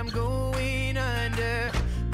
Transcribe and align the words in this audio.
I'm 0.00 0.10
going 0.24 0.96
under. 0.96 1.58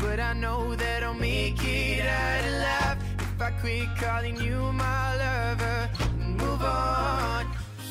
But 0.02 0.18
I 0.20 0.32
know 0.44 0.60
that 0.82 1.02
I'll 1.06 1.14
make 1.14 1.62
it 1.64 2.06
out 2.22 2.44
alive 2.52 2.98
if 3.24 3.40
I 3.48 3.50
quit 3.60 3.88
calling 4.04 4.36
you 4.46 4.58
my 4.72 5.04
lover 5.24 5.80
and 6.22 6.36
move 6.42 6.62
on. 6.62 7.42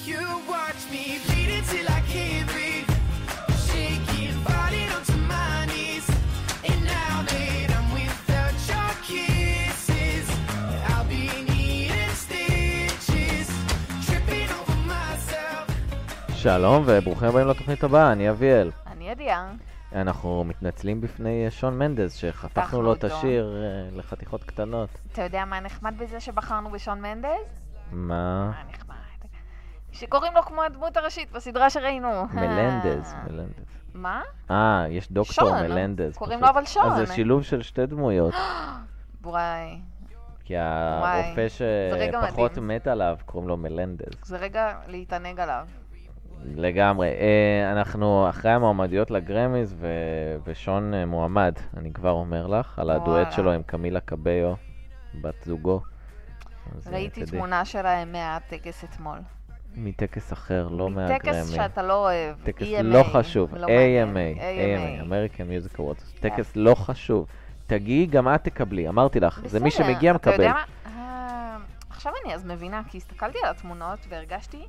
You 0.10 0.21
watch 0.54 0.81
me 0.94 1.04
bleed 1.25 1.52
until 1.60 1.88
I 1.97 2.02
can't 2.13 2.47
breathe, 2.54 2.89
shaking, 3.67 4.33
falling 4.47 4.90
onto 4.96 5.17
my 5.33 5.53
knees. 5.71 6.08
And 6.69 6.79
now 6.97 7.15
that 7.31 7.67
I'm 7.78 7.87
without 7.99 8.56
your 8.71 8.92
kisses, 9.08 10.28
I'll 10.90 11.08
be 11.15 11.26
needing 11.51 12.13
stitches, 12.26 13.47
tripping 14.06 14.49
over 14.60 14.78
myself. 14.94 15.65
שלום 16.35 16.84
וברוכים 16.85 17.27
הבאים 17.27 17.48
לתוכנית 17.48 17.84
הבאה, 17.84 18.12
אני 18.12 18.30
אביאל. 18.30 18.71
אני 18.88 19.09
ידיעה. 19.09 19.52
אנחנו 19.95 20.45
מתנצלים 20.45 21.00
בפני 21.00 21.46
שון 21.50 21.78
מנדס, 21.78 22.14
שחתכנו 22.14 22.62
חתכנו 22.64 22.82
לו 22.82 22.92
את. 22.92 23.05
השיר 23.05 23.56
אה, 23.62 23.96
לחתיכות 23.96 24.45
קטנות. 24.45 24.88
אתה 25.12 25.23
יודע 25.23 25.45
מה 25.45 25.60
נחמד 25.60 25.95
בזה 25.98 26.20
שבחרנו 26.20 26.70
בשון 26.70 27.01
מנדס? 27.01 27.28
מה? 27.92 28.51
מה 28.51 28.62
נחמד? 28.70 28.95
שקוראים 29.92 30.34
לו 30.34 30.42
כמו 30.42 30.62
הדמות 30.62 30.96
הראשית 30.96 31.32
בסדרה 31.32 31.70
שראינו. 31.70 32.27
מלנדז, 32.32 33.12
אה. 33.12 33.23
מלנדז. 33.30 33.65
מה? 33.95 34.23
אה, 34.51 34.87
יש 34.91 35.12
דוקטור 35.12 35.48
שון, 35.48 35.62
מלנדז. 35.62 36.16
קוראים 36.16 36.38
פשוט. 36.38 36.54
לו 36.54 36.59
אבל 36.59 36.66
שון. 36.66 36.92
אז 36.92 37.09
זה 37.09 37.15
שילוב 37.15 37.42
של 37.42 37.62
שתי 37.62 37.87
דמויות, 37.87 38.34
וואי, 39.24 39.79
כי 40.45 40.54
הרופא 40.56 41.46
שפחות. 41.48 42.59
מת 42.59 42.87
עליו 42.87 43.16
קוראים 43.26 43.48
לו 43.48 43.56
מלנדז. 43.56 44.12
זה 44.23 44.37
רגע 44.37 44.79
להתענג 44.87 45.40
עליו. 45.40 45.66
לגמרי. 46.44 47.08
אה, 47.08 47.72
אנחנו 47.72 48.26
אחרי 48.28 48.50
המועמדיות 48.50 49.10
לגרמיז, 49.10 49.74
ו- 49.78 49.88
ושון 50.46 50.94
אה, 50.94 51.06
מועמד, 51.06 51.54
אני 51.76 51.92
כבר 51.92 52.10
אומר 52.10 52.46
לך, 52.46 52.78
על 52.78 52.90
הדואט. 52.90 53.32
שלו 53.32 53.52
עם 53.52 53.62
קמילה 53.62 54.01
קביו, 54.01 54.54
בת 55.20 55.45
זוגו. 55.45 55.80
אה, 56.86 56.92
ראיתי. 56.92 57.26
תמונה 57.26 57.64
שלהם 57.64 58.12
מהטקס 58.12 58.84
אתמול. 58.84 59.18
מטקס 59.76 60.32
אחר, 60.32 60.68
לא 60.68 60.90
מהגרמי. 60.90 61.18
טקס 61.18 61.51
שאתה 61.51 61.82
לא 61.82 62.04
אוהב. 62.04 62.36
טקס 62.42 62.62
EMA, 62.62 62.82
לא 62.82 63.02
חשוב, 63.02 63.54
לא. 63.54 63.66
AMA, 63.66 63.70
AMA, 63.70 64.41
AMA. 64.41 65.05
American 65.05 65.75
Music 65.75 65.79
Awards, 65.79 66.20
טקס 66.20 66.53
לא 66.56 66.75
חשוב. 66.75 67.27
תגיעי, 67.67 68.06
גם 68.06 68.34
את 68.34 68.45
תקבלי, 68.45 68.89
אמרתי 68.89 69.20
לך, 69.20 69.41
זה 69.45 69.61
מי 69.61 69.69
בסדר, 69.70 69.86
שמגיע 69.86 70.14
אתה 70.14 70.31
יודע 70.31 70.53
מקבל. 70.53 70.61
מה? 70.86 71.56
עכשיו 71.91 72.12
אני 72.25 72.34
אז 72.34 72.45
מבינה, 72.45 72.83
כי 72.89 72.98
הסתכלתי 72.98 73.39
על 73.45 73.51
התמונות 73.51 73.98
והרגשתי, 74.08 74.67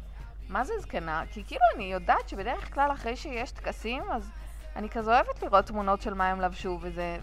מה 0.49 0.63
זה 0.63 0.73
זקנה? 0.79 1.23
כי 1.31 1.43
כאילו 1.47 1.61
אני 1.75 1.83
יודעת 1.83 2.29
שבדרך 2.29 2.73
כלל 2.73 2.91
אחרי 2.91 3.15
שיש 3.15 3.51
טקסים, 3.51 4.03
אז 4.11 4.31
אני 4.75 4.89
כזה 4.89 5.11
אוהבת 5.11 5.43
לראות 5.43 5.65
תמונות 5.65 6.01
של 6.01 6.13
מה 6.13 6.29
הם 6.29 6.41
לבשו 6.41 6.79
וזה, 6.81 7.17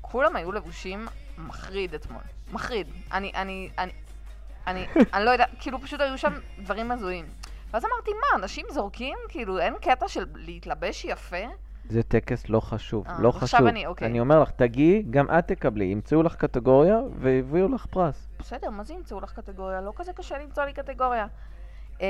וכולם 0.00 0.36
היו 0.36 0.52
לבושים 0.52 1.06
מחריד 1.38 1.94
אתמול. 1.94 2.22
מחריד. 2.52 2.86
אני, 3.12 3.32
אני, 3.34 3.70
אני, 3.78 3.92
אני, 4.66 4.86
אני 5.14 5.24
לא 5.24 5.30
יודעת, 5.30 5.48
כאילו 5.60 5.80
פשוט 5.80 6.00
היו 6.00 6.18
שם 6.18 6.32
דברים 6.58 6.90
הזויים. 6.90 7.26
ואז 7.72 7.84
אמרתי, 7.84 8.10
מה, 8.10 8.42
אנשים 8.42 8.66
זורקים? 8.70 9.18
כאילו, 9.28 9.58
אין 9.58 9.74
קטע 9.80 10.08
של 10.08 10.24
להתלבש 10.34 11.04
יפה? 11.04 11.36
זה 11.88 12.02
טקס 12.02 12.48
לא 12.48 12.60
חשוב, 12.60 13.06
אה, 13.08 13.16
לא 13.18 13.28
אז 13.28 13.34
עכשיו 13.34 13.58
חשוב. 13.58 13.66
אני- 13.68 13.86
אוקיי. 13.86 14.08
אני 14.08 14.20
אומר 14.20 14.40
לך, 14.40 14.50
תגיעי, 14.50 15.02
גם 15.10 15.26
את 15.38 15.46
תקבלי, 15.48 15.84
ימצאו 15.84 16.22
לך 16.22 16.34
קטגוריה 16.36 16.96
והביאו 17.18 17.68
לך 17.68 17.86
פרס. 17.86 18.28
בסדר, 18.38 18.70
מה 18.70 18.84
זה 18.84 18.94
ימצאו 18.94 19.20
לך 19.20 19.32
קטגוריה? 19.32 19.80
לא 19.80 19.92
כזה 19.96 20.12
קשה 20.12 20.38
למצוא 20.38 20.64
לי 20.64 20.72
קטגוריה. 20.72 21.26
אה, 22.02 22.08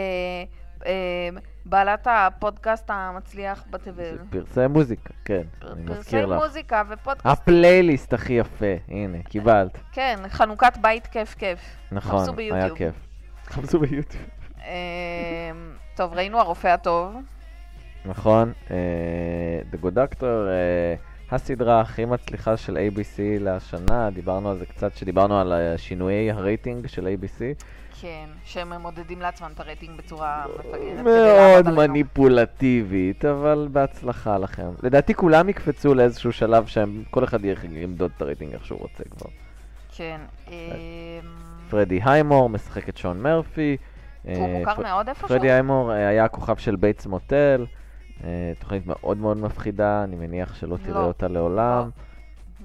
אה, 0.87 1.29
בעלת 1.65 2.07
הפודקאסט 2.11 2.91
המצליח 2.91 3.65
בתבל. 3.71 4.19
זה 4.19 4.25
פרסי 4.31 4.67
מוזיקה, 4.67 5.15
כן, 5.25 5.43
אני 5.63 5.87
פרסי 5.87 5.99
מזכיר 5.99 6.27
לך. 6.27 6.43
מוזיקה 6.43 6.83
ופודקאסט. 6.89 7.27
הפלייליסט 7.27 8.13
הכי 8.13 8.33
יפה, 8.33 8.75
הנה, 8.89 9.23
קיבלת. 9.23 9.79
כן, 9.93 10.17
חנוכת 10.29 10.73
בית 10.81 11.07
כיף 11.07 11.35
כיף. 11.35 11.61
נכון, 11.93 12.27
היה. 12.39 12.75
כיף. 12.75 12.95
חפשו 13.47 13.79
ביוטיוב. 13.79 14.25
אה, 14.65 15.51
טוב, 15.95 16.15
ראינו 16.15 16.39
הרופא 16.39 16.69
הטוב. 16.69 17.17
נכון, 18.05 18.53
The 19.73 19.85
Good 19.85 19.95
Doctor, 19.95 20.49
הסדרה 21.33 21.81
הכי 21.81 22.05
מצליחה 22.05 22.57
של 22.57 22.77
ABC 22.77 23.21
לשנה, 23.41 24.11
דיברנו 24.11 24.51
על 24.51 24.59
זה 24.59 24.67
קצת, 24.67 24.97
שדיברנו 24.97 25.41
על 25.41 25.53
אה, 25.53 25.79
שינויי 25.79 26.31
הרייטינג 26.31 26.87
של 26.87 27.07
ABC. 27.07 27.65
כן, 28.01 28.27
שהם 28.45 28.73
מודדים 28.73 29.21
לעצמם 29.21 29.51
את 29.55 29.61
הרייטינג 29.61 29.99
בצורה 29.99 30.45
מפגרת. 30.59 31.05
מאוד. 31.05 31.71
מניפולטיבית, 31.71 33.25
אבל 33.25 33.69
בהצלחה 33.73 34.39
לכם. 34.39 34.71
לדעתי 34.83 35.15
כולם 35.15 35.49
יקפצו 35.49 35.95
לאיזשהו 35.95 36.33
שלב 36.33 36.67
שהם, 36.67 37.03
כל 37.11 37.25
אחד 37.25 37.45
ימדוד 37.45 38.11
את 38.17 38.23
הרייטינג 38.23 38.53
איך 38.53 38.67
שהוא 38.67 38.79
רוצה 38.81 39.05
כבר. 39.05 39.31
כן. 39.97 40.21
אה, 40.49 40.55
פרדי 41.71 42.01
היימור 42.05 42.49
משחק 42.49 42.89
את 42.89 42.97
שון 42.97 43.23
מרפי. 43.23 43.77
הוא 44.23 44.35
אה, 44.35 44.59
מוכר 44.59 44.81
מאוד 44.83 45.09
איפשהו? 45.09 45.29
פרדי 45.29 45.51
היימור 45.51 45.93
אה, 45.93 46.09
היה 46.09 46.25
הכוכב 46.25 46.57
של 46.57 46.77
Bates 46.77 47.07
Motel, 47.07 47.67
תוכנית 48.59 48.87
מאוד 48.87 49.17
מאוד 49.19 49.37
מפחידה, 49.37 50.05
אני 50.05 50.17
מניח 50.17 50.55
שלא 50.55 50.77
תראה 50.77 51.01
לא. 51.01 51.07
אותה 51.07 51.29
לעולם. 51.29 51.91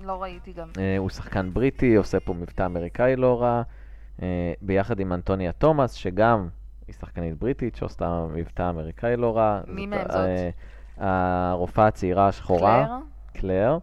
לא 0.03 0.22
ראיתי 0.23 0.53
גם. 0.53 0.68
אה, 0.78 0.97
הוא 0.97 1.09
שחקן 1.09 1.50
בריטי, 1.53 1.95
עושה 1.95 2.19
פה 2.19 2.34
מבטא 2.34 2.66
אמריקאי 2.66 3.16
לא 3.16 3.41
רע, 3.41 3.62
אה, 4.22 4.53
ביחד 4.62 5.00
עם 5.00 5.13
אנטוניה 5.13 5.51
תומאס, 5.51 5.94
שגם 5.94 6.47
היא 6.88 6.95
שחקנית 7.00 7.38
בריטית 7.40 7.75
שעושה 7.75 8.25
מבטא 8.34 8.69
אמריקאי 8.69 9.18
לא 9.18 9.38
רע. 9.38 9.62
מי 9.68 9.81
זאת, 9.81 9.90
מהם 9.90 10.07
זאת? 10.07 10.28
אה, 11.01 11.50
הרופאה 11.51 11.88
הצעירה 11.88 12.28
השחורה, 12.28 12.85
קלר? 12.85 12.97
קלר. 13.41 13.78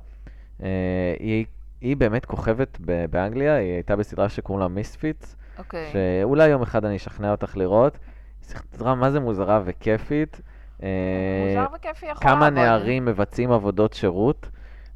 אה, 0.62 1.14
היא, 1.18 1.46
היא 1.80 1.96
באמת 1.96 2.24
כוכבת 2.24 2.78
ב- 2.80 3.04
באנגליה, 3.10 3.54
היא 3.54 3.72
הייתה 3.72 3.96
בסדרה 3.96 4.28
שקוראים 4.28 4.60
לה 4.60 4.68
מיספיטס, 4.68 5.36
אוקיי. 5.58 5.91
שאולי 5.92 6.48
יום 6.48 6.62
אחד 6.62 6.84
אני 6.84 6.96
אשכנע 6.96 7.30
אותך 7.30 7.56
לראות. 7.56 7.98
סדרה 8.42 8.94
מה 8.94 9.10
זה 9.10 9.20
מוזרה 9.20 9.60
וכיפית. 9.64 10.41
אה, 10.84 11.56
מוזר 11.56 11.67
וכיפי 11.75 12.06
יכול 12.06 12.22
כמה 12.22 12.50
לעבוד. 12.50 12.59
נערים 12.59 13.05
מבצעים 13.05 13.53
עבודות 13.53 13.93
שירות, 13.93 14.49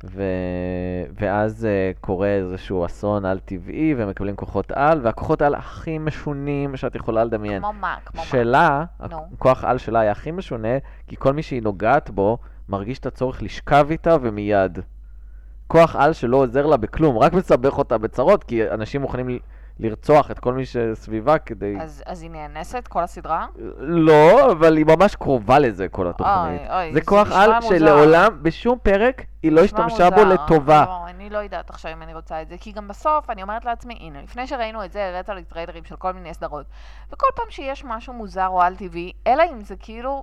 ו... 0.04 0.22
ואז 1.20 1.66
uh, 1.66 1.98
קורה 2.00 2.28
איזשהו 2.28 2.86
אסון 2.86 3.24
על-טבעי, 3.24 3.94
והם 3.94 4.08
מקבלים 4.08 4.36
כוחות 4.36 4.72
על, 4.72 5.00
והכוחות 5.02 5.42
על 5.42 5.54
הכי 5.54 5.98
משונים 5.98 6.76
שאת 6.76 6.94
יכולה 6.94 7.24
לדמיין. 7.24 7.62
כמו 7.62 7.72
מה? 7.72 7.96
כמו 8.04 8.20
מה? 8.20 8.26
שלה. 8.26 8.84
הכוח 9.00 9.64
על 9.64 9.78
שלה 9.78 10.00
היה 10.00 10.12
הכי 10.12 10.30
משונה, 10.30 10.78
כי 11.06 11.16
כל 11.18 11.32
מי 11.32 11.42
שהיא 11.42 11.62
נוגעת 11.62 12.10
בו, 12.10 12.38
מרגיש 12.68 12.98
את 12.98 13.06
הצורך 13.06 13.42
לשכב 13.42 13.86
איתה 13.90 14.16
ומיד. 14.22 14.78
כוח 15.66 15.96
על 15.96 16.12
שלא 16.12 16.36
עוזר 16.36 16.66
לה 16.66 16.76
בכלום, 16.76 17.18
רק 17.18 17.32
מסבך 17.32 17.78
אותה 17.78 17.98
בצרות, 17.98 18.44
כי 18.44 18.70
אנשים 18.70 19.00
מוכנים 19.00 19.38
לרצוח 19.80 20.30
את 20.30 20.38
כל 20.38 20.52
מי 20.52 20.66
שסביבה 20.66 21.38
כדי... 21.38 21.76
אז, 21.80 22.02
אז 22.06 22.22
היא 22.22 22.30
נאנסת 22.30 22.88
כל 22.88 23.02
הסדרה? 23.02 23.46
לא, 23.78 24.52
אבל 24.52 24.76
היא 24.76 24.86
ממש 24.86 25.16
קרובה 25.16 25.58
לזה, 25.58 25.88
כל 25.88 26.08
התוכנית. 26.08 26.60
אוי, 26.60 26.84
אוי, 26.84 26.92
זה 26.92 27.00
כוח 27.00 27.32
על 27.32 27.54
מוזר. 27.54 27.68
שלעולם, 27.68 28.38
בשום 28.42 28.78
פרק, 28.82 29.22
היא 29.42 29.52
לא 29.52 29.60
השתמשה 29.60 30.10
בו 30.10 30.24
מוזר. 30.24 30.44
לטובה. 30.44 30.84
לא, 30.88 31.08
אני 31.08 31.30
לא 31.30 31.38
יודעת 31.38 31.70
עכשיו 31.70 31.92
אם 31.92 32.02
אני 32.02 32.14
רוצה 32.14 32.42
את 32.42 32.48
זה, 32.48 32.56
כי 32.60 32.72
גם 32.72 32.88
בסוף 32.88 33.30
אני 33.30 33.42
אומרת 33.42 33.64
לעצמי, 33.64 33.98
הנה, 34.00 34.22
לפני 34.22 34.46
שראינו 34.46 34.84
את 34.84 34.92
זה, 34.92 35.08
הראת 35.08 35.28
לי 35.28 35.44
טריילרים 35.44 35.84
של 35.84 35.96
כל 35.96 36.12
מיני 36.12 36.34
סדרות, 36.34 36.66
וכל 37.12 37.26
פעם 37.34 37.46
שיש 37.50 37.84
משהו 37.84 38.12
מוזר 38.12 38.46
או 38.48 38.62
על-טבעי, 38.62 39.12
אלא 39.26 39.44
אם 39.52 39.60
זה 39.64 39.76
כאילו, 39.76 40.22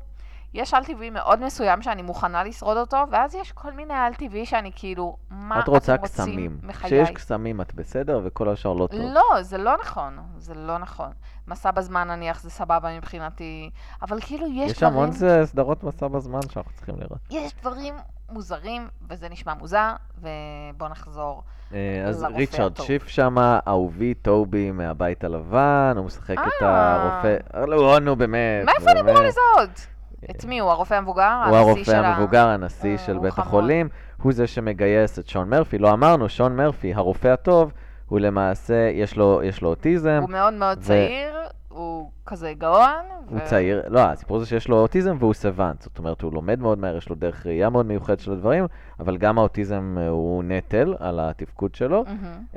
יש 0.56 0.74
על-טבעי 0.74 1.10
מאוד 1.10 1.44
מסוים 1.44 1.82
שאני 1.82 2.02
מוכנה 2.02 2.44
לשרוד 2.44 2.78
אותו, 2.78 2.98
ואז 3.12 3.36
יש 3.36 3.52
כל 3.52 3.72
מיני 3.72 3.94
על-טבעי 3.94 4.46
שאני 4.46 4.72
כאילו, 4.76 5.18
מה 5.30 5.60
את 5.60 5.68
רוצה 5.68 5.96
אתם 5.96 6.04
קסמים. 6.04 6.58
מחיי? 6.64 6.90
כשיש 6.90 7.12
קסמים 7.12 7.62
את 7.62 7.74
בסדר, 7.74 8.22
וכל 8.24 8.50
השאר 8.50 8.74
לא 8.74 8.88
טוב. 8.88 9.00
לא, 9.14 9.42
זה 9.42 9.58
לא 9.58 9.78
נכון, 9.82 10.18
זה 10.38 10.54
לא 10.54 10.78
נכון. 10.78 11.12
מסע 11.48 11.72
בזמן 11.72 12.08
נניח 12.08 12.42
זה 12.42 12.50
סבבה 12.50 12.98
מבחינתי, 12.98 13.70
אבל 14.02 14.22
כאילו 14.22 14.48
יש, 14.48 14.72
יש 14.72 14.78
דברים... 14.78 14.94
המון 14.94 15.12
זה 15.12 15.42
סדרות 15.46 15.84
מסע 15.84 16.08
בזמן 16.08 16.42
שאנחנו 16.50 16.72
צריכים 16.76 16.96
לראות. 17.00 17.20
יש 17.30 17.54
דברים 17.62 17.96
מוזרים, 18.30 18.88
וזה 19.10 19.30
נשמע 19.30 19.54
מוזר, 19.54 19.94
ובוא 20.18 20.88
נחזור. 20.88 21.44
אה, 21.74 22.04
אז 22.08 22.26
ריצ'רד. 22.36 22.78
שיף 22.78 23.08
שמה, 23.08 23.60
אהובי 23.68 24.14
טובי 24.14 24.72
מהבית 24.72 25.24
הלבן, 25.24 25.94
הוא 25.98 26.06
משחק 26.06 26.38
את 26.38 26.64
אה. 26.64 26.96
הרופא... 26.96 27.66
לא, 27.68 28.00
נו, 28.00 28.16
באמת. 28.16 28.66
מאיפה 28.66 28.92
אני 28.92 29.00
אמורה. 29.00 29.28
לזהות? 29.28 29.95
את 30.32 30.46
מי 30.46 30.60
הוא? 30.60 30.72
הרופא 30.72 30.94
המבוגר? 30.94 31.42
הוא 31.48 31.58
הרופא 31.58 31.92
המבוגר, 31.92 32.48
הנשיא 32.48 32.92
אה, 32.92 32.98
של 32.98 33.18
בית. 33.18 33.34
החולים, 33.38 33.90
הוא 34.22 34.34
זה 34.34 34.48
שמגייס 34.48 35.20
את 35.20 35.28
שון 35.30 35.50
מרפי. 35.50 35.78
לא 35.78 35.92
אמרנו, 35.92 36.30
שון 36.30 36.56
מרפי, 36.56 36.94
הרופא 36.94 37.28
הטוב, 37.28 37.72
הוא 38.06 38.20
למעשה, 38.20 38.90
יש 38.94 39.18
לו, 39.18 39.42
יש 39.44 39.62
לו 39.62 39.70
אוטיזם, 39.70 40.20
הוא 40.22 40.30
מאוד 40.30 40.54
מאוד 40.54 40.78
ו- 40.78 40.82
צעיר, 40.82 41.36
הוא 41.70 42.12
כזה 42.26 42.54
גאון. 42.58 43.06
הוא 43.30 43.38
ו- 43.40 43.46
צעיר, 43.46 43.82
לא, 43.88 44.00
הסיפור 44.00 44.40
זה 44.40 44.46
שיש 44.46 44.68
לו 44.68 44.78
אוטיזם 44.80 45.16
והוא 45.20 45.34
savant, 45.34 45.82
זאת 45.82 45.98
אומרת, 46.00 46.22
הוא 46.22 46.34
לומד 46.34 46.60
מאוד 46.60 46.78
מהר, 46.80 46.98
יש 46.98 47.10
לו 47.10 47.16
דרך 47.16 47.46
ראייה 47.46 47.70
מאוד 47.70 47.86
מיוחדת 47.86 48.20
של 48.20 48.32
הדברים, 48.32 48.66
אבל 49.00 49.18
גם 49.18 49.38
האוטיזם 49.40 49.96
אה, 50.00 50.08
הוא 50.10 50.44
נטל 50.44 50.96
על 51.00 51.20
התפקוד 51.20 51.76
שלו. 51.76 52.04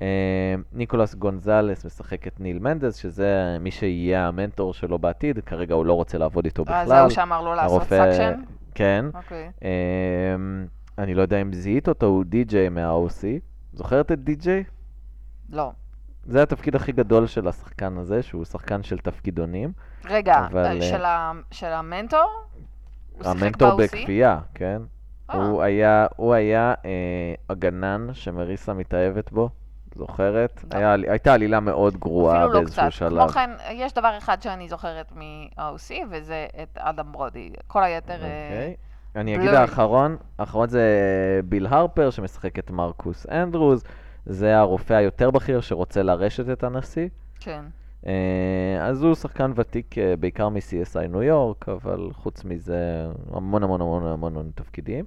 אה, 0.03 0.07
ניקולס 0.73 1.15
גונזלס 1.15 1.85
משחק 1.87 2.27
את 2.27 2.41
ניל 2.41 2.59
מנדס, 2.59 2.97
שזה 2.97 3.57
מי 3.61 3.71
שיהיה 3.71 4.29
המנטור 4.29 4.75
שלו 4.75 4.99
בעתיד, 4.99 5.39
כרגע 5.47 5.75
הוא 5.75 5.87
לא 5.87 5.93
רוצה 5.93 6.19
לעבוד 6.19 6.45
איתו 6.45 6.65
אה, 6.69 6.83
בכלל. 6.85 6.87
זהו 6.99 7.11
שאמר 7.11 7.41
לו 7.43 7.55
לעשות 7.55 7.83
הרופא- 7.83 7.89
suction? 8.13 8.41
כן. 8.75 9.05
אוקיי. 9.15 9.51
אמ, 9.63 10.67
אני 10.99 11.15
לא 11.15 11.23
יודע 11.23 11.41
אם 11.43 11.53
זיהית 11.53 11.89
אותו, 11.89 12.07
הוא 12.07 12.25
די-ג'יי 12.25 12.69
מה-OC. 12.69 13.25
זוכרת 13.73 14.13
את 14.13 14.25
די-ג'יי? 14.25 14.65
לא. 15.51 15.71
זה 16.29 16.43
התפקיד 16.43 16.77
הכי 16.77 16.93
גדול 16.93 17.27
של 17.27 17.49
השחקן 17.49 17.99
הזה, 17.99 18.23
שהוא 18.23 18.45
שחקן 18.45 18.83
של 18.83 18.99
תפקידונים. 18.99 19.73
רגע, 20.05 20.47
אבל, 20.51 20.65
אה, 20.65 20.73
אה, 20.73 20.83
של 20.83 21.05
ה- 21.05 21.33
של 21.51 21.67
המנטור? 21.67 22.29
המנטור? 23.21 23.77
בכפייה, 23.77 24.39
כן. 24.55 24.83
אה. 25.31 25.37
הוא 25.47 25.63
היה, 25.63 26.07
הוא 26.17 26.35
היה 26.35 26.75
אה, 26.85 26.91
הגנן 27.51 28.07
שמריסה 28.13 28.75
מתאהבת 28.75 29.33
בו, 29.33 29.49
זוכרת? 29.97 30.65
לא. 30.73 30.79
היה, 30.79 30.93
הייתה 30.93 31.35
עלילה 31.35 31.61
מאוד 31.61 31.97
גרועה 31.97 32.47
לא 32.47 32.53
באיזשהו 32.53 32.83
קצת. 32.83 32.93
שלב. 32.93 33.19
כמו 33.21 33.29
כן, 33.29 33.51
יש 33.71 33.93
דבר 33.93 34.19
אחד 34.19 34.43
שאני 34.43 34.69
זוכרת 34.69 35.13
מ-OC, 35.17 35.91
וזה 36.11 36.47
את 36.63 36.79
אדם 36.79 37.13
ברודי. 37.13 37.53
כל 37.67 37.83
היתר... 37.85 38.13
אה, 38.13 38.49
אוקיי. 38.51 38.75
אני 39.17 39.37
אגיד. 39.37 39.49
האחרון, 39.55 40.17
האחרון 40.39 40.69
זה 40.69 40.83
ביל 41.45 41.67
הרפר 41.67 42.11
שמשחק 42.11 42.59
את 42.59 42.71
מרקוס 42.71 43.27
אנדרוז, 43.31 43.85
זה 44.29 44.59
הרופא 44.59 44.95
היותר 44.95 45.31
בכיר 45.31 45.61
שרוצה 45.61 46.03
לרשת 46.03 46.51
את 46.53 46.65
הנשיא. 46.65 47.09
כן. 47.41 47.65
אה, 48.07 48.79
אז 48.81 49.03
הוא 49.03 49.15
שחקן 49.15 49.53
ותיק 49.57 49.99
אה, 49.99 50.17
בעיקר 50.17 50.49
מ-CSI 50.49 51.07
ניו 51.09 51.23
יורק, 51.23 51.69
אבל 51.69 52.11
חוץ 52.13 52.45
מזה 52.45 53.07
המון 53.33 53.63
המון 53.63 53.81
המון 53.81 54.07
המון 54.07 54.33
המון 54.33 54.51
תפקידים. 54.55 55.05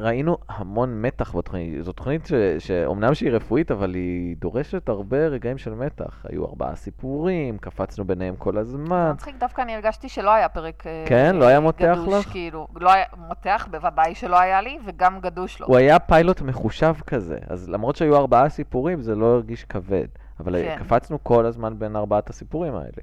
ראינו 0.00 0.36
המון 0.48 1.02
מתח 1.02 1.36
בתוכנית, 1.36 1.84
זו 1.84 1.92
תוכנית 1.92 2.26
ש- 2.26 2.32
שאומנם 2.66 3.14
שהיא 3.14 3.30
רפואית, 3.30 3.70
אבל 3.70 3.94
היא 3.94 4.36
דורשת 4.36 4.88
הרבה 4.88 5.26
רגעים 5.26 5.58
של 5.58 5.74
מתח. 5.74 6.26
היו 6.28 6.46
ארבעה 6.46 6.76
סיפורים, 6.76 7.58
קפצנו 7.58 8.04
ביניהם 8.04 8.36
כל 8.36 8.58
הזמן. 8.58 9.10
מצחיק, 9.14 9.36
דווקא 9.40 9.62
אני 9.62 9.74
הרגשתי 9.74 10.08
שלא 10.08 10.30
היה 10.30 10.48
פרק 10.48 10.86
אה, 10.86 11.04
כן? 11.06 11.36
לא 11.36 11.44
היה 11.44 11.60
מותח 11.60 11.98
גדוש, 12.02 12.26
לך? 12.26 12.32
כאילו. 12.32 12.68
לא 12.76 12.92
היה 12.92 13.04
מותח, 13.28 13.68
בוודאי 13.70 14.14
שלא 14.14 14.40
היה 14.40 14.60
לי, 14.60 14.78
וגם 14.86 15.20
גדוש 15.20 15.60
לא. 15.60 15.66
הוא 15.66 15.76
היה 15.76 15.98
פיילוט 15.98 16.40
מחושב 16.40 16.94
כזה, 17.06 17.38
אז 17.48 17.68
למרות 17.68 17.96
שהיו 17.96 18.16
ארבעה 18.16 18.48
סיפורים, 18.48 19.02
זה 19.02 19.14
לא 19.14 19.26
הרגיש 19.26 19.64
כבד. 19.64 20.06
אבל 20.40 20.62
כן. 20.62 20.76
קפצנו 20.78 21.18
כל 21.24 21.46
הזמן 21.46 21.78
בין 21.78 21.96
ארבעת 21.96 22.30
הסיפורים 22.30 22.74
האלה. 22.74 23.02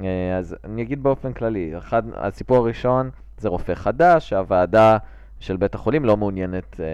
אה, 0.00 0.36
אז 0.38 0.56
אני 0.64 0.82
אגיד 0.82 1.02
באופן 1.02 1.32
כללי, 1.32 1.78
אחד, 1.78 2.02
הסיפור 2.14 2.56
הראשון 2.56 3.10
זה 3.38 3.48
רופא 3.48 3.74
חדש, 3.74 4.28
שהוועדה 4.28 4.98
של 5.40 5.56
בית 5.56 5.74
החולים 5.74 6.04
לא 6.04 6.16
מעוניינת 6.16 6.80
אה, 6.80 6.86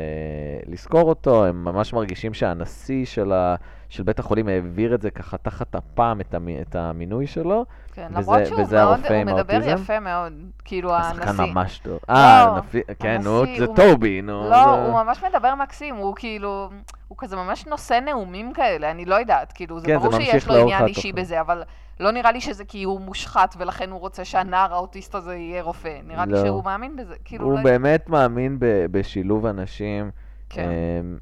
לזכור 0.66 1.08
אותו, 1.08 1.44
הם 1.46 1.64
ממש 1.64 1.92
מרגישים 1.92 2.34
שהנשיא 2.34 3.04
של, 3.04 3.32
ה, 3.32 3.54
של 3.92 4.02
בית 4.02 4.18
החולים 4.18 4.48
העביר 4.48 4.94
את 4.94 5.02
זה 5.02 5.10
ככה 5.10 5.36
תחת 5.38 5.74
אפם, 5.76 6.18
את, 6.20 6.34
המ, 6.34 6.48
את 6.60 6.76
המינוי 6.76 7.26
שלו. 7.26 7.64
כן, 7.92 8.06
וזה- 8.10 8.20
למרות 8.20 8.46
שהוא 8.46 8.60
וזה 8.60 8.76
מאוד, 8.84 8.98
הוא 9.08 9.24
מדבר 9.24 9.54
האוטיזם? 9.54 9.74
יפה 9.82 10.00
מאוד, 10.00 10.32
כאילו 10.64 10.94
הנשיא. 10.94 11.22
השחקן 11.22 11.44
ממש 11.52 11.78
טוב. 11.78 11.98
אה, 12.10 12.46
לא, 12.46 12.58
נפי- 12.58 12.80
כן, 12.98 13.20
נו, 13.24 13.42
זה 13.58 13.64
הוא- 13.64 13.76
טובי, 13.76 14.22
נו. 14.22 14.50
לא, 14.50 14.64
זה- 14.64 14.70
הוא 14.70 15.02
ממש 15.04 15.24
מדבר 15.24 15.54
מקסים, 15.54 15.94
הוא 15.96 16.14
כאילו, 16.16 16.70
הוא 17.08 17.18
כזה 17.18 17.36
ממש 17.36 17.66
נושא 17.66 17.98
נאומים 18.04 18.52
כאלה, 18.52 18.90
אני 18.90 19.04
לא 19.04 19.14
יודעת, 19.14 19.52
כאילו, 19.52 19.80
זה 19.80 19.86
כן, 19.86 19.92
זה 19.92 20.08
ברור 20.08 20.12
שיש 20.20 20.34
ממשיך 20.34 20.48
לו 20.50 20.56
עניין 20.56 20.86
אישי. 20.86 21.12
בזה, 21.12 21.40
אבל 21.40 21.62
לא 22.00 22.10
נראה 22.10 22.32
לי 22.32 22.40
שזה 22.40 22.64
כי 22.64 22.82
הוא 22.84 23.00
מושחת 23.00 23.54
ולכן 23.58 23.90
הוא 23.90 24.00
רוצה 24.00 24.24
שהנער 24.24 24.74
האוטיסט 24.74 25.14
הזה 25.14 25.34
יהיה 25.36 25.62
רופא, 25.62 25.98
נראה 26.06 26.26
לי 26.26 26.32
לא. 26.32 26.44
שהוא 26.44 26.64
מאמין 26.64 26.96
בזה, 26.96 27.14
כאילו, 27.24 27.44
הוא 27.44 27.56
לא 27.56 27.62
באמת 27.62 28.08
מאמין 28.08 28.56
ב- 28.58 28.86
בשילוב 28.90 29.46
אנשים 29.46 30.10
כן. 30.54 30.68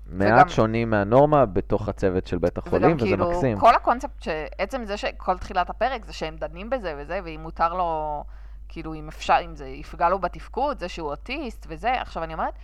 וגם- 0.07 0.35
מעט 0.35 0.49
שונים 0.49 0.91
מהנורמה 0.91 1.47
בתוך 1.47 1.89
הצוות 1.89 2.27
של 2.27 2.39
בית 2.39 2.59
החולים, 2.59 2.87
וגם 2.87 2.97
וזה 2.97 3.07
כאילו, 3.07 3.31
מקסים. 3.31 3.59
כל 3.59 3.75
הקונספט, 3.75 4.23
שעצם 4.23 4.85
זה 4.85 4.97
שכל 4.97 5.39
תחילת 5.39 5.71
הפרק 5.71 6.05
זה 6.05 6.13
שהם 6.13 6.37
דנים 6.37 6.71
בזה 6.71 6.95
וזה, 6.99 7.21
ואם 7.25 7.41
מותר 7.43 7.75
לו, 7.75 8.25
כאילו, 8.69 8.95
אם 8.95 9.09
אפשר, 9.09 9.37
אם 9.45 9.57
זה 9.57 9.69
יפגע 9.69 10.09
לו 10.09 10.19
בתפקוד, 10.19 10.79
זה 10.79 10.89
שהוא 10.89 11.11
אוטיסט 11.11 11.67
וזה, 11.69 12.01
עכשיו 12.01 12.25
אני 12.25 12.35
אומרת, 12.35 12.55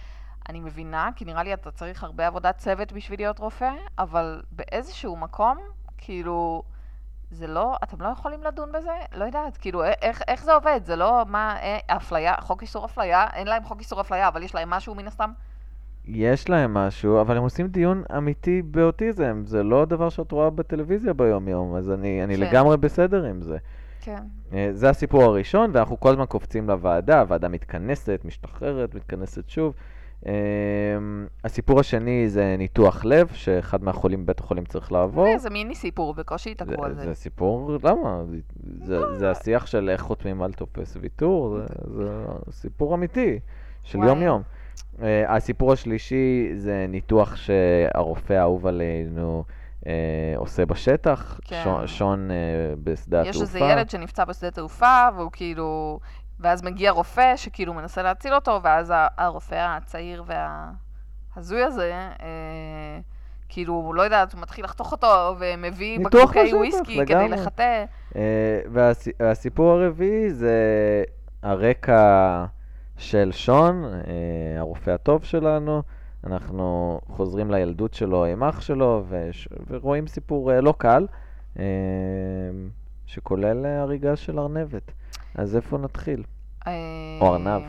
אני 0.49 0.61
מבינה, 0.61 1.09
כי 1.17 1.25
נראה 1.25 1.43
לי 1.43 1.55
אתה 1.55 1.71
צריך 1.71 2.03
הרבה 2.05 2.27
עבודת 2.27 2.59
צוות 2.59 2.93
בשביל 2.93 3.21
להיות 3.21 3.39
רופא, 3.39 3.71
אבל 3.99 4.43
באיזשהו 4.53 5.17
מקום, 5.17 5.59
כאילו, 5.99 6.63
זה 7.31 7.47
לא, 7.47 7.77
אתם 7.83 8.03
לא 8.03 8.09
יכולים 8.09 8.43
לדון 8.43 8.73
בזה? 8.73 8.91
לא 9.13 9.25
יודעת, 9.25 9.57
כאילו, 9.57 9.85
איך, 9.85 10.23
איך 10.29 10.45
זה 10.45 10.55
עובד? 10.55 10.81
זה 10.85 10.97
לא, 10.97 11.23
מה, 11.29 11.57
אה, 11.63 11.79
אפליה, 11.97 12.35
חוק 12.41 12.63
איסור 12.63 12.85
אפליה, 12.85 13.27
אין 13.33 13.47
להם 13.47 13.65
חוק 13.65 13.79
איסור 13.81 14.01
אפליה, 14.01 14.29
אבל 14.29 14.43
יש 14.43 14.55
להם 14.55 14.71
משהו 14.71 14.95
מן 14.95 15.07
הסתם? 15.07 15.33
יש 16.07 16.49
להם 16.49 16.75
משהו, 16.75 17.21
אבל 17.21 17.37
הם 17.37 17.43
עושים 17.43 17.69
דיון 17.69 18.03
אמיתי 18.17 18.63
באוטיזם, 18.63 19.43
זה 19.47 19.63
לא 19.63 19.85
דבר 19.85 20.09
שאת 20.09 20.33
רואה 20.33 20.51
בטלוויזיה 20.51 21.13
ביום-יום, 21.13 21.75
אז 21.75 21.91
אני, 21.91 22.25
אני 22.25 22.37
כן. 22.37 22.41
לגמרי 22.41 22.77
בסדר 22.77 23.25
עם 23.25 23.43
זה. 23.43 23.57
כן. 24.01 24.23
אה, 24.53 24.69
זה 24.73 24.91
הסיפור 24.91 25.23
הראשון, 25.23 25.71
ואנחנו 25.73 26.01
כל 26.01 26.11
הזמן 26.11 26.27
קופצים 26.27 26.69
לוועדה, 26.69 27.21
הוועדה 27.21 27.49
מתכנסת, 27.49 28.21
משתחררת, 28.25 28.95
מתכנסת 28.95 29.49
שוב. 29.49 29.75
אה, 30.27 30.33
הסיפור 31.45 31.81
השני 31.81 32.29
זה 32.29 32.55
ניתוח 32.59 33.05
לב, 33.05 33.29
שאחד 33.33 33.83
מהחולים 33.83 34.23
בבית 34.25 34.41
החולים 34.41 34.65
צריך 34.65 34.93
לעבור. 34.93 35.39
זה 35.39 35.51
מיני 35.51 35.75
סיפור, 35.75 36.15
בקושי 36.15 36.51
התעכבו 36.51 36.85
על 36.85 36.95
זה, 36.95 37.05
זה. 37.05 37.15
סיפור, 37.15 37.73
למה? 37.85 38.23
זה, 38.25 38.37
זה, 38.85 39.17
זה 39.19 39.31
השיח 39.31 39.67
של 39.67 39.89
איך 39.89 40.01
חותמים 40.01 40.43
על 40.43 40.53
טופס 40.53 40.97
ויתור, 41.01 41.59
זה, 41.59 41.67
זה 41.95 42.27
סיפור 42.51 42.95
אמיתי 42.95 43.39
של. 43.83 43.99
יום-יום. 43.99 44.43
Uh, 44.97 45.03
הסיפור 45.29 45.73
השלישי 45.73 46.51
זה 46.57 46.87
ניתוח 46.89 47.37
שהרופא 47.37 48.33
האהוב 48.33 48.67
עלינו 48.67 49.45
uh, 49.81 49.87
עושה 50.37 50.67
בשטח, 50.67 51.41
כן. 51.45 51.61
שון, 51.65 51.87
שון 51.87 52.31
uh, 52.31 52.33
בשדה 52.85 53.21
יש 53.21 53.37
התעופה. 53.37 53.43
איזה 53.43 53.59
ילד 53.59 53.91
שנפצע 53.91 54.25
בשדה 54.25 54.51
תעופה, 54.51 55.09
והוא 55.17 55.31
כאילו... 55.33 56.01
ואז 56.41 56.63
מגיע 56.63 56.91
רופא 56.91 57.37
שכאילו 57.37 57.75
מנסה 57.75 58.03
להציל 58.03 58.35
אותו, 58.35 58.61
ואז 58.63 58.93
הרופא 59.19 59.55
הצעיר 59.55 60.25
וההזוי 60.27 61.63
הזה, 61.63 61.93
אה, 61.93 62.99
כאילו, 63.49 63.93
לא 63.95 64.03
יודעת, 64.03 64.33
הוא 64.33 64.41
מתחיל 64.41 64.65
לחתוך 64.65 64.93
אותו, 64.93 65.37
ומביא 65.39 65.99
בקבוקי 66.01 66.55
וויסקי 66.55 66.95
כדי 67.07 67.15
לגמרי. 67.15 67.29
לחטא. 67.29 67.85
Uh, 68.13 68.17
והסיפור 69.21 69.71
הרביעי 69.71 70.31
זה 70.31 70.55
הרקע 71.43 72.45
של 72.99 73.31
שון, 73.33 73.85
uh, 73.85 74.07
הרופא 74.59 74.91
הטוב 74.91 75.25
שלנו. 75.25 75.83
אנחנו 76.27 77.01
חוזרים 77.09 77.51
לילדות 77.51 77.95
שלו 77.95 78.25
עם 78.25 78.45
אח 78.45 78.61
שלו, 78.61 79.05
וש... 79.09 79.49
ורואים 79.69 80.07
סיפור 80.07 80.53
uh, 80.53 80.55
לא 80.55 80.75
קל, 80.79 81.07
uh, 81.55 81.59
שכולל 83.07 83.67
הריגה 83.67 84.17
של 84.17 84.39
ארנבת. 84.39 84.93
אז 85.35 85.57
איפה 85.57 85.79
נתחיל? 85.79 86.23
אה, 86.67 86.73
או 87.21 87.35
ארנב. 87.35 87.63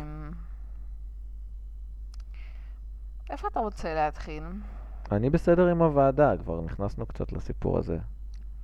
איפה 3.29 3.47
אתה 3.47 3.59
רוצה 3.59 3.93
להתחיל? 3.93 4.43
אני 5.11 5.29
בסדר 5.29 5.67
עם 5.67 5.81
הוועדה, 5.81 6.33
כבר 6.37 6.61
נכנסנו 6.61 7.05
קצת 7.05 7.31
לסיפור 7.31 7.77
הזה. 7.77 7.97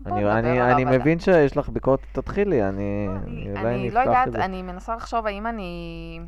אני, 0.05 0.31
אני, 0.31 0.73
אני. 0.73 0.97
מבין 0.97 1.19
שיש 1.19 1.57
לך 1.57 1.69
ביקורת, 1.69 1.99
תתחילי, 2.11 2.63
אני, 2.63 3.07
אני, 3.25 3.49
אולי 3.49 3.75
אני 3.75 3.87
נפתח 3.87 3.95
לא 3.95 3.99
יודעת, 3.99 4.27
את 4.27 4.33
זה. 4.33 4.45
אני 4.45 4.61
מנסה 4.61 4.95
לחשוב 4.95 5.27
האם 5.27 5.47
אני... 5.47 6.19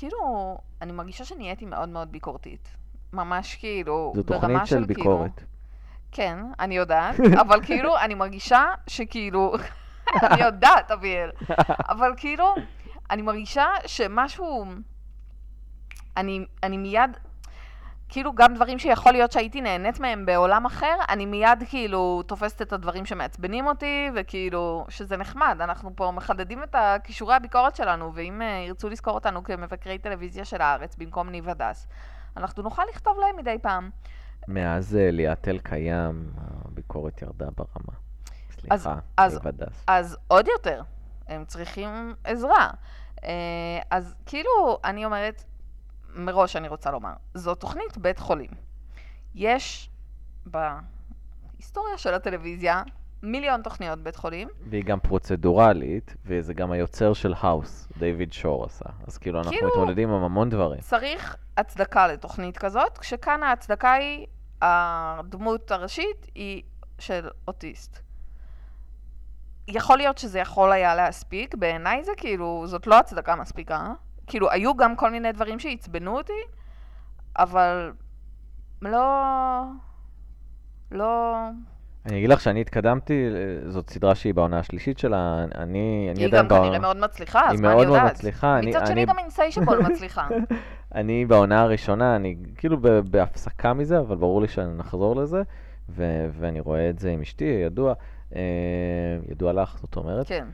כאילו, 0.00 0.58
אני 0.82 0.92
מרגישה 0.92 1.24
שנהייתי 1.24 1.66
מאוד 1.66 1.88
מאוד 1.88 2.12
ביקורתית. 2.12 2.76
ממש 3.12 3.54
כאילו, 3.54 4.12
זו 4.16 4.24
ברמה 4.24 4.40
תוכנית 4.40 4.66
של 4.66 4.74
כאילו- 4.74 4.86
ביקורת. 4.86 5.44
כן, 6.12 6.38
אני 6.60 6.76
יודעת, 6.76 7.14
אבל 7.42 7.64
כאילו, 7.64 7.98
אני 7.98 8.14
מרגישה 8.14 8.64
שכאילו... 8.86 9.54
אני 10.22 10.40
יודעת, 10.42 10.90
אביאל. 10.90 11.30
אבל 11.92 12.12
כאילו, 12.16 12.54
אני 13.10 13.22
מרגישה 13.22 13.66
שמשהו... 13.86 14.64
אני, 16.16 16.46
אני 16.62 16.76
מיד... 16.76 17.16
כאילו 18.10 18.32
גם 18.34 18.54
דברים 18.54 18.78
שיכול 18.78 19.12
להיות 19.12 19.32
שהייתי 19.32 19.60
נהנית 19.60 20.00
מהם 20.00 20.26
בעולם 20.26 20.66
אחר, 20.66 20.96
אני 21.08 21.26
מיד 21.26 21.62
כאילו 21.68 22.22
תופסת 22.26 22.62
את 22.62 22.72
הדברים 22.72 23.06
שמעצבנים 23.06 23.66
אותי, 23.66 24.10
וכאילו 24.14 24.86
שזה 24.88 25.16
נחמד, 25.16 25.58
אנחנו 25.60 25.90
פה 25.96 26.10
מחדדים 26.10 26.62
את 26.62 26.74
הכישורי 26.78 27.34
הביקורת 27.34 27.76
שלנו, 27.76 28.14
ואם 28.14 28.40
uh, 28.40 28.68
ירצו 28.68 28.88
לזכור 28.88 29.14
אותנו 29.14 29.44
כמבקרי 29.44 29.98
טלוויזיה 29.98 30.44
של 30.44 30.60
הארץ 30.60 30.96
במקום 30.96 31.28
ניב 31.28 31.48
הדס, 31.48 31.88
אנחנו 32.36 32.62
נוכל 32.62 32.82
לכתוב 32.90 33.18
להם 33.20 33.36
מדי 33.36 33.56
פעם. 33.62 33.90
מאז 34.48 34.96
אה, 34.96 35.10
ליאטל 35.10 35.58
קיים, 35.58 36.30
הביקורת 36.36 37.22
ירדה 37.22 37.48
ברמה. 37.56 37.98
סליחה, 38.50 38.94
ניב 39.28 39.48
הדס. 39.48 39.84
אז 39.86 40.16
עוד 40.28 40.48
יותר, 40.48 40.82
הם 41.28 41.44
צריכים 41.44 42.14
עזרה. 42.24 42.70
Uh, 43.16 43.22
אז 43.90 44.14
כאילו, 44.26 44.78
אני 44.84 45.04
אומרת, 45.04 45.44
מראש 46.14 46.56
אני 46.56 46.68
רוצה 46.68 46.90
לומר, 46.90 47.12
זו 47.34 47.54
תוכנית 47.54 47.98
בית 47.98 48.18
חולים. 48.18 48.50
יש 49.34 49.90
בהיסטוריה 50.46 51.98
של 51.98 52.14
הטלוויזיה 52.14 52.82
מיליון 53.22 53.62
תוכניות 53.62 53.98
בית 53.98 54.16
חולים, 54.16 54.48
והיא 54.70 54.84
גם 54.84 55.00
פרוצדורלית, 55.00 56.16
וזה 56.24 56.54
גם 56.54 56.72
היוצר 56.72 57.12
של 57.12 57.34
האוס, 57.40 57.88
דיוויד 57.98 58.32
שור 58.32 58.64
עשה. 58.64 58.84
אז 59.06 59.18
כאילו, 59.18 59.38
אנחנו 59.38 59.52
כאילו- 59.52 59.68
מתמודדים 59.68 60.10
עם 60.10 60.22
המון 60.22 60.50
דברים. 60.50 60.80
צריך 60.80 61.36
הצדקה 61.56 62.06
לתוכנית 62.06 62.58
כזאת, 62.58 62.98
כשכאן 62.98 63.42
ההצדקה 63.42 63.92
היא, 63.92 64.26
הדמות 64.62 65.70
הראשית 65.70 66.26
היא 66.34 66.62
של 66.98 67.28
אוטיסט. 67.48 67.98
יכול 69.68 69.96
להיות 69.96 70.18
שזה 70.18 70.38
יכול 70.38 70.72
היה 70.72 70.94
להספיק, 70.94 71.54
בעיניי 71.54 72.04
זה 72.04 72.12
כאילו, 72.16 72.62
זאת 72.66 72.86
לא 72.86 72.98
הצדקה 72.98 73.36
מספיקה. 73.36 73.92
כאילו, 74.30 74.50
היו 74.50 74.76
גם 74.76 74.96
כל 74.96 75.10
מיני 75.10 75.32
דברים 75.32 75.58
שעצבנו 75.58 76.16
אותי, 76.16 76.32
אבל 77.38 77.92
לא... 78.82 79.04
לא... 80.92 81.34
אני 82.06 82.18
אגיד 82.18 82.30
לך 82.30 82.40
שאני 82.40 82.60
התקדמתי, 82.60 83.26
זאת 83.68 83.90
סדרה 83.90 84.14
שהיא 84.14 84.34
בעונה 84.34 84.58
השלישית 84.58 84.98
שלה, 84.98 85.44
אני, 85.54 86.08
אני 86.14 86.24
היא 86.24 86.32
גם. 86.32 86.48
כנראה 86.48 86.78
מאוד 86.78 86.96
מצליחה, 86.96 87.40
אז 87.48 87.52
היא 87.52 87.62
מה 87.62 87.68
אני 87.68 87.74
מאוד 87.74 87.86
יודעת? 87.86 88.02
מאוד 88.02 88.12
מצליחה. 88.12 88.58
אני- 88.58 88.70
מצד 88.70 88.86
שני 88.86 88.92
אני- 88.92 89.06
גם 89.06 89.18
אינסיישבול 89.18 89.78
מצליחה. 89.90 90.28
אני 90.94 91.24
בעונה 91.26 91.60
הראשונה, 91.62 92.16
אני 92.16 92.36
כאילו 92.56 92.76
בהפסקה 93.10 93.72
מזה, 93.72 93.98
אבל 93.98 94.16
ברור 94.16 94.40
לי 94.42 94.48
שנחזור 94.48 95.16
לזה, 95.16 95.42
ו- 95.88 96.28
ואני 96.32 96.60
רואה 96.60 96.90
את 96.90 96.98
זה 96.98 97.10
עם 97.10 97.20
אשתי, 97.20 97.44
ידוע, 97.44 97.94
אה, 98.36 98.40
ידוע 99.28 99.52
לך, 99.52 99.78
זאת 99.80 99.96
אומרת. 99.96 100.26
כן. 100.28 100.46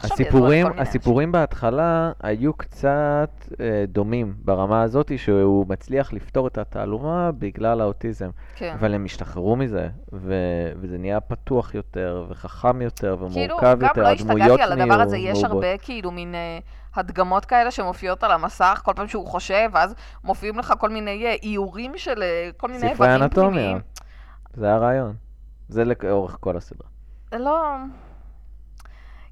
הסיפורים, 0.00 0.66
הסיפורים 0.78 1.32
בהתחלה 1.32 2.12
היו 2.22 2.54
קצת 2.54 3.48
אה, 3.60 3.84
דומים 3.88 4.34
ברמה 4.44 4.82
הזאת 4.82 5.18
שהוא 5.18 5.66
מצליח 5.68 6.12
לפתור 6.12 6.46
את 6.46 6.58
התעלומה 6.58 7.30
בגלל 7.32 7.80
האוטיזם, 7.80 8.30
כן. 8.54 8.74
אבל 8.78 8.94
הם 8.94 9.04
השתחררו 9.04 9.56
מזה, 9.56 9.88
ו- 10.12 10.72
וזה 10.80 10.98
נהיה 10.98 11.20
פתוח 11.20 11.74
יותר, 11.74 12.26
וחכם 12.28 12.82
יותר, 12.82 13.16
כאילו, 13.32 13.54
ומורכב 13.56 13.78
גם 13.80 13.88
יותר, 13.88 14.02
לא 14.02 14.08
הדמויות 14.08 14.40
השתגעתי 14.40 14.62
על 14.62 14.72
הדבר 14.72 14.86
נהיו 14.86 15.02
הזה, 15.02 15.16
יש. 15.16 15.44
הרבה 15.44 15.78
כאילו 15.78 16.10
מין 16.10 16.34
אה, 16.34 16.58
הדגמות 16.94 17.44
כאלה 17.44 17.70
שמופיעות 17.70 18.24
על 18.24 18.30
המסך, 18.30 18.80
כל 18.84 18.92
פעם 18.96 19.08
שהוא 19.08 19.26
חושב, 19.26 19.70
ואז 19.72 19.94
מופיעים 20.24 20.58
לך 20.58 20.74
כל 20.78 20.90
מיני 20.90 21.26
אה, 21.26 21.34
איורים 21.42 21.92
של 21.96 22.22
אה, 22.22 22.50
כל 22.56 22.68
מיני 22.68 22.78
ספרי 22.80 22.90
איברים 22.90 23.22
אנטומיה. 23.22 23.50
פנימיים. 23.50 23.80
זה 24.54 24.72
הרעיון. 24.72 25.14
זה 25.68 25.84
לאורך 25.84 26.36
כל 26.40 26.56
הסדרה. 26.56 26.88
לא... 27.32 27.76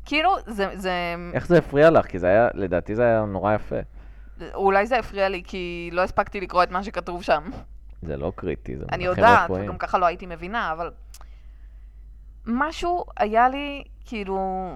כאילו, 0.04 0.37
זה, 0.47 0.69
זה... 0.75 1.14
איך 1.35 1.47
זה 1.47 1.59
הפריע 1.59 1.90
לך? 1.90 2.07
כי 2.07 2.19
זה 2.19 2.26
היה, 2.26 2.49
לדעתי 2.54 2.95
זה 2.95 3.02
היה 3.02 3.25
נורא 3.25 3.54
יפה. 3.54 3.76
אולי 4.54 4.87
זה 4.87 4.99
הפריע 4.99 5.28
לי, 5.28 5.42
כי 5.47 5.90
לא 5.92 6.02
הספקתי 6.02 6.40
לקרוא 6.40 6.62
את 6.62 6.71
מה 6.71 6.85
שכתוב 6.85 7.23
שם. 7.23 7.50
זה 8.02 8.16
לא 8.16 8.33
קריטי, 8.37 8.76
זה 8.76 8.85
אני 8.92 9.04
יודעת, 9.04 9.45
רפואיים. 9.45 9.64
וגם 9.64 9.78
ככה 9.78 9.99
לא 9.99 10.07
הייתי 10.07 10.26
מבינה, 10.26 10.73
אבל... 10.73 10.90
משהו 12.47 13.04
היה 13.16 13.49
לי, 13.49 13.85
כאילו, 14.04 14.71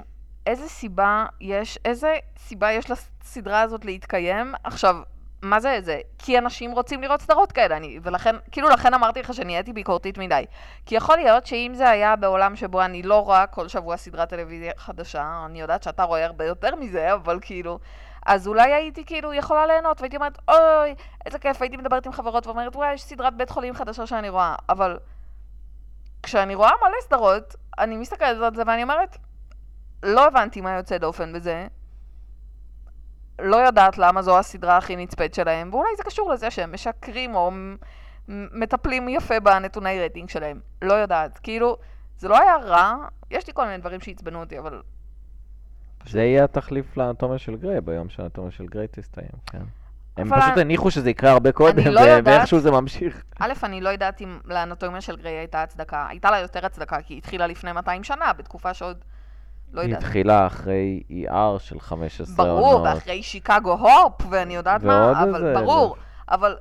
איזה 0.47 0.69
סיבה 0.69 1.27
יש, 1.41 1.79
איזה 1.85 2.15
סיבה 2.39 2.73
יש 2.73 2.91
לסדרה 2.91 3.61
הזאת 3.61 3.85
להתקיים? 3.85 4.55
עכשיו, 4.65 4.97
מה 5.45 5.61
זה 5.61 5.79
זה? 5.83 6.01
כי 6.19 6.39
אנשים 6.39 6.73
רוצים 6.73 7.03
לראות 7.03 7.21
סדרות 7.21 7.53
כאלה, 7.53 7.77
אני, 7.77 7.99
ולכן, 8.03 8.37
כאילו 8.53 8.69
לכן 8.69 8.95
אמרתי 8.95 9.21
לך 9.21 9.35
שנהייתי 9.35 9.73
ביקורתית 9.73 10.19
מדי. 10.19 10.45
כי 10.87 10.95
יכול 10.95 11.17
להיות 11.17 11.47
שאם 11.47 11.73
זה 11.75 11.91
היה 11.91 12.17
בעולם 12.17 12.57
שבו 12.57 12.83
אני 12.83 13.03
לא 13.03 13.19
רואה 13.25 13.47
כל 13.47 13.69
שבוע 13.69 13.97
סדרת 13.97 14.29
טלוויזיה 14.29 14.73
חדשה, 14.77 15.43
אני 15.47 15.61
יודעת 15.61 15.83
שאתה 15.83 16.03
רואה 16.03 16.25
הרבה 16.25 16.45
יותר 16.45 16.75
מזה, 16.77 17.15
אבל 17.15 17.39
כאילו... 17.41 17.79
אז 18.27 18.49
אולי 18.49 18.73
הייתי 18.73 19.05
כאילו 19.05 19.35
יכולה 19.35 19.67
ליהנות, 19.67 20.01
והייתי 20.01 20.17
אומרת, 20.17 20.39
אוי, 20.49 20.95
איזה 21.27 21.39
כיף, 21.39 21.63
הייתי 21.63 21.77
מדברת 21.77 22.07
עם 22.07 22.13
חברות 22.13 22.47
ואומרת, 22.47 22.77
וואי, 22.77 22.95
יש 22.95 23.03
סדרת 23.03 23.37
בית 23.37 23.51
חולים 23.51 23.75
חדשה 23.75 24.07
שאני 24.07 24.29
רואה, 24.29 24.55
אבל 24.69 24.99
כשאני 26.23 26.55
רואה 26.55 26.71
מלא 26.83 26.97
סדרות, 27.03 27.55
אני 27.79 27.97
מסתכלת 27.97 28.43
על 28.43 28.55
זה 28.55 28.63
ואני 28.67 28.83
אומרת, 28.83 29.17
לא 30.03 30.27
הבנתי 30.27 30.61
מה 30.61 30.77
יוצא 30.77 30.99
דופן 30.99 31.33
בזה, 31.33 31.67
לא 33.39 33.57
יודעת 33.57 33.99
למה 33.99 34.23
זו 34.23 34.39
הסדרה 34.39 34.77
הכי 34.77 34.97
נצפית 34.97 35.35
שלהם, 35.35 35.69
ואולי 35.75 35.89
זה 35.97 36.03
קשור 36.03 36.33
לזה 36.33 36.51
שהם 36.51 36.73
משקרים 36.73 37.35
או 37.35 37.51
מטפלים 38.29 39.09
יפה 39.09 39.41
בנתוני 39.41 39.99
רייטינג 39.99 40.29
שלהם, 40.29 40.61
לא 40.83 40.95
יודעת, 40.95 41.39
כאילו, 41.39 41.77
זה 42.19 42.29
לא 42.29 42.39
היה 42.41 42.57
רע, 42.57 42.95
יש 43.31 43.47
לי 43.47 43.53
כל 43.53 43.65
מיני 43.65 43.79
דברים 43.79 44.01
שעצבנו 44.01 44.41
אותי, 44.41 44.59
אבל 44.59 44.83
זה 46.07 46.23
יהיה 46.23 46.45
התחליף 46.45 46.97
לאנטומיה 46.97 47.39
של 47.39 47.57
גריי, 47.57 47.81
ביום 47.81 48.09
שהאנטומיה 48.09 48.51
של 48.51 48.67
גריי 48.67 48.87
תסתיים, 48.91 49.29
כן. 49.47 49.63
הם 50.17 50.31
פשוט 50.31 50.53
אני- 50.53 50.61
הניחו 50.61 50.91
שזה 50.91 51.11
יקרה 51.11 51.31
הרבה 51.31 51.53
קודם, 51.53 51.87
לא 51.87 52.01
יודעת. 52.01 52.23
ואיכשהו 52.37 52.61
זה 52.61 52.71
ממשיך. 52.71 53.23
א', 53.39 53.53
אני 53.63 53.81
לא 53.81 53.89
יודעת 53.89 54.21
אם 54.23 54.39
לאנטומיה 54.45 55.01
של 55.01 55.17
גריי 55.17 55.33
הייתה 55.35 55.63
הצדקה. 55.63 56.07
הייתה 56.09 56.31
לה 56.31 56.39
יותר 56.39 56.67
הצדקה, 56.67 57.03
כי 57.03 57.15
היא 57.15 57.19
התחילה 57.19 57.47
לפני 57.47 57.73
200 57.73 58.05
שנה, 58.05 58.33
בתקופה 58.33 58.75
שעוד... 58.75 59.05
לא 59.73 59.81
היא 59.81 59.89
יודעת. 59.89 60.03
התחילה 60.03 60.47
אחרי 60.47 61.03
ER 61.11 61.59
של 61.59 61.81
15 61.81 62.45
עונות. 62.47 62.65
ברור, 62.65 62.83
ואחרי 62.83 63.23
שיקגו 63.23 63.73
הופ, 63.73 64.23
ואני 64.31 64.55
יודעת 64.55 64.83
מה, 64.83 65.23
אבל 65.23 65.35
איזה- 65.35 65.55
ברור. 65.65 65.97
אבל, 66.31 66.57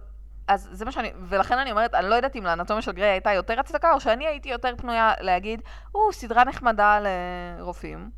אז 0.47 0.69
זה 0.71 0.85
מה 0.85 0.91
שאני, 0.91 1.11
ולכן 1.29 1.57
אני 1.57 1.71
אומרת, 1.71 1.93
אני 1.95 2.09
לא 2.09 2.15
יודעת 2.15 2.35
אם 2.35 2.43
לאנטומיה 2.43 2.81
של 2.81 2.91
גריי 2.91 3.09
הייתה 3.09 3.33
יותר 3.33 3.59
הצדקה, 3.59 3.93
או 3.93 3.99
שאני 3.99 4.27
הייתי 4.27 4.49
יותר 4.49 4.73
פנויה 4.77 5.13
להגיד, 5.19 5.61
או, 5.95 6.13
סדרה 6.13 6.43
נחמדה 6.43 6.99
לרופאים. 7.59 8.09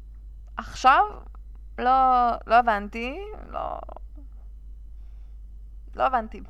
עכשיו, 0.57 1.01
לא, 1.79 1.91
לא 2.47 2.55
הבנתי, 2.55 3.19
לא... 3.49 3.59
לא 5.95 6.03
הבנתי. 6.03 6.41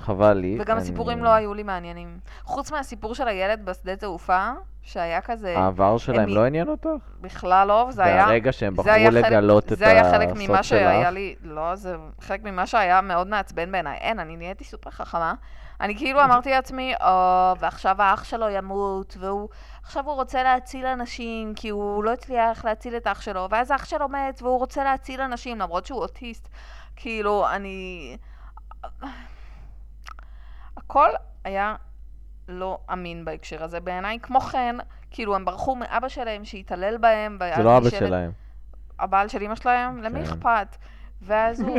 חבל 0.00 0.32
לי. 0.32 0.56
וגם 0.60 0.76
אני- 0.76 0.82
הסיפורים 0.82 1.24
לא 1.24 1.28
היו 1.28 1.54
לי 1.54 1.62
מעניינים. 1.62 2.18
חוץ 2.44 2.72
מהסיפור 2.72 3.14
של 3.14 3.28
הילד 3.28 3.64
בשדה 3.64 3.96
תעופה, 3.96 4.50
שהיה 4.82 5.20
כזה, 5.20 5.58
העבר 5.58 5.98
שלהם 5.98 6.20
הם- 6.20 6.28
לא 6.28 6.44
עניין 6.44 6.68
אותך? 6.68 6.88
בכלל 7.20 7.68
לא, 7.68 7.86
וזה 7.88 8.04
היה... 8.04 8.52
שהם 8.52 8.74
זה 8.76 8.82
בחרו 8.82 8.92
היה 8.92 9.10
חלק- 9.10 9.24
לגלות 9.24 9.72
את 9.72 9.78
זה 9.78 9.88
היה 9.88 10.10
חלק 10.10 10.28
הסוד 10.30 10.48
ממה 10.48 10.62
שהיה 10.62 11.00
שלך? 11.02 11.12
לי, 11.12 11.34
לא, 11.42 11.74
זה 11.74 11.96
חלק 12.20 12.44
ממה 12.44 12.66
שהיה 12.66 13.00
מאוד 13.00 13.26
מעצבן 13.26 13.72
בעיניי. 13.72 13.98
אין, 13.98 14.18
אני 14.20 14.36
נהייתי 14.36 14.64
סופר 14.64 14.90
חכמה. 14.90 15.34
אני 15.80 15.96
כאילו 15.96 16.22
אמרתי 16.24 16.50
לעצמי, 16.50 16.94
או, 17.00 17.08
ועכשיו 17.58 18.02
האח 18.02 18.24
שלו 18.24 18.48
ימות, 18.50 19.16
והוא, 19.20 19.48
עכשיו 19.82 20.04
הוא 20.06 20.14
רוצה 20.14 20.42
להציל 20.42 20.86
אנשים, 20.86 21.52
כי 21.56 21.68
הוא 21.68 22.04
לא 22.04 22.12
הצליח 22.12 22.64
להציל 22.64 22.96
את 22.96 23.06
האח 23.06 23.20
שלו, 23.20 23.46
ואז 23.50 23.70
האח 23.70 23.84
שלו 23.84 24.08
מת, 24.08 24.42
והוא 24.42 24.58
רוצה 24.58 24.84
להציל 24.84 25.20
אנשים, 25.20 25.58
למרות 25.58 25.86
שהוא 25.86 26.00
אוטיסט. 26.00 26.48
כאילו, 26.96 27.46
אני... 27.48 28.16
הכל 30.76 31.08
היה 31.44 31.74
לא 32.48 32.78
אמין 32.92 33.24
בהקשר 33.24 33.64
הזה 33.64 33.80
בעיניי. 33.80 34.18
כמו 34.22 34.40
כן, 34.40 34.76
כאילו, 35.10 35.34
הם 35.34 35.44
ברחו 35.44 35.74
מאבא 35.74 36.08
שלהם 36.08 36.44
שהתעלל 36.44 36.96
בהם, 36.96 37.38
זה 37.56 37.62
לא 37.62 37.76
אבא 37.76 37.90
שלהם. 37.90 38.32
הבעל 38.98 39.28
של 39.28 39.42
אמא 39.42 39.54
שלהם? 39.54 40.02
למי 40.02 40.24
כן. 40.24 40.32
אכפת? 40.32 40.76
ואז 41.22 41.60
הוא, 41.60 41.78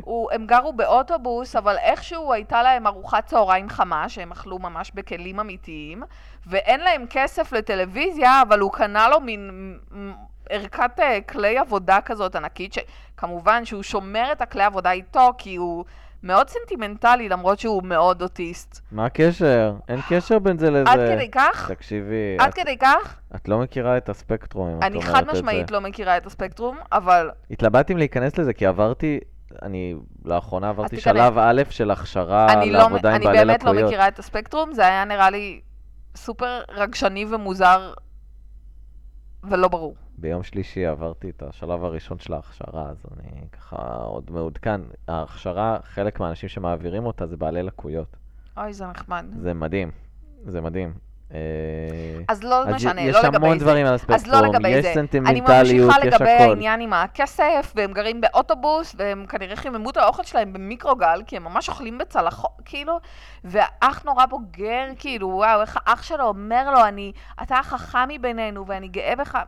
הוא, 0.00 0.30
הם 0.32 0.46
גרו 0.46 0.72
באוטובוס, 0.72 1.56
אבל 1.56 1.76
איכשהו 1.76 2.32
הייתה 2.32 2.62
להם 2.62 2.86
ארוחת 2.86 3.26
צהריים 3.26 3.68
חמה, 3.68 4.08
שהם 4.08 4.32
אכלו 4.32 4.58
ממש 4.58 4.90
בכלים 4.94 5.40
אמיתיים, 5.40 6.02
ואין 6.46 6.80
להם 6.80 7.04
כסף 7.10 7.52
לטלוויזיה, 7.52 8.42
אבל 8.42 8.60
הוא 8.60 8.72
קנה 8.72 9.08
לו 9.08 9.20
מין 9.20 9.78
ערכת 10.50 11.00
אה, 11.00 11.18
כלי 11.28 11.58
עבודה 11.58 12.00
כזאת 12.00 12.36
ענקית, 12.36 12.72
שכמובן 12.72 13.64
שהוא 13.64 13.82
שומר 13.82 14.32
את 14.32 14.42
הכלי 14.42 14.62
עבודה 14.62 14.92
איתו, 14.92 15.30
כי 15.38 15.56
הוא 15.56 15.84
מאוד 16.22 16.48
סנטימנטלי, 16.48 17.28
למרות 17.28 17.58
שהוא 17.58 17.82
מאוד 17.82 18.22
אוטיסט. 18.22 18.80
מה 18.92 19.06
הקשר? 19.06 19.74
אין 19.88 20.00
קשר 20.08 20.38
בין 20.38 20.58
זה 20.58 20.70
לזה. 20.70 20.90
עד 20.90 20.98
כדי 21.14 21.30
כך? 21.30 21.70
תקשיבי, 21.70 22.36
עד 22.38 22.48
את- 22.48 22.54
כדי 22.54 22.76
כך? 22.78 23.20
את 23.36 23.48
לא 23.48 23.58
מכירה 23.58 23.96
את 23.96 24.08
הספקטרום, 24.08 24.68
אם 24.68 24.78
את 24.78 24.82
אני 24.84 24.96
אומרת 24.96 25.10
חד 25.10 25.20
את 25.22 25.26
זה. 25.26 25.32
משמעית 25.32 25.70
לא 25.70 25.80
מכירה 25.80 26.16
את 26.16 26.26
הספקטרום, 26.26 26.78
אבל 26.92 27.30
התלבטתי 27.50 27.92
אם 27.92 27.98
להיכנס 27.98 28.38
לזה, 28.38 28.52
כי 28.52 28.66
עברתי, 28.66 29.18
אני 29.62 29.94
לאחרונה 30.24 30.68
עברתי. 30.68 31.00
שלב 31.00 31.38
א' 31.38 31.62
של 31.70 31.90
הכשרה 31.90 32.52
אני, 32.52 32.70
לא, 32.70 32.78
לעבודה 32.78 33.08
עם 33.10 33.14
אני 33.16 33.24
בעלי 33.24 33.38
באמת 33.38 33.64
לא 33.64 33.70
לקויות. 33.70 33.88
מכירה 33.88 34.08
את 34.08 34.18
הספקטרום, 34.18 34.72
זה 34.72 34.86
היה 34.86 35.04
נראה 35.04 35.30
לי 35.30 35.60
סופר 36.16 36.60
רגשני 36.70 37.26
ומוזר 37.30 37.92
ולא 39.44 39.68
ברור. 39.68 39.94
ביום 40.20 40.42
שלישי 40.42 40.86
עברתי 40.86 41.30
את 41.30 41.42
השלב 41.42 41.84
הראשון 41.84 42.18
של 42.18 42.32
ההכשרה, 42.32 42.88
אז 42.90 42.96
אני 43.12 43.48
ככה 43.52 43.76
עוד 43.96 44.30
מעודכן. 44.30 44.80
ההכשרה, 45.08 45.78
חלק 45.82 46.20
מהאנשים 46.20 46.48
שמעבירים 46.48 47.06
אותה 47.06 47.26
זה 47.26 47.36
בעלי 47.36 47.62
לקויות. 47.62 48.16
אוי, 48.56 48.72
זה 48.72 48.86
נחמד. 48.86 49.26
זה 49.40 49.54
מדהים, 49.54 49.90
זה 50.44 50.60
מדהים. 50.60 50.92
אה, 51.34 51.38
אז 52.28 52.42
לא 52.42 52.62
אז 52.62 52.74
משנה, 52.74 53.02
יש 53.02 53.14
לא 53.14 53.22
לגבי 53.22 53.36
המון 53.36 53.58
זה. 53.58 53.64
דברים 53.64 53.86
על 53.86 53.94
אז 53.94 54.00
הספקטרום, 54.00 54.42
לא 54.42 54.48
לגבי 54.48 54.68
יש 54.68 54.82
זה. 54.82 54.88
אני 54.88 54.94
סנטימנטליות, 54.94 55.88
ממשיכה 55.88 56.06
יש 56.06 56.14
לגבי. 56.14 56.30
העניין 56.30 56.80
עם 56.80 56.92
הכסף, 56.92 57.72
והם 57.76 57.92
גרים 57.92 58.20
באוטובוס, 58.20 58.94
והם 58.98 59.26
כנראה 59.26 59.56
חיממו 59.56 59.90
את 59.90 59.96
האוכל 59.96 60.22
שלהם 60.22 60.52
במיקרוגל, 60.52 61.22
כי 61.26 61.36
הם 61.36 61.44
ממש 61.44 61.68
אוכלים 61.68 61.98
בצלחות, 61.98 62.50
כאילו, 62.64 62.98
והאח 63.44 64.02
נורא 64.04 64.26
בוגר, 64.26 64.84
כאילו, 64.98 65.28
וואו, 65.28 65.60
איך 65.60 65.78
האח 65.86 66.02
שלו 66.02 66.24
אומר 66.24 66.70
לו, 66.70 66.84
אני, 66.84 67.12
אתה 67.42 67.58
החכם 67.58 68.08
מבינינו, 68.08 68.66
ואני 68.66 68.88
גאה 68.88 69.16
בך. 69.16 69.38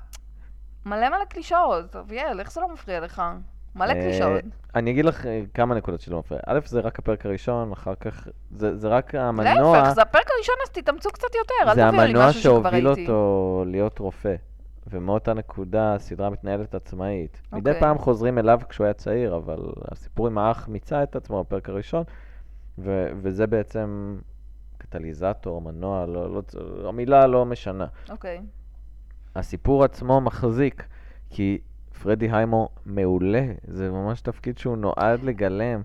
מלא 0.86 1.08
מלא 1.08 1.24
קלישאות, 1.28 1.96
אביאל, 1.96 2.40
איך 2.40 2.52
זה 2.52 2.60
לא 2.60 2.68
מפריע 2.72 3.00
לך? 3.00 3.22
מלא 3.74 3.92
אה, 3.92 4.02
קלישאות. 4.02 4.40
אני 4.74 4.90
אגיד 4.90 5.04
לך 5.04 5.26
אה, 5.26 5.42
כמה 5.54 5.74
נקודות 5.74 6.00
שלא 6.00 6.18
מפריע. 6.18 6.40
א', 6.46 6.58
זה 6.64 6.80
רק 6.80 6.98
הפרק 6.98 7.26
הראשון, 7.26 7.72
אחר 7.72 7.94
כך, 7.94 8.28
זה 8.50 8.76
זה 8.76 8.88
רק 8.88 9.14
המנוע, 9.14 9.78
להפך, 9.78 9.92
זה 9.92 10.02
הפרק 10.02 10.26
הראשון, 10.36 10.54
אז 10.64 10.70
תתאמצו 10.70 11.10
קצת 11.10 11.34
יותר, 11.34 11.54
אל 11.70 11.74
זה 11.74 11.80
תביאו 11.88 12.02
לי 12.02 12.08
המנוע 12.08 12.28
משהו 12.28 12.40
שכבר 12.42 12.62
שהוביל 12.62 12.88
ראיתי. 12.88 13.00
אותו 13.00 13.64
להיות 13.66 13.98
רופא. 13.98 14.34
ומאותה 14.86 15.34
נקודה 15.34 15.94
הסדרה 15.94 16.30
מתנהלת 16.30 16.74
עצמאית. 16.74 17.42
מדי 17.52 17.70
אוקיי. 17.70 17.80
פעם 17.80 17.98
חוזרים 17.98 18.38
אליו 18.38 18.60
כשהוא 18.68 18.84
היה 18.84 18.94
צעיר, 18.94 19.36
אבל 19.36 19.58
הסיפור 19.92 20.26
עם 20.26 20.38
האח 20.38 20.68
מיצה 20.68 21.02
את 21.02 21.16
עצמו 21.16 21.44
בפרק 21.44 21.68
הראשון, 21.68 22.04
ו- 22.78 23.08
וזה 23.22 23.46
בעצם 23.46 24.18
קטליזטור, 24.78 25.60
מנוע, 25.60 26.06
לא, 26.06 26.34
לא, 26.34 26.42
המילה 26.88 27.26
לא 27.26 27.44
משנה. 27.46 27.86
אוקיי. 28.10 28.40
הסיפור 29.40 29.84
עצמו 29.84 30.20
מחזיק, 30.20 30.86
כי 31.30 31.58
פרדי 32.02 32.28
היימו 32.32 32.68
מעולה, 32.86 33.46
זה 33.66 33.90
ממש 33.90 34.20
תפקיד 34.20 34.58
שהוא 34.58 34.76
נועד 34.76 35.22
לגלם. 35.22 35.82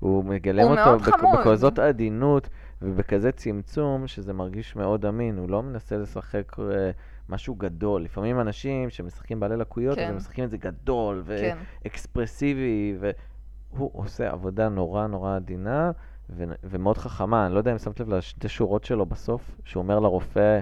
הוא 0.00 0.24
מגלם 0.24 0.68
הוא 0.68 0.78
אותו 0.78 0.98
בכ-. 0.98 1.24
בכזאת 1.40 1.78
עדינות 1.78 2.48
ובכזה 2.82 3.32
צמצום, 3.32 4.06
שזה 4.06 4.32
מרגיש 4.32 4.76
מאוד 4.76 5.06
אמין. 5.06 5.38
הוא 5.38 5.50
לא 5.50 5.62
מנסה 5.62 5.96
לשחק 5.96 6.56
אה, 6.58 6.90
משהו 7.28 7.54
גדול. 7.54 8.02
לפעמים 8.02 8.40
אנשים 8.40 8.90
שמשחקים 8.90 9.40
בעלי 9.40 9.56
לקויות, 9.56 9.98
אז 9.98 10.04
כן. 10.04 10.10
הם 10.10 10.16
משחקים 10.16 10.44
את 10.44 10.50
זה 10.50 10.56
גדול 10.56 11.24
כן. 11.26 11.56
ואקספרסיבי, 11.84 12.96
והוא 12.98 13.90
עושה 13.92 14.30
עבודה 14.30 14.68
נורא 14.68 15.06
נורא 15.06 15.36
עדינה 15.36 15.90
ו- 16.30 16.44
ומאוד 16.64 16.98
חכמה. 16.98 17.46
אני 17.46 17.54
לא 17.54 17.58
יודע 17.58 17.72
אם 17.72 17.78
שמת 17.78 18.00
לב 18.00 18.08
לשתי 18.08 18.48
שורות 18.48 18.84
שלו 18.84 19.06
בסוף, 19.06 19.56
שהוא 19.64 19.82
אומר 19.82 20.00
לרופא, 20.00 20.60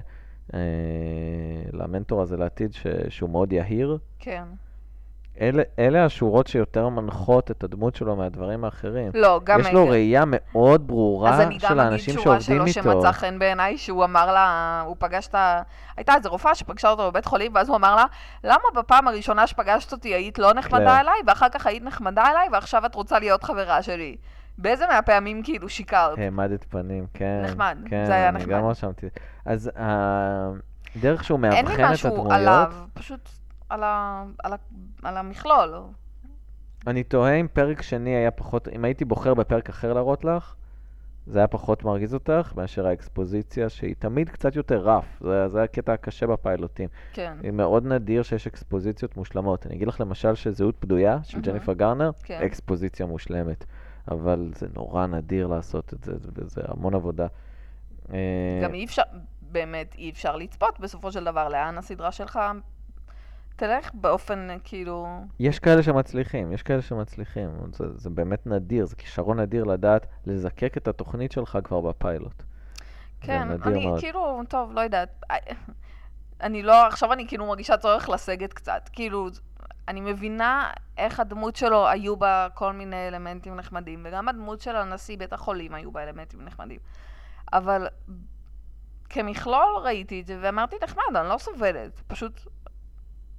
אה, 0.55 0.61
למנטור 1.73 2.23
הזה 2.23 2.37
לעתיד, 2.37 2.73
ש- 2.75 2.87
שהוא 3.09 3.31
מאוד 3.31 3.53
יהיר. 3.53 3.99
כן. 4.19 4.45
אלה, 5.41 5.63
אלה 5.79 6.05
השורות 6.05 6.47
שיותר 6.47 6.89
מנחות 6.89 7.51
את 7.51 7.65
הדמות 7.65 7.95
שלו 7.95 8.17
מהדברים 8.17 8.65
האחרים. 8.65 9.11
לא, 9.15 9.41
גם... 9.45 9.61
יש 9.61 9.67
לו 9.67 9.89
ראייה 9.89 10.25
מאוד 10.27 10.87
ברורה 10.87 11.35
אז 11.35 11.41
אני 11.41 11.61
של 11.61 11.67
גם 11.67 11.79
אגיד 11.79 11.85
האנשים 11.93 12.15
שורה 12.15 12.41
שעובדים 12.41 12.73
שלו 12.73 12.91
איתו. 12.91 13.01
שמצא 13.01 13.13
חן 13.13 13.39
בעיניי, 13.39 13.79
שהוא 13.79 14.05
אמר 14.05 14.33
לה, 14.33 14.83
הוא 14.87 14.97
פגש 14.99 15.27
את 15.27 15.35
ה... 15.35 15.63
הייתה 15.97 16.15
איזו 16.15 16.31
רופאה 16.31 16.55
שפגשה 16.55 16.91
אותו 16.91 17.11
בבית 17.11 17.25
חולים, 17.25 17.55
ואז 17.55 17.69
הוא 17.69 17.77
אמר 17.77 17.97
לה, 17.97 18.05
למה 18.45 18.65
בפעם 18.75 19.09
הראשונה 19.09 19.47
שפגשת 19.47 19.93
אותי 19.93 20.15
היית 20.15 20.39
לא 20.39 20.53
נחמדה 20.53 20.85
קלר. 20.85 21.01
אליי, 21.01 21.21
ואחר 21.27 21.49
כך 21.49 21.67
היית 21.67 21.83
נחמדה 21.83 22.31
אליי, 22.31 22.49
ועכשיו 22.53 22.87
את 22.87 22.95
רוצה 22.95 23.19
להיות 23.19 23.43
חברה 23.43 23.83
שלי? 23.83 24.17
באיזה 24.59 24.87
מהפעמים 24.87 25.43
כאילו 25.43 25.69
שיקרת? 25.69 26.19
העמדת 26.19 26.65
פנים, 26.65 27.07
כן. 27.15 27.43
נחמד, 27.45 27.79
כן, 27.87 28.07
זה 28.07 28.15
היה 28.15 28.29
אני 28.29 28.39
נחמד. 28.39 28.53
גם 28.53 28.65
רשמתי. 28.65 29.07
אז 29.45 29.71
הדרך 29.77 31.25
שהוא 31.25 31.41
אין 31.45 31.65
מאבחן 31.65 31.77
לי 31.77 31.85
את 31.85 31.91
משהו 31.91 32.09
הדמויות, 32.09 32.33
עליו, 32.33 32.73
פשוט 32.95 33.29
על, 33.69 33.83
ה... 33.83 34.25
על, 34.45 34.53
ה... 34.53 34.57
על 35.03 35.17
המכלול. 35.17 35.75
אני 36.87 37.03
תוהה 37.03 37.35
אם 37.35 37.47
פרק 37.53 37.83
שני 37.83 38.11
היה 38.11 38.31
פחות, 38.31 38.69
אם 38.69 38.85
הייתי 38.85 39.05
בוחר 39.05 39.35
בפרק 39.35 39.69
אחר 39.69 39.93
להראות 39.93 40.25
לך, 40.25 40.55
זה 41.27 41.39
היה 41.39 41.47
פחות 41.49 41.85
מרגיז 41.85 42.15
אותך 42.15 42.53
מאשר 42.57 42.87
האקספוזיציה, 42.87 43.69
שהיא 43.69 43.95
תמיד 43.99 44.31
קצת 44.31 44.57
יותר 44.57 44.79
רף. 44.79 45.05
זה, 45.21 45.49
זה 45.49 45.63
הקטע 45.63 45.93
הקשה 45.93 46.27
בפיילוטים. 46.27 46.89
כן, 47.13 47.33
היא 47.43 47.51
מאוד 47.51 47.87
נדיר 47.87 48.23
שיש 48.23 48.47
אקספוזיציות 48.47 49.17
מושלמות. 49.17 49.67
אני 49.67 49.75
אגיד 49.75 49.89
לך 49.89 50.01
למשל 50.01 50.35
שזהות 50.35 50.85
בדויה 50.85 51.19
של 51.23 51.39
מהמם. 51.39 51.51
ג'ניפר 51.51 51.73
גרנר, 51.73 52.11
כן. 52.23 52.41
אקספוזיציה 52.47 53.07
מושלמת. 53.07 53.65
אבל 54.11 54.53
זה 54.55 54.67
נורא 54.75 55.07
נדיר 55.07 55.47
לעשות 55.47 55.95
את 55.95 56.05
זה, 56.05 56.13
וזה 56.35 56.61
המון 56.69 56.95
עבודה. 56.95 57.27
אה, 58.13 58.61
גם 58.63 58.75
אי 58.75 58.85
אפשר, 58.85 59.03
באמת 59.43 59.95
אי 59.99 60.11
אפשר 60.11 60.37
לצפות 60.37 60.81
בסופו 60.81 61.13
של 61.13 61.25
דבר 61.25 61.49
לאן 61.49 61.79
הסדרה 61.79 62.13
שלך 62.13 62.39
תלך 63.57 63.91
באופן 63.95 64.49
כאילו... 64.65 65.07
יש 65.41 65.59
כאלה 65.59 65.83
שמצליחים, 65.83 66.53
יש 66.53 66.63
כאלה 66.63 66.83
שמצליחים. 66.83 67.51
זה, 67.73 67.85
זה 67.95 68.11
באמת 68.11 68.47
נדיר, 68.47 68.87
זה 68.87 68.97
כישרון 68.97 69.41
נדיר 69.41 69.65
לדעת 69.65 70.07
לזקק 70.27 70.77
את 70.77 70.89
התוכנית 70.89 71.33
שלך 71.33 71.59
כבר 71.65 71.81
בפיילוט. 71.81 72.43
כן, 73.21 73.49
אני 73.67 73.87
מאוד. 73.87 74.01
כאילו, 74.01 74.41
טוב, 74.49 74.73
לא 74.73 74.81
יודעת. 74.81 75.23
אני 76.41 76.63
לא, 76.63 76.87
עכשיו 76.87 77.13
אני 77.13 77.29
כאילו 77.29 77.47
מרגישה 77.47 77.77
צורך 77.77 78.09
לסגת 78.09 78.53
קצת. 78.53 78.91
כאילו, 78.93 79.29
אני 79.89 80.01
מבינה 80.01 80.71
איך 80.99 81.21
הדמות 81.21 81.57
שלו 81.57 81.89
היו 81.89 82.17
בה 82.17 82.49
כל 82.55 82.73
מיני 82.73 83.09
אלמנטים 83.09 83.57
נחמדים, 83.57 84.03
וגם 84.05 84.29
הדמות 84.29 84.61
של 84.61 84.77
הנשיא 84.77 85.19
בית 85.19 85.33
החולים 85.33 85.75
היו 85.75 85.93
בה 85.93 86.03
אלמנטים 86.03 86.45
נחמדים. 86.45 86.79
אבל 87.53 87.87
כמכלול 89.09 89.77
ראיתי 89.85 90.21
את 90.21 90.27
זה 90.27 90.39
ואמרתי, 90.43 90.77
נחמד, 90.83 91.17
אני 91.17 91.29
לא 91.29 91.39
סובלת. 91.39 92.03
פשוט, 92.07 92.41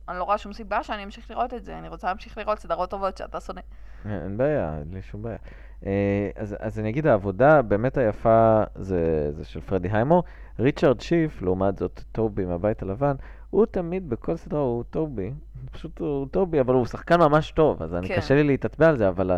אני 0.09 0.19
לא 0.19 0.23
רואה 0.23 0.37
שום 0.37 0.53
סיבה 0.53 0.83
שאני 0.83 1.03
אמשיך 1.03 1.31
לראות 1.31 1.53
את 1.53 1.65
זה. 1.65 1.77
אני 1.77 1.89
רוצה 1.89 2.07
להמשיך 2.07 2.37
לראות 2.37 2.59
סדרות 2.59 2.89
טובות 2.89 3.17
שאתה 3.17 3.39
שונא. 3.39 3.61
אין 4.05 4.37
בעיה, 4.37 4.77
אין 4.77 4.93
לי 4.93 5.01
שום 5.01 5.21
בעיה. 5.21 5.37
אה, 5.85 6.29
אז, 6.35 6.55
אז 6.59 6.79
אני 6.79 6.89
אגיד, 6.89 7.07
העבודה 7.07 7.61
באמת 7.61 7.97
היפה 7.97 8.63
זה, 8.75 9.31
זה 9.31 9.45
של 9.45 9.61
פרדי 9.61 9.89
היימור. 9.91 10.23
ריצ'רד 10.59 11.01
שיף, 11.01 11.41
לעומת 11.41 11.77
זאת 11.77 12.01
טובי 12.11 12.45
מהבית 12.45 12.81
הלבן, 12.81 13.15
הוא 13.49 13.65
תמיד 13.65 14.09
בכל 14.09 14.35
סדרה 14.35 14.59
הוא 14.59 14.83
טובי. 14.89 15.31
פשוט 15.71 15.99
הוא 15.99 16.27
טובי, 16.31 16.59
אבל 16.59 16.73
הוא 16.73 16.85
שחקן 16.85 17.19
ממש 17.19 17.51
טוב, 17.51 17.83
אז 17.83 17.95
אני 17.95 18.07
כן. 18.07 18.15
קשה 18.17 18.35
לי 18.35 18.43
להתעצבע 18.43 18.87
על 18.89 18.97
זה, 18.97 19.07
אבל 19.09 19.31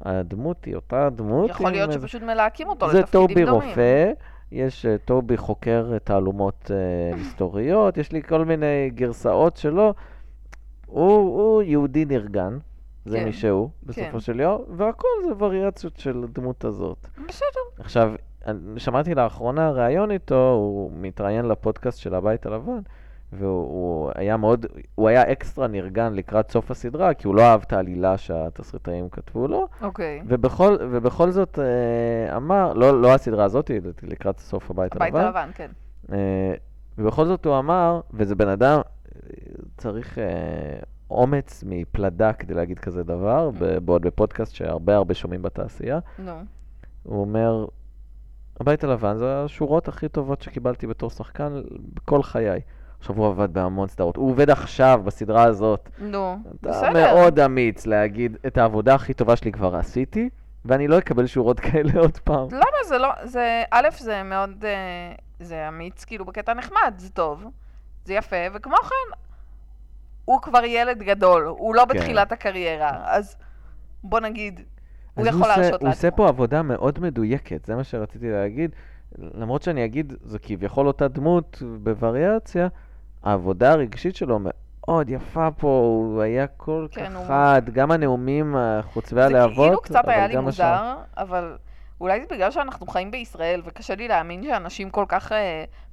הדמות 0.00 0.64
היא 0.64 0.74
אותה 0.74 1.08
דמות. 1.10 1.50
יכול 1.50 1.70
להיות 1.70 1.88
איזה- 1.90 2.00
שפשוט 2.00 2.22
מלהקים 2.22 2.68
אותו 2.68 2.90
זה 2.90 2.98
לתפקידים 2.98 3.26
טובי 3.28 3.44
דומים. 3.44 3.68
רופא, 3.68 4.12
יש 4.52 4.86
אה, 4.86 4.98
טובי 4.98 5.36
חוקר 5.36 5.98
תעלומות 6.04 6.70
אה, 6.70 6.76
מסתוריות, 7.20 7.96
יש 7.98 8.12
לי 8.12 8.22
כל 8.22 8.44
מיני 8.44 8.90
גרסאות 8.94 9.56
שלו. 9.56 9.94
הוא, 10.86 11.08
הוא 11.12 11.62
יהודי 11.62 12.04
נרגן, 12.04 12.58
זה 13.04 13.18
כן, 13.18 13.24
מי 13.24 13.32
שהוא, 13.32 13.68
כן. 13.68 13.86
בסופו 13.86 14.20
של 14.20 14.40
יום, 14.40 14.62
והכל 14.76 15.08
זה 15.28 15.44
וריאציות 15.44 15.96
של 15.96 16.24
הדמות 16.24 16.64
הזאת. 16.64 17.06
בסדר. 17.28 17.60
עכשיו, 17.78 18.12
שמעתי 18.76 19.14
לאחרונה 19.14 19.70
ראיון 19.70 20.10
איתו, 20.10 20.52
הוא 20.52 20.90
מתראיין 20.94 21.44
לפודקאסט 21.48 21.98
של 21.98 22.14
הבית 22.14 22.46
הלבן, 22.46 22.78
והוא 23.32 23.66
הוא 24.04 24.12
היה 24.14 24.36
מאוד, 24.36 24.66
הוא 24.94 25.08
היה 25.08 25.32
אקסטרה 25.32 25.66
נרגן 25.66 26.12
לקראת 26.12 26.50
סוף 26.50 26.70
הסדרה, 26.70 27.14
כי 27.14 27.26
הוא 27.26 27.34
לא 27.34 27.42
אהב 27.42 27.62
את 27.62 27.72
העלילה 27.72 28.18
שהתסריטאים 28.18 29.08
כתבו 29.08 29.48
לו, 29.48 29.68
אוקיי. 29.82 30.22
ובכל, 30.26 30.76
ובכל 30.80 31.30
זאת 31.30 31.58
אה, 31.58 32.36
אמר, 32.36 32.72
לא, 32.72 33.00
לא 33.02 33.14
הסדרה 33.14 33.44
הזאת, 33.44 33.70
לקראת 34.02 34.38
סוף 34.38 34.70
הבית 34.70 34.96
הבית 34.96 35.14
הלבן, 35.14 35.26
הלבן, 35.26 35.50
כן. 35.54 35.70
אה, 36.12 36.54
ובכל 36.98 37.24
זאת 37.24 37.46
הוא 37.46 37.58
אמר, 37.58 38.00
וזה 38.12 38.34
בן 38.34 38.48
אדם, 38.48 38.80
צריך 39.76 40.18
אה, 40.18 40.24
אומץ 41.10 41.64
מפלדה 41.66 42.32
כדי 42.32 42.54
להגיד 42.54 42.78
כזה 42.78 43.02
דבר, 43.02 43.50
ב- 43.58 43.78
בעוד 43.78 44.02
בפודקאסט 44.02 44.54
שהרבה 44.54 44.96
הרבה 44.96 45.14
שומעים 45.14 45.42
בתעשייה, 45.42 45.98
נו. 46.18 46.32
הוא 47.02 47.20
אומר, 47.20 47.66
הבית 48.60 48.84
הלבן 48.84 49.16
זה 49.16 49.44
השורות 49.44 49.88
הכי 49.88 50.08
טובות 50.08 50.42
שקיבלתי 50.42 50.86
בתור 50.86 51.10
שחקן 51.10 51.62
בכל 51.94 52.22
חיי. 52.22 52.60
עכשיו 53.04 53.16
הוא 53.16 53.26
עבד 53.26 53.52
בהמון 53.52 53.88
סדרות, 53.88 54.16
הוא 54.16 54.30
עובד 54.30 54.50
עכשיו 54.50 55.00
בסדרה 55.04 55.42
הזאת. 55.42 55.88
נו. 55.98 56.38
אתה 56.60 56.70
בסדר. 56.70 56.92
מאוד 56.92 57.40
אמיץ 57.40 57.86
להגיד, 57.86 58.36
את 58.46 58.58
העבודה 58.58 58.94
הכי 58.94 59.14
טובה 59.14 59.36
שלי 59.36 59.52
כבר 59.52 59.76
עשיתי, 59.76 60.28
ואני 60.64 60.88
לא 60.88 60.98
אקבל 60.98 61.26
שורות 61.26 61.60
כאלה 61.60 61.92
עוד 62.04 62.18
פעם. 62.18 62.48
למה 62.50 62.84
זה 62.88 62.98
לא, 62.98 63.08
זה, 63.24 63.62
א', 63.70 63.88
זה 63.98 64.22
מאוד, 64.22 64.64
אה, 64.64 65.14
זה 65.40 65.68
אמיץ, 65.68 66.04
כאילו 66.04 66.24
בקטע 66.24 66.54
נחמד, 66.54 66.94
זה 66.96 67.10
טוב, 67.10 67.44
זה 68.04 68.14
יפה, 68.14 68.36
וכמו 68.54 68.76
כן, 68.76 69.16
הוא 70.24 70.40
כבר 70.40 70.64
ילד 70.64 71.02
גדול, 71.02 71.44
הוא 71.46 71.74
לא 71.74 71.84
כן. 71.88 71.98
בתחילת 71.98 72.32
הקריירה, 72.32 73.00
אז 73.04 73.36
בוא 74.04 74.20
נגיד, 74.20 74.60
הוא 75.14 75.26
יכול 75.26 75.48
להרשות 75.48 75.82
הוא 75.82 75.90
עושה 75.90 76.06
לעצמו. 76.06 76.16
פה 76.16 76.28
עבודה 76.28 76.62
מאוד 76.62 77.00
מדויקת, 77.00 77.64
זה 77.64 77.76
מה 77.76 77.84
שרציתי 77.84 78.30
להגיד. 78.30 78.70
למרות 79.18 79.62
שאני 79.62 79.84
אגיד, 79.84 80.12
זה 80.24 80.38
כביכול 80.38 80.86
אותה 80.86 81.08
דמות 81.08 81.62
בווריאציה, 81.82 82.68
העבודה 83.24 83.72
הרגשית 83.72 84.16
שלו 84.16 84.38
מאוד 84.40 85.10
יפה 85.10 85.48
פה, 85.58 85.68
הוא 85.68 86.22
היה 86.22 86.46
כל 86.46 86.86
כן, 86.90 87.04
כך 87.10 87.16
הוא- 87.16 87.26
חד, 87.28 87.62
גם 87.72 87.90
הנאומים 87.90 88.56
החוצבי 88.58 89.20
זה 89.20 89.26
הלהבות, 89.26 89.66
כאילו 89.68 89.80
קצת 89.80 90.08
היה 90.08 90.26
לי 90.26 90.34
גם 90.34 90.48
השאר. 90.48 90.82
מוזר, 90.82 90.94
אבל 91.16 91.56
אולי 92.00 92.20
זה 92.20 92.26
בגלל 92.30 92.50
שאנחנו 92.50 92.86
חיים 92.86 93.10
בישראל, 93.10 93.62
וקשה 93.64 93.94
לי 93.94 94.08
להאמין 94.08 94.42
שאנשים 94.44 94.90
כל 94.90 95.04
כך 95.08 95.32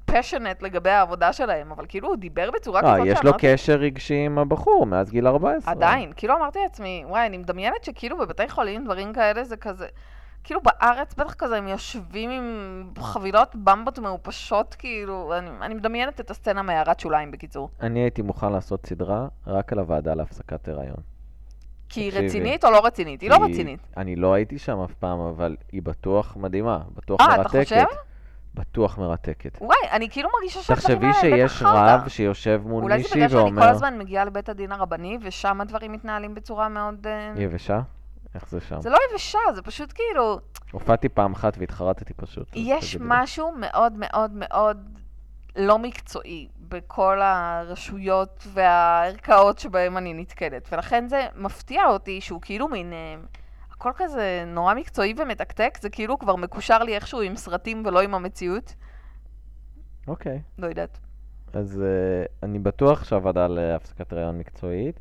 פשנט 0.05 0.61
לגבי 0.63 0.89
העבודה 0.89 1.33
שלהם, 1.33 1.71
אבל 1.71 1.85
כאילו 1.87 2.07
הוא 2.07 2.15
דיבר 2.15 2.49
בצורה 2.51 2.81
אה, 2.81 2.93
כזאת 2.95 3.07
יש 3.07 3.17
לו 3.17 3.29
שאמרתי, 3.29 3.47
קשר 3.53 3.73
רגשי 3.73 4.25
עם 4.25 4.39
הבחור 4.39 4.85
מאז 4.85 5.11
גיל 5.11 5.27
14. 5.27 5.71
עדיין, 5.73 6.11
כאילו 6.15 6.35
אמרתי 6.37 6.59
לעצמי, 6.63 7.03
וואי, 7.07 7.25
אני 7.25 7.37
מדמיינת 7.37 7.83
שכאילו 7.83 8.17
בבתי 8.17 8.49
חולים 8.49 8.83
דברים 8.85 9.13
כאלה 9.13 9.43
זה 9.43 9.57
כזה, 9.57 9.87
כאילו 10.43 10.61
בארץ 10.61 11.13
בטח 11.13 11.33
כזה 11.33 11.57
הם 11.57 11.67
יושבים 11.67 12.29
עם 12.29 12.83
חבילות 12.99 13.55
במבות 13.55 13.99
מעופשות, 13.99 14.75
כאילו, 14.79 15.33
אני, 15.37 15.49
אני 15.61 15.73
מדמיינת 15.73 16.19
את 16.19 16.31
הסצנה 16.31 16.61
מהערת 16.61 16.99
שוליים 16.99 17.31
בקיצור. 17.31 17.69
אני 17.81 17.99
הייתי 17.99 18.21
מוכן 18.21 18.51
לעשות 18.51 18.85
סדרה 18.85 19.27
רק 19.47 19.73
על 19.73 19.79
הוועדה 19.79 20.13
להפסקת 20.13 20.67
הריון. 20.67 21.11
כי 21.89 22.01
היא. 22.01 22.11
רצינית 22.13 22.65
או 22.65 22.71
לא 22.71 22.85
רצינית? 22.85 23.21
היא 23.21 23.29
לא 23.29 23.35
כי 23.35 23.51
רצינית. 23.51 23.79
אני 23.97 24.15
לא 24.15 24.33
הייתי 24.33 24.59
שם 24.59 24.79
אף 24.79 24.93
פעם, 24.93 25.19
אבל 25.19 25.55
היא 25.71 25.81
בטוח 25.81 26.37
מדהימה, 26.37 26.79
בטוח 26.95 27.21
אה, 27.21 27.27
מרתקת. 27.27 27.49
אתה 27.49 27.63
חושב? 27.63 27.85
בטוח 28.53 28.97
מרתקת. 28.97 29.57
וואי, 29.61 29.77
אני 29.91 30.09
כאילו 30.09 30.29
מרגישה 30.39 30.61
שהדברים 30.61 31.11
תחשבי 31.11 31.29
האלה 31.29 31.49
שיש 31.49 31.61
בטח 31.61 31.71
חרטא. 31.71 31.95
רב 31.95 32.07
שיושב 32.07 32.61
מול 32.65 32.83
אולי 32.83 32.97
זה 32.97 33.03
מישהי 33.03 33.15
בגלל 33.15 33.29
שאני 33.29 33.41
ואומר... 33.41 33.61
כל 33.61 33.67
הזמן 33.67 33.97
מגיעה 33.97 34.25
לבית 34.25 34.49
הדין 34.49 34.71
הרבני, 34.71 35.17
ושם 35.21 35.61
הדברים 35.61 35.91
מתנהלים 35.91 36.35
בצורה 36.35 36.69
מאוד... 36.69 37.07
אה, 37.07 37.33
היא 37.35 37.45
יבשה? 37.45 37.81
איך 38.35 38.49
זה 38.49 38.61
שם? 38.61 38.81
זה 38.81 38.89
לא 38.89 38.97
יבשה, 39.11 39.39
זה 39.55 39.61
פשוט 39.61 39.93
כאילו... 39.95 40.39
הופעתי 40.71 41.09
פעם 41.09 41.33
אחת 41.33 41.57
והתחרטתי 41.57 42.13
פשוט. 42.13 42.47
יש. 42.55 42.97
משהו 42.99 43.51
מאוד 43.57 43.93
מאוד 43.93 44.31
מאוד 44.33 44.99
לא 45.55 45.79
מקצועי 45.79 46.47
בכל 46.59 47.21
הרשויות 47.21 48.47
והערכאות 48.47 49.59
שבהם 49.59 49.97
אני 49.97 50.13
נתקלת, 50.13 50.69
ולכן 50.71 51.07
זה 51.07 51.27
מפתיע 51.35 51.85
אותי 51.85 52.21
שהוא 52.21 52.41
כאילו 52.41 52.67
מין... 52.67 52.93
אה, 52.93 53.15
הכל 53.71 53.91
כזה 53.95 54.43
נורא 54.47 54.73
מקצועי 54.73 55.13
ומתקתק, 55.17 55.77
זה 55.81 55.89
כאילו 55.89 56.19
כבר 56.19 56.35
מקושר 56.35 56.83
לי 56.83 56.95
איכשהו 56.95 57.21
עם 57.21 57.35
סרטים 57.35 57.83
ולא 57.85 58.01
עם 58.01 58.15
המציאות. 58.15 58.75
אוקיי. 60.07 60.41
לא 60.57 60.67
יודעת. 60.67 60.99
אז 61.53 61.81
uh, 61.81 62.31
אני 62.43 62.59
בטוח 62.59 63.03
שהוועדה 63.03 63.47
להפסקת 63.47 64.13
הריון 64.13 64.37
מקצועית, 64.37 64.99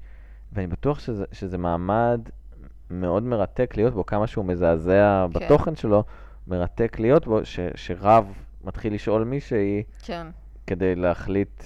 ואני 0.53 0.67
בטוח 0.67 1.01
שזה, 1.01 1.25
שזה 1.33 1.59
מעמד 1.59 2.21
מאוד 2.91 3.23
מרתק 3.23 3.77
להיות 3.77 3.95
בו, 3.95 4.07
כמה 4.07 4.27
שהוא 4.27 4.45
מזעזע 4.45 5.27
כן. 5.33 5.41
בתוכן 5.41 5.77
שלו, 5.77 6.05
מרתק 6.47 6.97
להיות 6.99 7.27
בו, 7.27 7.45
ש, 7.45 7.61
שרב 7.75 8.33
מתחיל 8.65 8.95
לשאול 8.95 9.25
מישהי 9.25 9.83
כן. 10.03 10.27
כדי 10.67 10.95
להחליט, 10.95 11.63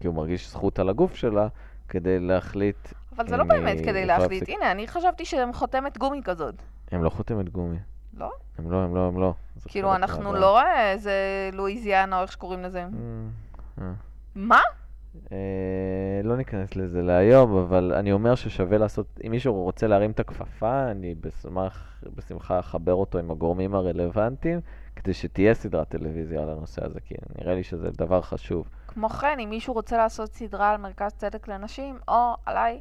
כי 0.00 0.06
הוא 0.06 0.14
מרגיש 0.14 0.50
זכות 0.50 0.78
על 0.78 0.88
הגוף 0.88 1.14
שלה, 1.14 1.48
כדי 1.88 2.20
להחליט, 2.20 2.76
אבל 3.16 3.28
זה 3.28 3.36
לא 3.36 3.42
אם 3.42 3.48
באמת 3.48 3.78
היא 3.78 3.84
כדי 3.84 4.06
להחליט. 4.06 4.40
להפסיק. 4.40 4.56
הנה, 4.56 4.70
אני 4.70 4.88
חשבתי 4.88 5.24
שהם 5.24 5.52
חותמת 5.52 5.98
גומי 5.98 6.20
כזאת. 6.24 6.54
הם 6.90 7.04
לא 7.04 7.10
חותמת 7.10 7.48
גומי. 7.48 7.78
לא? 8.14 8.30
הם 8.58 8.72
לא, 8.72 8.76
הם 8.76 8.94
לא, 8.94 9.00
הם 9.00 9.20
לא. 9.20 9.34
כאילו, 9.68 9.94
אנחנו. 9.94 10.32
לא 10.32 10.60
אה, 10.60 10.92
איזה 10.92 11.12
לואיזיאנה, 11.52 12.16
או 12.16 12.22
איך 12.22 12.32
שקוראים 12.32 12.62
לזה. 12.62 12.86
אה. 13.80 13.92
מה? 14.34 14.60
אה, 15.32 15.36
לא 16.24 16.36
ניכנס 16.36 16.76
לזה 16.76 17.02
להיום, 17.02 17.56
אבל 17.56 17.92
אני 17.94 18.12
אומר 18.12 18.34
ששווה 18.34 18.78
לעשות, 18.78 19.20
אם 19.26 19.30
מישהו 19.30 19.62
רוצה 19.62 19.86
להרים 19.86 20.10
את 20.10 20.20
הכפפה, 20.20 20.90
אני 20.90 21.14
בשמח, 21.14 22.02
בשמחה 22.14 22.58
אחבר 22.58 22.94
אותו 22.94 23.18
עם 23.18 23.30
הגורמים 23.30 23.74
הרלוונטיים, 23.74 24.60
כדי 24.96 25.14
שתהיה 25.14 25.54
סדרת 25.54 25.88
טלוויזיה 25.88 26.42
על 26.42 26.50
הנושא 26.50 26.86
הזה, 26.86 27.00
כי 27.00 27.14
נראה 27.38 27.54
לי 27.54 27.62
שזה 27.62 27.90
דבר 27.90 28.22
חשוב. 28.22 28.68
כמו 28.86 29.08
כן, 29.08 29.40
אם 29.40 29.50
מישהו 29.50 29.74
רוצה 29.74 29.96
לעשות 29.96 30.32
סדרה 30.32 30.70
על 30.70 30.76
מרכז 30.76 31.12
צדק 31.12 31.48
לנשים, 31.48 31.98
או 32.08 32.34
עליי. 32.46 32.80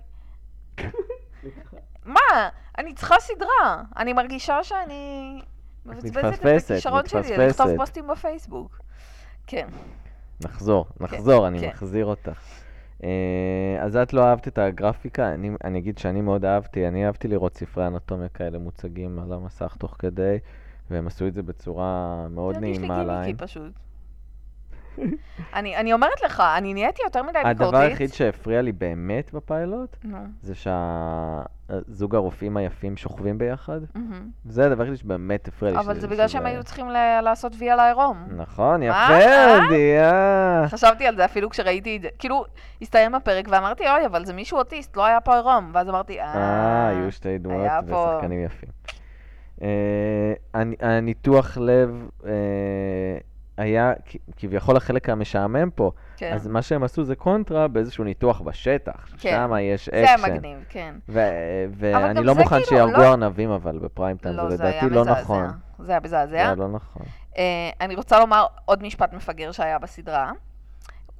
מה? 2.05 2.49
אני 2.77 2.93
צריכה 2.93 3.15
סדרה. 3.19 3.83
אני 3.97 4.13
מרגישה 4.13 4.63
שאני 4.63 5.41
מבזבזת 5.85 6.45
את 6.45 6.71
הכישרון 6.71 7.07
שלי 7.07 7.37
לכתוב. 7.37 7.75
פוסטים 7.77 8.07
בפייסבוק. 8.07 8.79
כן. 9.47 9.67
נחזור, 10.45 10.85
נחזור, 10.99 11.47
אני 11.47 11.59
כן. 11.59 11.67
מחזיר 11.67 12.05
אותך. 12.05 12.39
אה, 13.03 13.77
אז 13.79 13.95
את 13.95 14.13
לא 14.13 14.23
אהבת 14.23 14.47
את 14.47 14.57
הגרפיקה, 14.57 15.33
אני, 15.33 15.51
אני 15.63 15.79
אגיד 15.79 15.97
שאני 15.97 16.21
מאוד 16.21 16.45
אהבתי, 16.45 16.87
אני 16.87 17.05
אהבתי 17.05 17.27
לראות 17.27 17.57
ספרי 17.57 17.87
אנטומיה 17.87 18.29
כאלה 18.29 18.57
מוצגים 18.57 19.19
על 19.19 19.33
המסך 19.33 19.75
תוך 19.79 19.95
כדי, 19.99 20.37
והם 20.89 21.07
עשו 21.07 21.27
את 21.27 21.33
זה 21.33 21.43
בצורה 21.43 22.25
מאוד 22.29 22.55
זה 22.55 22.59
הרגיש 22.59 22.79
לי 22.79 22.87
נעימה. 22.87 23.21
גימיקי 23.23 23.43
פשוט. 23.45 23.71
אני, 25.53 25.77
אני 25.77 25.93
אומרת 25.93 26.21
לך, 26.25 26.43
אני 26.57 26.73
נהייתי 26.73 27.01
יותר 27.05 27.23
מדי 27.23 27.31
ביקורתית. 27.33 27.61
הדבר 27.61 27.77
היחיד 27.77 28.13
שהפריע 28.13 28.61
לי 28.61 28.71
באמת 28.71 29.33
בפיילוט, 29.33 29.97
זה 30.41 30.53
שהזוג 30.55 32.15
הרופאים 32.15 32.57
היפים 32.57 32.97
שוכבים 32.97 33.37
ביחד. 33.37 33.79
זה 34.45 34.65
הדבר 34.65 34.83
היחיד 34.83 34.97
שבאמת 34.97 35.47
הפריע 35.47 35.71
לי. 35.73 35.79
אבל 35.79 35.99
זה 35.99 36.07
בגלל 36.07 36.27
שהם 36.27 36.45
היו 36.45 36.63
צריכים 36.63 36.89
לעשות 37.23 37.53
וי 37.59 37.69
על 37.69 37.79
העירום. 37.79 38.17
נכון? 38.37 38.83
יפה, 38.83 38.95
אה? 38.97 39.63
אודי, 39.65 39.97
אה. 39.99 40.65
חשבתי 40.67 41.07
על 41.07 41.15
זה 41.15 41.25
אפילו 41.25 41.49
כשראיתי 41.49 41.97
את 41.97 42.01
זה. 42.01 42.07
כאילו, 42.19 42.45
הסתיים 42.81 43.15
הפרק 43.15 43.45
ואמרתי, 43.49 43.83
אוי, 43.89 44.05
אבל 44.05 44.25
זה 44.25 44.33
מישהו 44.33 44.57
אוטיסט, 44.57 44.97
לא 44.97 45.05
היה 45.05 45.21
פה 45.21 45.35
עירום. 45.35 45.71
ואז 45.73 45.89
אמרתי, 45.89 46.19
אה, 46.19 46.35
אה... 46.35 46.87
היו 46.87 47.11
שתי 47.11 47.37
דמויות 47.37 47.71
ושחקנים 47.87 48.43
יפים. 48.45 48.69
אה, 49.61 49.67
הנ- 50.53 50.75
הניתוח 50.85 51.57
לב 51.61 52.07
אה, 52.25 52.31
היה 53.57 53.93
כביכול 54.37 54.77
החלק 54.77 55.09
המשעמם 55.09 55.69
פה, 55.75 55.91
כן. 56.17 56.33
אז 56.33 56.47
מה 56.47 56.61
שהם 56.61 56.83
עשו 56.83 57.03
זה 57.03 57.15
קונטרה 57.15 57.67
באיזשהו 57.67 58.03
ניתוח 58.03 58.41
בשטח, 58.41 59.07
כן. 59.19 59.29
שם 59.29 59.53
יש 59.61 59.89
זה 59.89 60.13
אקשן. 60.15 60.33
מגניב, 60.33 60.57
כן. 60.69 60.95
ואני 61.09 62.23
לא 62.23 62.33
זה 62.33 62.39
מוכן 62.39 62.55
כאילו 62.55 62.65
שיהרגו 62.69 62.97
לא- 62.97 63.03
ארנבים 63.09 63.49
אבל 63.49 63.77
בפריים 63.79 64.17
טיים, 64.17 64.35
לא, 64.35 64.49
זה 64.49 64.57
זה 64.57 64.63
היה 64.63 64.75
לדעתי 64.85 64.95
לא. 64.95 65.05
נכון. 65.05 65.47
זה 65.79 65.91
היה 65.91 65.99
זה 65.99 66.05
מזעזע. 66.07 66.37
היה 66.37 66.55
לא 66.55 66.67
נכון. 66.67 67.05
אה, 67.37 67.43
אני 67.81 67.95
רוצה 67.95 68.19
לומר 68.19 68.45
עוד 68.65 68.83
משפט 68.83 69.13
מפגר 69.13 69.51
שהיה 69.51 69.79
בסדרה. 69.79 70.31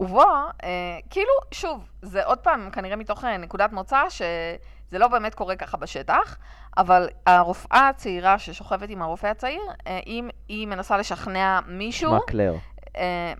ובו, 0.03 0.21
אה, 0.63 0.99
כאילו, 1.09 1.31
שוב, 1.51 1.89
זה 2.01 2.25
עוד 2.25 2.39
פעם 2.39 2.69
כנראה 2.69 2.95
מתוך 2.95 3.23
אה, 3.25 3.37
נקודת 3.37 3.71
מוצא 3.71 4.09
שזה 4.09 4.99
לא 4.99 5.07
באמת 5.07 5.35
קורה 5.35 5.55
ככה 5.55 5.77
בשטח, 5.77 6.37
אבל 6.77 7.09
הרופאה 7.25 7.87
הצעירה 7.89 8.39
ששוכבת 8.39 8.89
עם 8.89 9.01
הרופא 9.01 9.27
הצעיר, 9.27 9.61
אה, 9.87 9.99
אם 10.07 10.29
היא 10.47 10.67
מנסה 10.67 10.97
לשכנע 10.97 11.59
מישהו... 11.67 12.11
מה 12.11 12.19
קלר? 12.27 12.55
אה, 12.97 13.33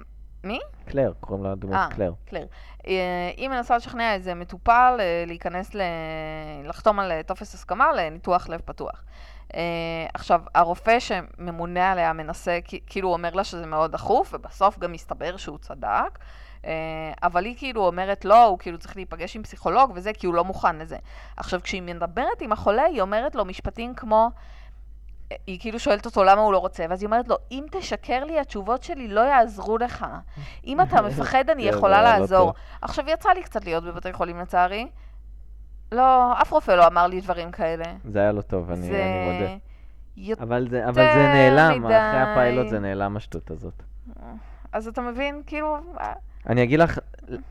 מי? 0.43 0.60
קלר, 0.86 1.13
קוראים 1.19 1.45
לה 1.45 1.56
דמות 1.56 1.73
אה. 1.73 1.88
קלר. 1.95 2.13
קלר. 2.26 2.45
אה, 2.88 3.32
היא 3.38 3.49
מנסה 3.49 3.78
לשכנע 3.78 4.13
איזה 4.13 4.34
מטופל 4.34 4.99
להיכנס, 5.28 5.76
ל... 5.76 5.82
לחתום 6.63 6.99
על 6.99 7.21
טופס 7.21 7.54
הסכמה 7.54 7.93
לניתוח 7.93 8.49
לב 8.49 8.62
פתוח. 8.65 9.04
עכשיו, 10.13 10.41
הרופא 10.56 10.99
שממונה 10.99 11.91
עליה 11.91 12.13
מנסה, 12.13 12.60
כאילו 12.88 13.08
הוא 13.08 13.13
אומר 13.13 13.34
לה 13.34 13.43
שזה 13.43 13.65
מאוד 13.65 13.91
דחוף, 13.91 14.34
ובסוף 14.34 14.80
גם 14.80 14.91
מסתבר 14.91 15.38
שהוא 15.38 15.58
צדק. 15.58 16.19
אה, 16.65 17.13
אבל 17.23 17.45
היא 17.45 17.56
כאילו 17.58 17.88
אומרת 17.88 18.26
לא, 18.26 18.45
הוא 18.45 18.60
כאילו 18.60 18.78
צריך 18.78 18.95
להיפגש 18.95 19.36
עם 19.36 19.43
פסיכולוג 19.43 19.91
וזה, 19.95 20.13
כי 20.13 20.28
הוא 20.28 20.36
לא 20.36 20.43
מוכן 20.43 20.76
לזה. 20.76 20.97
עכשיו, 21.38 21.62
כשהיא 21.63 21.82
מדברת 21.82 22.41
עם 22.41 22.52
החולה, 22.52 22.84
היא 22.84 23.02
אומרת 23.02 23.36
לו 23.36 23.45
משפטים 23.45 23.93
כמו... 23.95 24.30
היא 25.47 25.60
כאילו 25.60 25.80
שואלת 25.80 26.06
אותו 26.06 26.23
למה 26.23 26.41
הוא 26.41 26.54
לא 26.54 26.58
רוצה, 26.58 26.86
ואז 26.89 27.02
היא 27.02 27.08
אומרת 27.08 27.28
לו, 27.28 27.36
אם 27.52 27.65
תשקר 27.71 28.23
לי, 28.23 28.39
התשובות 28.39 28.84
שלי 28.84 29.08
לא 29.08 29.21
יעזרו 29.21 29.78
לך. 29.78 30.06
אם 30.65 30.82
אתה 30.82 31.02
מפחד, 31.08 31.49
אני 31.49 31.63
כן, 31.63 31.69
יכולה 31.69 31.99
היה 31.99 32.13
לא 32.13 32.19
לעזור. 32.19 32.54
עכשיו, 32.82 33.10
יצא 33.10 33.30
לי 33.30 33.43
קצת 33.43 33.65
להיות 33.65 33.84
בבתי 33.84 34.13
חולים 34.13 34.39
לצערי. 34.39 34.88
לא, 35.91 36.34
אף 36.41 36.52
רופא 36.52 36.71
לא 36.71 36.88
אמר 36.88 37.08
לי 37.08 37.21
דברים 37.21 37.52
כאלה. 37.52 37.86
זה 38.12 38.19
היה 38.19 38.32
לא 38.32 38.41
טוב, 38.41 38.71
אני 38.71 38.82
זה... 38.82 39.04
אני 39.04 39.34
מודה. 39.34 39.56
יותר... 40.17 40.43
אבל 40.43 40.67
זה 40.69 40.86
אבל 40.86 40.93
זה 41.13 41.28
נעלם, 41.34 41.84
מדי. 41.84 41.93
אחרי 41.93 42.19
הפיילוט 42.19 42.69
זה 42.69 42.80
נעלם 42.80 43.17
השטות 43.17 43.52
הזאת. 43.52 43.84
אז 44.71 44.88
אתה 44.88 45.02
מבין, 45.02 45.41
כאילו... 45.45 45.78
אני 46.49 46.63
אגיד 46.63 46.79
לך 46.79 46.99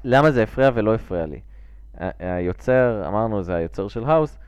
למה 0.05 0.31
זה 0.31 0.43
הפריע 0.43 0.71
ולא 0.75 0.95
הפריע 0.95 1.27
לי. 1.27 1.41
היוצר, 2.19 3.05
אמרנו, 3.07 3.43
זה 3.43 3.55
היוצר 3.55 3.89
של 3.89 4.05
האוס, 4.05 4.39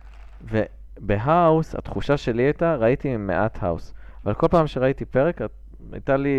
ובהאוס, 0.40 1.74
התחושה 1.74 2.16
שלי 2.16 2.42
הייתה, 2.42 2.74
ראיתי 2.74 3.16
מעט 3.16 3.58
האוס. 3.62 3.94
אבל 4.24 4.34
כל 4.34 4.48
פעם 4.48 4.66
שראיתי 4.66 5.04
פרק, 5.04 5.40
הייתה 5.92 6.16
לי, 6.16 6.38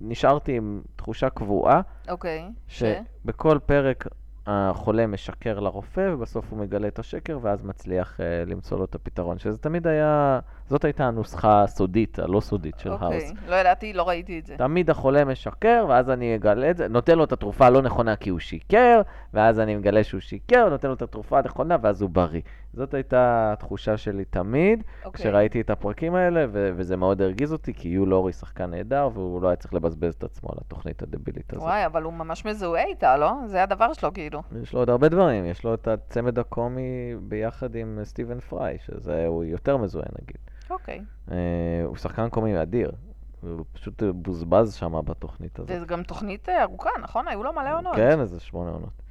נשארתי 0.00 0.56
עם 0.56 0.82
תחושה 0.96 1.30
קבועה, 1.30 1.80
אוקיי. 2.08 2.44
שבכל 2.68 3.58
פרק 3.66 4.06
החולה 4.46 5.06
משקר 5.06 5.60
לרופא, 5.60 6.10
ובסוף 6.12 6.50
הוא 6.50 6.58
מגלה 6.58 6.88
את 6.88 6.98
השקר, 6.98 7.38
ואז 7.42 7.64
מצליח 7.64 8.20
אה, 8.20 8.44
למצוא 8.46 8.78
לו 8.78 8.84
את 8.84 8.94
הפתרון. 8.94 9.38
שזה 9.38 9.58
תמיד 9.58 9.86
היה, 9.86 10.40
זאת 10.68 10.84
הייתה 10.84 11.04
הנוסחה 11.04 11.62
הסודית, 11.62 12.18
הלא 12.18 12.40
סודית 12.40 12.78
של 12.78 12.90
האוס. 12.90 13.02
אוקיי. 13.02 13.32
לא 13.48 13.54
ידעתי, 13.54 13.92
לא 13.92 14.08
ראיתי 14.08 14.38
את 14.38 14.46
זה. 14.46 14.56
תמיד 14.56 14.90
החולה 14.90 15.24
משקר, 15.24 15.86
ואז 15.88 16.10
אני 16.10 16.34
אגלה 16.36 16.70
את 16.70 16.76
זה, 16.76 16.88
נותן 16.88 17.18
לו 17.18 17.24
את 17.24 17.32
התרופה 17.32 17.66
הלא 17.66 17.82
נכונה 17.82 18.16
כי 18.16 18.30
הוא 18.30 18.38
שיקר, 18.38 19.02
ואז 19.34 19.60
אני 19.60 19.76
מגלה 19.76 20.04
שהוא 20.04 20.20
שיקר, 20.20 20.68
נותן 20.68 20.88
לו 20.88 20.94
את 20.94 21.02
התרופה 21.02 21.38
הנכונה, 21.38 21.76
ואז 21.82 22.02
הוא 22.02 22.10
בריא. 22.10 22.40
זאת 22.76 22.94
הייתה 22.94 23.52
התחושה 23.52 23.96
שלי 23.96 24.24
תמיד, 24.24 24.82
אוקיי. 25.04 25.24
כשראיתי 25.24 25.60
את 25.60 25.70
הפרקים 25.70 26.14
האלה, 26.14 26.46
ו- 26.52 26.70
וזה 26.76 26.96
מאוד 26.96 27.22
הרגיז 27.22 27.52
אותי, 27.52 27.74
כי 27.74 27.88
יו 27.88 28.06
לורי 28.06 28.32
שחקן 28.32 28.70
נהדר, 28.70 29.08
והוא 29.14 29.42
לא 29.42 29.48
היה 29.48 29.56
צריך 29.56 29.74
לבזבז 29.74 30.14
את 30.14 30.24
עצמו 30.24 30.48
על 30.52 30.58
התוכנית 30.60 31.02
הדבילית 31.02 31.52
הזאת. 31.52 31.62
וואי, 31.62 31.86
אבל 31.86 32.02
הוא 32.02 32.12
ממש 32.12 32.44
מזוהה 32.44 32.84
איתה, 32.84 33.16
לא? 33.16 33.32
זה 33.46 33.62
הדבר 33.62 33.92
שלו, 33.92 34.12
כאילו. 34.12 34.42
יש 34.62 34.72
לו 34.72 34.80
עוד 34.80 34.90
הרבה 34.90 35.08
דברים, 35.08 35.46
יש 35.46 35.64
לו 35.64 35.74
את 35.74 35.88
הצמד 35.88 36.38
הקומי 36.38 37.14
ביחד 37.20 37.74
עם 37.74 37.98
סטיבן 38.02 38.40
פריי, 38.40 38.78
שזה, 38.78 39.26
הוא 39.26 39.44
יותר 39.44 39.76
מזוהה 39.76 40.08
נגיד. 40.22 40.38
אוקיי. 40.70 41.00
אה, 41.30 41.36
הוא 41.84 41.96
שחקן 41.96 42.28
קומי 42.28 42.62
אדיר, 42.62 42.92
הוא 43.40 43.64
פשוט 43.72 44.02
בוזבז 44.14 44.74
שם 44.74 45.00
בתוכנית 45.04 45.58
הזאת. 45.58 45.70
וזה 45.70 45.86
גם 45.86 46.02
תוכנית 46.02 46.48
אה, 46.48 46.62
ארוכה, 46.62 46.90
נכון? 47.02 47.28
היו 47.28 47.44
לו 47.44 47.52
מלא 47.52 47.78
עונות. 47.78 47.96
כן, 47.96 48.20
איזה 48.20 48.40
שמונה 48.40 48.70
עונות. 48.70 49.05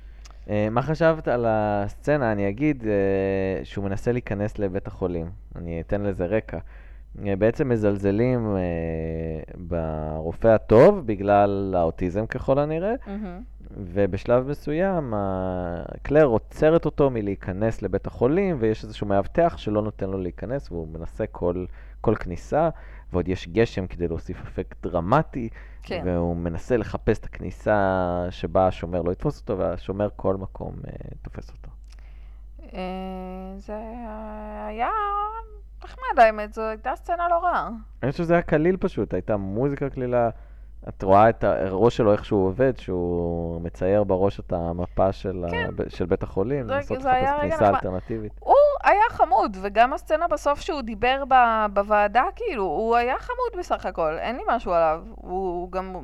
אה, 0.50 0.68
מה 0.72 0.82
חשבת 0.82 1.28
על 1.28 1.46
הסצנה? 1.48 2.32
אני 2.32 2.50
אגיד 2.50 2.84
אה, 2.88 3.66
שהוא 3.66 3.86
מנסה 3.86 4.12
להיכנס 4.12 4.60
לבית 4.60 4.88
החולים. 4.88 5.30
אני 5.56 5.82
אתן 5.82 6.02
לזה 6.02 6.26
רקע. 6.26 6.58
אה, 7.26 7.36
בעצם 7.36 7.70
מזלזלים 7.70 8.58
ברופא 9.58 10.48
הטוב 10.48 11.08
בגלל 11.08 11.74
האוטיזם 11.78 12.26
ככל 12.26 12.60
הנראה, 12.60 12.94
מהמם. 13.08 13.42
ובשלב 13.78 14.48
מסוים 14.48 15.14
קלר 16.02 16.26
עוצרת 16.26 16.86
אותו 16.86 17.10
מלהיכנס 17.10 17.82
לבית 17.82 18.08
החולים, 18.08 18.58
ויש 18.60 18.84
איזשהו 18.84 19.08
מאבטח 19.08 19.58
שלא 19.58 19.82
נותן 19.82 20.10
לו 20.10 20.18
להיכנס, 20.18 20.72
והוא 20.72 20.88
מנסה 20.88 21.28
כל, 21.28 21.66
כל 22.02 22.16
כניסה, 22.16 22.70
ועוד 23.16 23.28
יש 23.28 23.48
גשם 23.48 23.88
כדי 23.88 24.08
להוסיף 24.08 24.42
אפקט 24.42 24.78
דרמטי, 24.84 25.50
כן. 25.84 26.02
והוא 26.06 26.36
מנסה 26.36 26.78
לחפש 26.78 27.20
את 27.20 27.26
הכניסה 27.26 28.28
שבה 28.30 28.68
השומר 28.68 29.02
לא 29.02 29.12
יתפוס 29.12 29.42
אותו, 29.42 29.58
והשומר 29.58 30.10
כל 30.16 30.36
מקום 30.36 30.74
אה, 30.88 30.92
תופס 31.22 31.50
אותו. 31.50 31.70
אה, 32.74 33.54
זה 33.58 33.80
היה 34.68 34.90
נחמד, 35.84 36.20
האמת, 36.20 36.54
זו 36.54 36.62
הייתה 36.62 36.96
סצנה 36.96 37.28
לא 37.30 37.36
רעה. 37.44 37.70
אני 38.04 38.12
חושב 38.12 38.24
שזה 38.24 38.34
היה 38.34 38.42
קליל 38.42 38.78
פשוט, 38.78 39.14
הייתה 39.14 39.38
מוזיקה 39.38 39.90
קלילה. 39.90 40.30
את 40.90 41.04
רואה 41.04 41.30
את 41.30 41.44
הראש 41.44 41.98
שלו, 41.98 42.12
איך 42.12 42.26
שהוא 42.26 42.48
עובד, 42.48 42.78
שהוא 42.78 43.62
מצייר 43.62 44.04
בראש 44.04 44.40
את 44.40 44.54
המפה 44.54 45.12
של, 45.12 45.46
כן. 45.52 45.70
ה... 45.88 45.90
של 45.90 46.06
בית 46.06 46.24
החולים, 46.24 46.68
לנסות 46.68 46.98
לחפש 46.98 47.40
כניסה. 47.42 47.70
אלטרנטיבית. 47.70 48.32
הוא 48.40 48.54
היה 48.84 49.02
חמוד, 49.10 49.58
וגם 49.62 49.94
הסצנה 49.94 50.28
בסוף 50.28 50.60
שהוא 50.62 50.82
דיבר 50.82 51.24
ב- 51.30 51.66
בוועדה, 51.74 52.24
כאילו, 52.36 52.64
הוא 52.64 52.96
היה 52.96 53.16
חמוד 53.20 53.60
בסך 53.60 53.86
הכל, 53.86 54.18
אין 54.18 54.36
לי 54.36 54.44
משהו 54.48 54.72
עליו. 54.74 55.04
הוא 55.16 55.72
גם... 55.72 55.96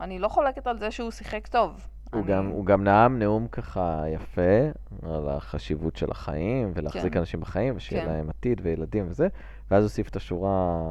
אני 0.00 0.18
לא 0.18 0.28
חולקת 0.28 0.66
על 0.66 0.78
זה 0.78 0.90
שהוא 0.90 1.10
שיחק 1.10 1.46
טוב. 1.46 1.86
הוא 2.12 2.22
אני- 2.22 2.32
גם, 2.32 2.46
הוא 2.46 2.66
גם 2.66 2.84
נאם 2.84 3.18
נאום 3.18 3.46
ככה 3.48 4.04
יפה 4.08 4.70
על 5.02 5.28
החשיבות 5.28 5.96
של 5.96 6.10
החיים, 6.10 6.72
ולהחזיק 6.74 7.12
כן. 7.12 7.18
אנשים 7.18 7.40
בחיים, 7.40 7.76
ושיהיה 7.76 8.04
כן. 8.04 8.08
להם 8.10 8.28
עתיד 8.30 8.60
וילדים 8.64 9.06
וזה, 9.08 9.28
ואז 9.70 9.84
הוסיף 9.84 10.08
את 10.08 10.16
השורה 10.16 10.50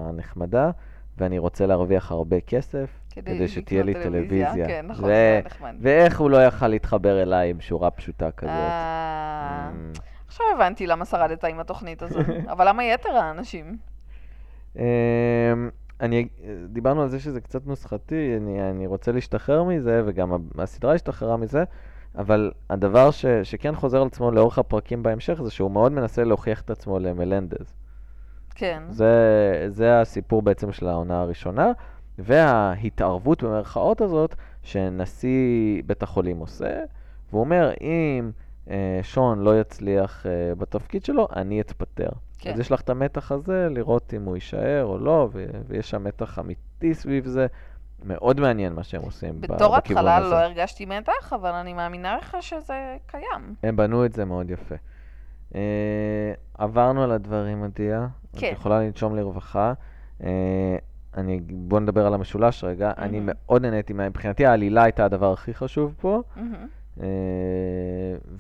הנחמדה, 0.10 0.72
ואני 1.18 1.40
רוצה 1.40 1.66
להרוויח 1.66 2.12
הרבה 2.12 2.42
כסף, 2.42 2.90
כדי 3.10 3.48
שתהיה 3.48 3.84
לי 3.84 3.92
לקנות 3.92 4.06
טלוויזיה. 4.06 4.68
כן, 4.68 4.86
נכון, 4.88 5.06
ו- 5.06 5.08
זה 5.08 5.42
נחמד. 5.46 5.76
ואיך 5.82 6.20
הוא 6.20 6.30
לא 6.30 6.46
יכל 6.46 6.68
להתחבר 6.68 7.22
אליי 7.22 7.50
עם 7.50 7.62
שורה 7.62 7.92
פשוטה 7.92 8.32
כזאת. 8.32 8.50
אה, 8.52 9.70
Mm. 9.96 10.00
עכשיו 10.28 10.46
הבנתי 10.56 10.88
למה 10.88 11.06
שרדת 11.06 11.44
עם 11.44 11.60
התוכנית 11.60 12.02
הזאת. 12.02 12.26
אבל 12.54 12.68
למה 12.70 12.84
יתר 12.84 13.10
האנשים? 13.18 13.78
אמ, 14.76 14.82
אני, 16.02 16.28
דיברנו 16.70 17.02
על 17.02 17.08
זה 17.10 17.20
שזה 17.20 17.42
קצת 17.42 17.68
נוסחתי, 17.68 18.34
אני, 18.38 18.70
אני 18.70 18.88
רוצה 18.88 19.12
להשתחרר 19.12 19.64
מזה, 19.64 20.02
וגם 20.06 20.32
הסדרה 20.58 20.94
השתחררה 20.94 21.38
מזה, 21.38 21.64
אבל 22.18 22.52
הדבר 22.70 23.12
ש, 23.12 23.26
שכן 23.44 23.76
חוזר 23.76 24.02
על 24.02 24.08
עצמו 24.08 24.32
לאורך 24.32 24.60
הפרקים 24.60 25.04
בהמשך, 25.04 25.42
זה 25.44 25.52
שהוא 25.52 25.72
מאוד 25.72 25.92
מנסה 25.92 26.24
להוכיח 26.24 26.62
את 26.62 26.70
עצמו 26.70 27.00
למלנדז. 27.00 27.76
כן. 28.56 28.84
זה, 28.90 29.14
זה 29.70 30.02
הסיפור 30.02 30.42
בעצם 30.42 30.72
של 30.72 30.88
העונה 30.88 31.22
הראשונה, 31.22 31.72
וההתערבות 32.20 33.44
במרכאות 33.44 34.02
הזאת 34.02 34.36
שנשיא 34.64 35.82
בית 35.86 36.04
החולים 36.04 36.38
עושה, 36.38 36.80
והוא 37.30 37.42
אומר, 37.42 37.72
אם 37.82 38.32
אה, 38.70 39.00
שון 39.04 39.40
לא 39.40 39.60
יצליח 39.60 40.26
אה, 40.26 40.56
בתפקיד 40.56 41.06
שלו, 41.06 41.28
אני 41.36 41.62
אתפטר. 41.62 42.10
כן. 42.40 42.54
אז 42.54 42.60
יש 42.60 42.72
לך 42.72 42.82
את 42.82 42.90
המתח 42.90 43.32
הזה, 43.32 43.68
לראות 43.72 44.14
אם 44.14 44.24
הוא 44.24 44.36
יישאר 44.36 44.84
או 44.86 44.98
לא, 44.98 45.30
ו- 45.32 45.46
ויש 45.68 45.90
שם 45.90 46.04
מתח 46.04 46.40
אמיתי 46.40 46.94
סביב 46.94 47.26
זה. 47.26 47.48
מאוד 48.04 48.40
מעניין 48.40 48.74
מה 48.74 48.84
שהם 48.84 49.02
עושים 49.02 49.42
ב- 49.42 49.54
בתור 49.54 49.78
בכיוון 49.78 49.78
התחלה 49.78 50.16
הזה. 50.18 50.30
לא 50.30 50.36
הרגשתי 50.36 50.86
מתח, 50.86 51.34
אבל 51.34 51.52
אני 51.52 51.74
מאמינה 51.74 52.18
לך 52.18 52.38
שזה 52.42 52.98
קיים. 53.08 53.56
הם 53.64 53.76
בנו 53.76 54.06
את 54.06 54.14
זה 54.14 54.26
מאוד 54.26 54.50
יפה. 54.50 54.76
אה, 55.56 55.62
עברנו 56.58 57.04
על 57.04 57.12
הדברים, 57.12 57.64
עדיה. 57.64 58.08
כן. 58.38 58.48
את 58.48 58.58
יכולה 58.58 58.80
לנשום 58.82 59.16
לרווחה. 59.16 59.74
אה, 60.24 60.78
אני, 61.18 61.40
בוא 61.52 61.80
נדבר 61.80 62.06
על 62.08 62.14
המשולש 62.14 62.64
רגע. 62.64 62.92
אני 62.98 63.20
מהמם. 63.20 63.30
מאוד 63.46 63.62
נהניתי, 63.62 63.94
מה- 63.94 64.10
מבחינתי 64.10 64.46
העלילה 64.46 64.84
הייתה 64.84 65.06
הדבר 65.06 65.34
הכי 65.34 65.54
חשוב 65.54 65.96
פה, 66.02 66.22
מהמם. 66.36 66.68
אה, 67.02 67.06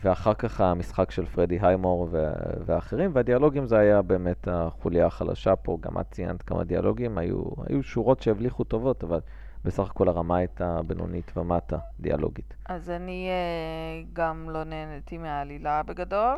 ואחר 0.03 0.33
כך 0.33 0.61
המשחק 0.61 1.11
של 1.11 1.25
פרדי 1.25 1.57
היימור 1.61 2.07
ו- 2.11 2.31
ואחרים, 2.65 3.11
והדיאלוגים 3.13 3.65
זה 3.65 3.77
היה 3.77 4.01
באמת 4.01 4.47
החוליה 4.51 5.05
החלשה 5.05 5.55
פה. 5.55 5.77
גם 5.81 5.99
את 5.99 6.05
ציינת 6.11 6.41
כמה 6.41 6.63
דיאלוגים, 6.63 7.17
היו, 7.17 7.43
היו 7.69 7.83
שורות 7.83 8.21
שהבליחו 8.21 8.63
טובות, 8.63 9.03
אבל 9.03 9.19
בסך 9.65 9.89
הכל 9.89 10.07
הרמה 10.07 10.37
הייתה 10.37 10.79
בינונית 10.87 11.37
ומטה, 11.37 11.77
דיאלוגית. 11.99 12.53
אז 12.65 12.89
אני 12.89 13.27
אה, 13.29 14.03
גם 14.13 14.49
לא 14.49 14.63
נהניתי 14.63 15.17
מהעלילה 15.17 15.83
בגדול, 15.83 16.37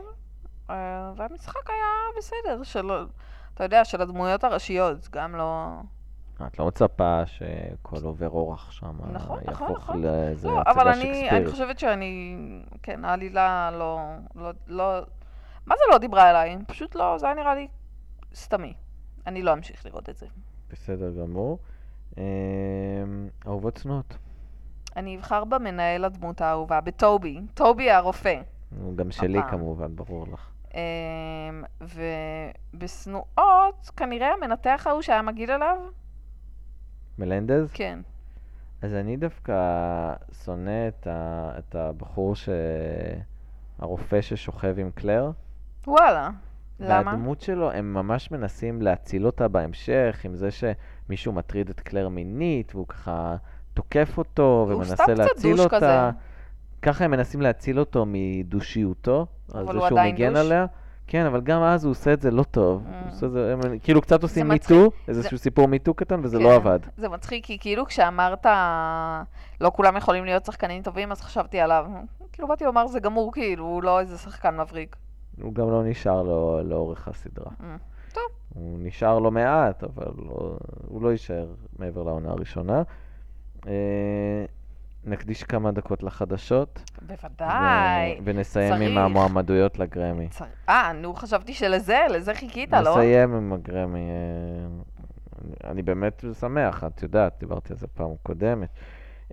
והמשחק 1.16 1.70
היה 1.70 2.18
בסדר, 2.18 2.64
של, 2.64 2.92
אתה 3.54 3.64
יודע, 3.64 3.86
של 3.86 4.02
הדמויות 4.02 4.44
הראשיות, 4.44 5.10
גם 5.12 5.36
לא... 5.36 5.70
את 6.48 6.60
לא 6.60 6.68
מצפה 6.68 7.22
שכל 7.26 8.04
עובר 8.04 8.30
אורח 8.30 8.72
שם 8.72 8.86
נכון, 8.86 9.12
נכון, 9.12 9.40
יהפוך 9.48 9.78
נכון. 9.78 10.02
לאיזה 10.02 10.48
לא, 10.48 10.62
אבל 10.68 10.88
אני, 10.88 11.30
אני. 11.30 11.52
חושבת 11.52 11.80
שאני, 11.80 12.38
כן, 12.84 13.06
העלילה 13.06 13.72
לא, 13.72 14.00
לא, 14.36 14.52
לא, 14.68 15.00
מה 15.66 15.76
זה 15.78 15.84
לא 15.92 15.98
דיברה 15.98 16.30
אליי? 16.30 16.58
פשוט 16.68 16.96
לא, 16.96 17.18
זה 17.18 17.26
היה 17.26 17.36
נראה 17.36 17.56
לי 17.56 17.68
סתמי. 18.36 18.74
אני 19.28 19.44
לא 19.44 19.54
אמשיך 19.54 19.86
לראות 19.86 20.10
את 20.10 20.18
זה. 20.18 20.26
בסדר 20.72 21.12
גמור. 21.22 21.60
אמ, 22.18 22.24
אהובות 23.48 23.76
צנועות. 23.76 24.18
אני 24.96 25.18
אבחר 25.18 25.44
במנהל 25.44 26.06
הדמות 26.06 26.42
האהובה, 26.42 26.82
בטובי, 26.82 27.42
טובי 27.54 27.92
הרופא. 27.92 28.42
גם 28.96 29.12
שלי. 29.12 29.40
כמובן, 29.50 29.96
ברור 29.96 30.28
לך. 30.34 30.50
אמ, 30.78 31.64
ובשנואות, 32.74 33.92
כנראה 33.98 34.34
המנתח 34.34 34.84
ההוא 34.90 35.02
שהיה 35.02 35.22
מגעיל 35.22 35.52
עליו? 35.52 35.78
מלנדז? 37.20 37.72
כן. 37.74 38.00
אז 38.82 38.94
אני 38.94 39.18
דווקא 39.18 39.54
שונא 40.44 40.88
את, 40.88 41.08
ה... 41.08 41.52
את 41.58 41.76
הבחור 41.76 42.36
ש... 42.36 42.50
הרופא 43.80 44.22
ששוכב 44.22 44.76
עם 44.80 44.92
קלר. 44.92 45.32
וואלה. 45.88 46.30
למה? 46.80 47.12
והדמות 47.12 47.42
שלו, 47.42 47.72
הם 47.72 47.94
ממש 47.94 48.32
מנסים 48.32 48.82
להציל 48.82 49.26
אותה 49.26 49.48
בהמשך, 49.48 50.22
עם 50.24 50.36
זה 50.36 50.50
שמישהו 50.52 51.34
מטריד 51.34 51.70
את 51.70 51.80
קלר 51.80 52.10
מינית, 52.10 52.76
והוא 52.76 52.88
ככה 52.88 53.36
תוקף 53.74 54.18
אותו 54.18 54.66
הוא 54.68 54.76
ומנסה 54.76 54.96
סתם 54.96 55.04
קצת 55.04 55.18
להציל 55.18 55.56
דוש 55.56 55.60
אותה. 55.60 55.78
כזה. 55.78 56.20
ככה 56.82 57.06
הם 57.06 57.12
מנסים 57.12 57.42
להציל 57.42 57.80
אותו 57.80 58.06
מדושיותו, 58.08 59.26
על 59.54 59.66
זה 59.66 59.72
הוא 59.72 59.88
שהוא 59.88 60.00
מגן 60.02 60.34
דוש? 60.34 60.46
עליה. 60.46 60.66
כן, 61.08 61.26
אבל 61.26 61.42
גם 61.42 61.62
אז 61.62 61.86
הוא 61.86 61.92
עושה 61.92 62.14
את 62.14 62.22
זה 62.22 62.32
לא 62.32 62.44
טוב. 62.44 62.84
Mm. 62.86 62.90
הוא 63.04 63.12
עושה 63.12 63.26
את 63.26 63.32
זה, 63.32 63.54
הם 63.54 63.80
כאילו 63.80 64.02
קצת 64.02 64.24
עושים. 64.24 64.48
מיטו, 64.48 64.92
איזשהו 65.08 65.38
סיפור 65.38 65.68
מיטו 65.68 65.94
קטן, 65.94 66.20
וזה 66.24 66.40
לא 66.40 66.50
כן. 66.50 66.56
עבד. 66.56 66.80
זה 66.98 67.10
מצחיק, 67.10 67.46
כי 67.46 67.58
כאילו 67.60 67.86
כשאמרת, 67.86 68.46
לא 69.62 69.72
כולם 69.76 69.98
יכולים 69.98 70.26
להיות 70.26 70.46
שחקנים 70.46 70.82
טובים, 70.82 71.12
אז 71.12 71.22
חשבתי 71.22 71.60
עליו. 71.60 71.86
כאילו 72.32 72.48
באתי 72.48 72.66
לומר, 72.66 72.88
זה 72.88 73.00
גמור, 73.00 73.34
כאילו, 73.34 73.66
הוא 73.66 73.84
לא 73.84 74.00
איזה 74.00 74.18
שחקן 74.18 74.60
מבריק. 74.60 74.96
הוא 75.42 75.54
גם 75.54 75.70
לא 75.70 75.84
נשאר 75.84 76.24
לו 76.24 76.60
לאורך 76.64 77.08
הסדרה. 77.08 77.52
Mm. 77.60 77.64
טוב. 78.14 78.24
הוא 78.54 78.80
נשאר 78.82 79.20
לא 79.20 79.32
מעט, 79.32 79.84
אבל 79.84 80.12
לא, 80.18 80.58
הוא 80.88 81.02
לא 81.02 81.12
יישאר 81.12 81.48
מעבר 81.80 82.04
לעונה 82.04 82.30
הראשונה. 82.30 82.82
אה, 85.08 85.12
נקדיש 85.12 85.44
כמה 85.44 85.72
דקות 85.72 86.04
לחדשות. 86.04 86.92
בוודאי. 87.02 88.12
ו- 88.20 88.24
ונסיים 88.24 88.74
צריך. 88.74 88.92
עם 88.92 88.98
המועמדויות 88.98 89.80
לגרמי. 89.80 90.28
צר- 90.30 90.46
אה, 90.70 90.94
נו, 90.94 91.14
חשבתי 91.14 91.54
שלזה, 91.54 92.00
לזה 92.10 92.34
חיכית, 92.34 92.74
לא? 92.74 92.80
נסיים 92.80 93.34
עם 93.36 93.54
הגרמי. 93.54 94.00
אה, 94.00 95.70
אני- 95.70 95.82
באמת 95.84 96.24
שמח, 96.40 96.84
את 96.84 97.04
יודעת, 97.04 97.36
דיברתי 97.40 97.74
על 97.74 97.80
זה 97.80 97.88
פעם 97.88 98.12
קודמת. 98.24 98.70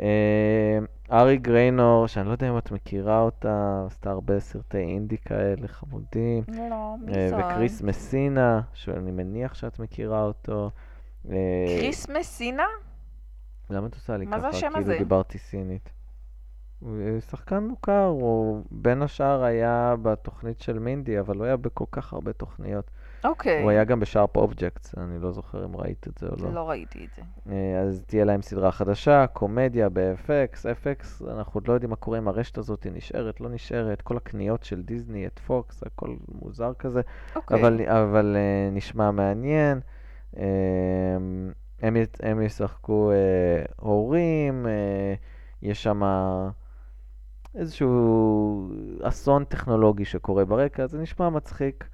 אה, 0.01 0.79
ארי 1.13 1.37
גריינור, 1.37 2.07
שאני 2.07 2.27
לא 2.27 2.33
יודע 2.33 2.49
אם 2.49 2.59
את 2.59 2.71
מכירה 2.73 3.21
אותה, 3.21 3.83
עשתה 3.87 4.11
הרבה 4.11 4.41
סרטי 4.41 4.79
אינדי 4.79 5.19
כאלה 5.19 5.69
חמודים. 5.69 6.43
לא, 6.71 6.95
מי 7.01 7.13
אה, 7.17 7.29
זאת? 7.31 7.39
וקריס 7.45 7.83
מסינה, 7.83 8.61
שאני 8.73 9.11
מניח 9.11 9.55
שאת 9.55 9.79
מכירה 9.79 10.23
אותו. 10.23 10.71
אה, 11.31 11.35
קריס 11.81 12.09
מסינה? 12.09 12.67
למה 13.71 13.87
את 13.87 13.95
עושה 13.95 14.17
לי 14.17 14.27
מה 14.27 14.31
ככה? 14.31 14.41
זה 14.41 14.49
השם 14.49 14.67
כאילו 14.67 14.81
הזה? 14.81 14.99
דיברתי 14.99 15.39
סינית. 15.39 15.91
אה, 16.87 17.21
שחקן 17.31 17.65
מוכר, 17.65 18.05
הוא 18.05 18.65
בין 18.71 19.03
השאר 19.03 19.43
היה 19.43 19.95
בתוכנית 20.03 20.61
של 20.61 20.79
מינדי, 20.79 21.21
אבל 21.21 21.37
הוא 21.37 21.45
היה 21.45 21.57
בכל 21.57 21.85
כך 21.91 22.13
הרבה 22.13 22.33
תוכניות. 22.33 22.91
אוקיי. 23.25 23.63
הוא 23.63 23.71
היה 23.71 23.85
גם 23.85 24.01
ב 24.01 24.07
Sharp 24.07 24.37
Objects, 24.37 24.95
אני 24.99 25.19
לא 25.19 25.33
זוכר 25.33 25.65
אם 25.65 25.77
ראית 25.77 26.09
את 26.09 26.19
זה 26.19 26.27
או 26.27 26.37
לא. 26.43 26.55
לא 26.55 26.69
ראיתי 26.71 27.05
את 27.05 27.11
זה. 27.17 27.23
אה, 27.53 27.81
אז 27.81 28.03
תהיה 28.07 28.25
להם 28.25 28.43
סדרה 28.43 28.73
חדשה, 28.73 29.27
קומדיה 29.27 29.89
ב-FX, 29.89 30.57
FX, 30.57 31.31
אנחנו 31.31 31.59
עוד 31.59 31.69
לא 31.69 31.73
יודעים 31.73 31.91
מה 31.91 31.97
קורה 31.97 32.19
עם 32.19 32.29
הרשת 32.29 32.59
הזאת, 32.59 32.85
היא 32.85 32.93
נשארת, 32.93 33.41
לא 33.41 33.51
נשארת, 33.51 34.03
כל 34.03 34.17
הקניות 34.17 34.65
של 34.65 34.83
דיסני, 34.83 35.27
את 35.27 35.39
פוקס, 35.39 35.83
הכל 35.87 36.15
מוזר 36.29 36.73
כזה. 36.79 37.01
אוקיי. 37.37 37.61
אבל, 37.61 37.81
אבל 37.87 38.37
אה, 38.37 38.71
נשמע 38.73 39.11
מעניין. 39.11 39.81
הם, 41.85 41.97
הם 42.23 42.43
ישחקו 42.43 43.11
אה, 43.11 43.65
הורים, 43.77 44.67
אה, 44.67 45.15
יש 45.63 45.83
שם 45.83 46.03
איזשהו 47.55 48.69
אסון 49.03 49.45
טכנולוגי 49.45 50.05
שקורה 50.05 50.45
ברקע, 50.45 50.87
זה 50.87 50.99
נשמע 50.99 51.29
מצחיק. 51.29 51.89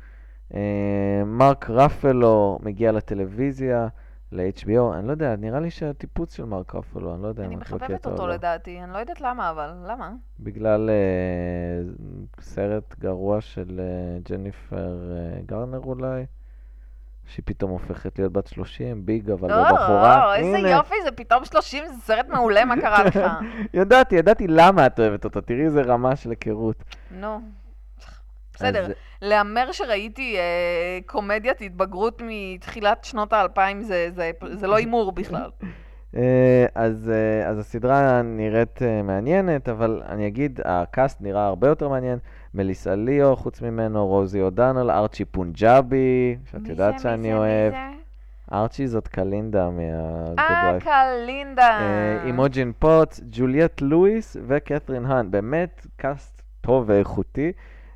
אה, 0.55 1.23
מרק 1.27 1.71
רפלו 1.71 2.59
מגיע 2.63 2.93
לטלוויזיה, 2.93 3.89
ל-HBO, 4.33 4.95
אני 4.95 5.07
לא 5.07 5.13
יודע, 5.13 5.37
נראה 5.37 5.61
לי 5.61 5.71
שהטיפוס 5.71 6.33
של 6.33 6.45
מרק 6.45 6.75
רפלו, 6.75 7.15
אני 7.15 7.23
לא 7.23 7.29
יודע 7.29 7.45
אני 7.45 7.55
אם 7.55 7.59
את 7.59 7.63
מחבבת 7.63 7.91
בקטע 7.91 8.09
או 8.09 8.15
אותו 8.15 8.27
לא. 8.27 8.35
לדעתי, 8.35 8.83
אני 8.83 8.93
לא 8.93 8.99
יודעת 8.99 9.21
למה, 9.21 9.51
אבל 9.51 9.71
למה? 9.87 10.13
בגלל 10.41 10.91
אה, 10.91 11.93
סרט 12.41 12.99
גרוע 12.99 13.41
של 13.41 13.81
אה, 13.81 14.19
ג'ניפר 14.29 15.13
אה, 15.13 15.41
גרנר 15.47 15.79
אולי, 15.79 16.27
שהיא 17.31 17.43
פתאום 17.47 17.71
הופכת 17.71 18.19
להיות 18.19 18.33
בת 18.33 18.47
30, 18.47 19.07
ביג 19.07 19.31
אבל 19.31 19.49
לא 19.49 19.63
בחורה. 19.63 20.27
או, 20.27 20.35
איזה 20.35 20.57
הנה, 20.57 20.71
יופי, 20.71 20.95
זה 21.05 21.11
פתאום 21.11 21.45
30, 21.45 21.85
זה 21.87 22.01
סרט 22.01 22.29
מעולה, 22.29 22.65
מה 22.65 22.81
קרה 22.81 23.05
לך? 23.05 23.19
ידעתי, 23.81 24.17
ידעתי 24.17 24.47
למה 24.47 24.87
את 24.87 25.01
אוהבת 25.01 25.25
אותו, 25.25 25.41
תראי 25.41 25.65
איזה 25.65 25.83
רמה 25.83 26.17
של 26.17 26.31
היכרות. 26.31 26.85
נו. 27.11 27.41
בסדר, 28.55 28.85
אז, 28.85 28.93
להמר 29.23 29.73
שראיתי 29.73 30.37
אה, 30.37 30.99
קומדיית 31.07 31.61
התבגרות 31.61 32.23
מתחילת 32.27 33.05
שנות 33.05 33.33
האלפיים 33.33 33.83
זה, 33.83 34.09
זה, 34.15 34.31
זה 34.53 34.67
לא 34.67 34.77
הימור 34.77 35.13
בכלל. 35.13 35.51
אה, 36.17 36.67
אז, 36.75 37.11
אה, 37.11 37.49
אז 37.49 37.59
הסדרה 37.59 38.23
נראית 38.23 38.83
אה, 38.83 39.03
מעניינת, 39.03 39.69
אבל 39.69 40.03
אני 40.09 40.27
אגיד, 40.27 40.61
ה 40.65 40.76
cast 40.76 41.21
נראה 41.21 41.47
הרבה 41.47 41.69
יותר 41.69 41.89
מעניין. 41.89 42.19
מליסה 42.55 42.95
ליאו, 42.95 43.37
חוץ 43.37 43.63
ממנו, 43.63 44.07
רוזי 44.07 44.41
אודנל, 44.41 44.91
ארצ'י 44.91 45.25
פונג'אבי, 45.25 46.37
שאת 46.51 46.69
יודעת 46.69 46.99
זה, 46.99 47.03
שאני 47.03 47.29
מי 47.29 47.35
אוהב. 47.35 47.73
מי 47.73 47.79
זה? 47.95 48.01
ארצ'י 48.53 48.87
זאת 48.89 49.09
קלינדה 49.09 49.71
מה 49.71 49.93
good 49.93 50.39
אה. 50.39 50.79
קלינדה. 50.81 51.81
אה, 51.81 52.25
אימוג'ין 52.25 52.73
פוטס, 52.79 53.21
ג'וליאט 53.31 53.81
לואיס 53.81 54.37
וקת'רין 54.47 55.05
האן. 55.05 55.31
באמת 55.31 55.87
cast 55.97 56.43
טוב 56.61 56.85
ואיכותי. 56.87 57.53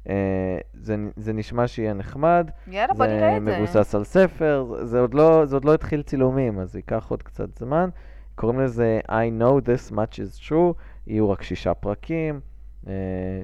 אה, 0.09 0.59
זה, 0.75 0.97
זה 1.17 1.33
נשמע 1.33 1.67
שיהיה 1.67 1.93
נחמד. 1.93 2.51
יאללה, 2.67 2.95
בוא 2.95 3.07
נראה 3.07 3.37
את 3.37 3.43
זה 3.45 3.51
זה. 3.51 3.59
מבוסס 3.59 3.95
על 3.95 4.05
ספר, 4.05 4.75
זה 4.83 5.01
עוד, 5.01 5.15
לא, 5.15 5.47
זה 5.47 5.57
עוד 5.57 5.65
לא 5.65 5.75
התחיל 5.75 6.03
צילומים, 6.03 6.59
אז 6.59 6.77
ייקח 6.77 7.07
עוד 7.09 7.23
קצת 7.23 7.59
זמן. 7.59 7.89
קוראים 8.35 8.61
לזה 8.61 9.01
I 9.09 9.41
know 9.41 9.67
this 9.67 9.93
much 9.93 10.15
is 10.19 10.49
true, 10.49 10.75
יהיו 11.07 11.31
רק 11.31 11.43
שישה 11.43 11.75
פרקים. 11.75 12.41
אה, 12.89 12.93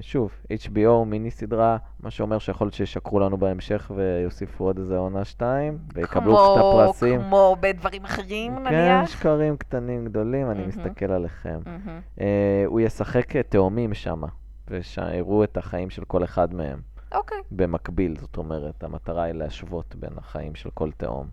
שוב, 0.01 0.31
HBO 0.51 1.05
מיני 1.05 1.31
סדרה, 1.31 1.77
מה 1.99 2.11
שאומר 2.11 2.39
שיכול 2.39 2.65
להיות 2.65 2.73
שישקרו 2.73 3.19
לנו 3.19 3.37
בהמשך 3.37 3.91
ויוסיפו 3.95 4.63
עוד 4.65 4.77
איזה 4.77 4.97
עונה 4.97 5.25
שתיים, 5.25 5.77
ויקבלו 5.93 6.37
כמו- 6.37 6.55
את 6.55 6.85
הפרסים. 6.85 7.21
כמו 7.21 7.55
בדברים 7.59 8.03
אחרים, 8.05 8.55
כן, 8.55 8.63
נניח? 8.63 9.09
שקרים 9.09 9.57
קטנים 9.57 10.05
גדולים, 10.05 10.51
אני 10.51 10.59
מהמם. 10.59 10.67
מסתכל 10.69 11.11
עליכם. 11.11 11.59
מהמם. 11.65 11.99
אה, 12.21 12.63
הוא 12.65 12.79
ישחק 12.79 13.37
תאומים 13.37 13.93
שמה, 13.93 14.27
ויראו 14.69 15.43
את 15.43 15.57
החיים 15.57 15.89
של 15.89 16.03
כל 16.05 16.23
אחד 16.23 16.53
מהם. 16.53 16.79
אוקיי. 17.15 17.37
במקביל, 17.51 18.15
זאת 18.19 18.37
אומרת, 18.37 18.83
המטרה 18.83 19.23
היא 19.23 19.33
להשוות 19.33 19.95
בין 19.95 20.11
החיים 20.17 20.55
של 20.55 20.69
כל 20.73 20.89
תאום. 20.97 21.27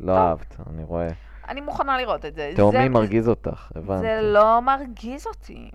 לא 0.00 0.06
טוב. 0.06 0.16
אהבת, 0.16 0.56
אני 0.72 0.84
רואה. 0.84 1.08
אני 1.48 1.60
מוכנה 1.60 1.98
לראות 1.98 2.24
את 2.24 2.34
זה. 2.34 2.52
תאומי 2.56 2.82
זה- 2.82 2.88
מרגיז 2.88 3.28
אותך, 3.28 3.72
הבנתי. 3.74 4.00
זה 4.02 4.20
לא 4.22 4.62
מרגיז 4.62 5.26
אותי. 5.26 5.70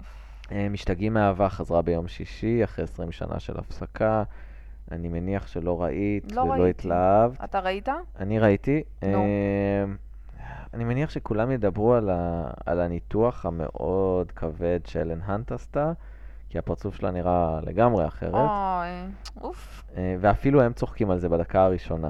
אה, 0.52 0.70
משתגעים 0.70 1.14
מאהבה 1.14 1.50
חזרה 1.50 1.82
ביום 1.82 2.08
שישי, 2.08 2.64
אחרי 2.64 2.84
20 2.84 3.12
שנה 3.12 3.40
של 3.40 3.60
הפסקה. 3.60 4.24
אני 4.92 5.08
מניח 5.08 5.48
שלא 5.48 5.82
ראית 5.82 6.32
לא 6.32 6.42
ולא 6.42 6.52
ראיתי. 6.52 6.70
התלהבת. 6.70 7.44
אתה 7.44 7.60
ראית? 7.60 7.90
אני 8.20 8.40
ראיתי. 8.40 8.84
נו. 9.02 9.08
אה, 9.08 9.86
אני 10.74 10.84
מניח 10.84 11.10
שכולם 11.10 11.52
ידברו 11.52 11.94
על, 11.94 12.10
ה... 12.10 12.50
על 12.66 12.82
הניתוח 12.82 13.46
המאוד 13.46 14.32
כבד 14.32 14.80
שאלן 14.86 15.20
האנט 15.26 15.52
עשתה, 15.52 15.92
כי 16.50 16.58
הפרצוף 16.58 16.96
שלה 16.96 17.12
נראה 17.12 17.60
לגמרי 17.64 18.08
אחרת. 18.08 18.34
אוי, 18.34 19.12
אוף. 19.42 19.84
אה, 19.98 20.16
ואפילו 20.20 20.62
הם 20.62 20.74
צוחקים 20.74 21.12
על 21.12 21.20
זה 21.20 21.30
בדקה 21.30 21.64
הראשונה. 21.64 22.10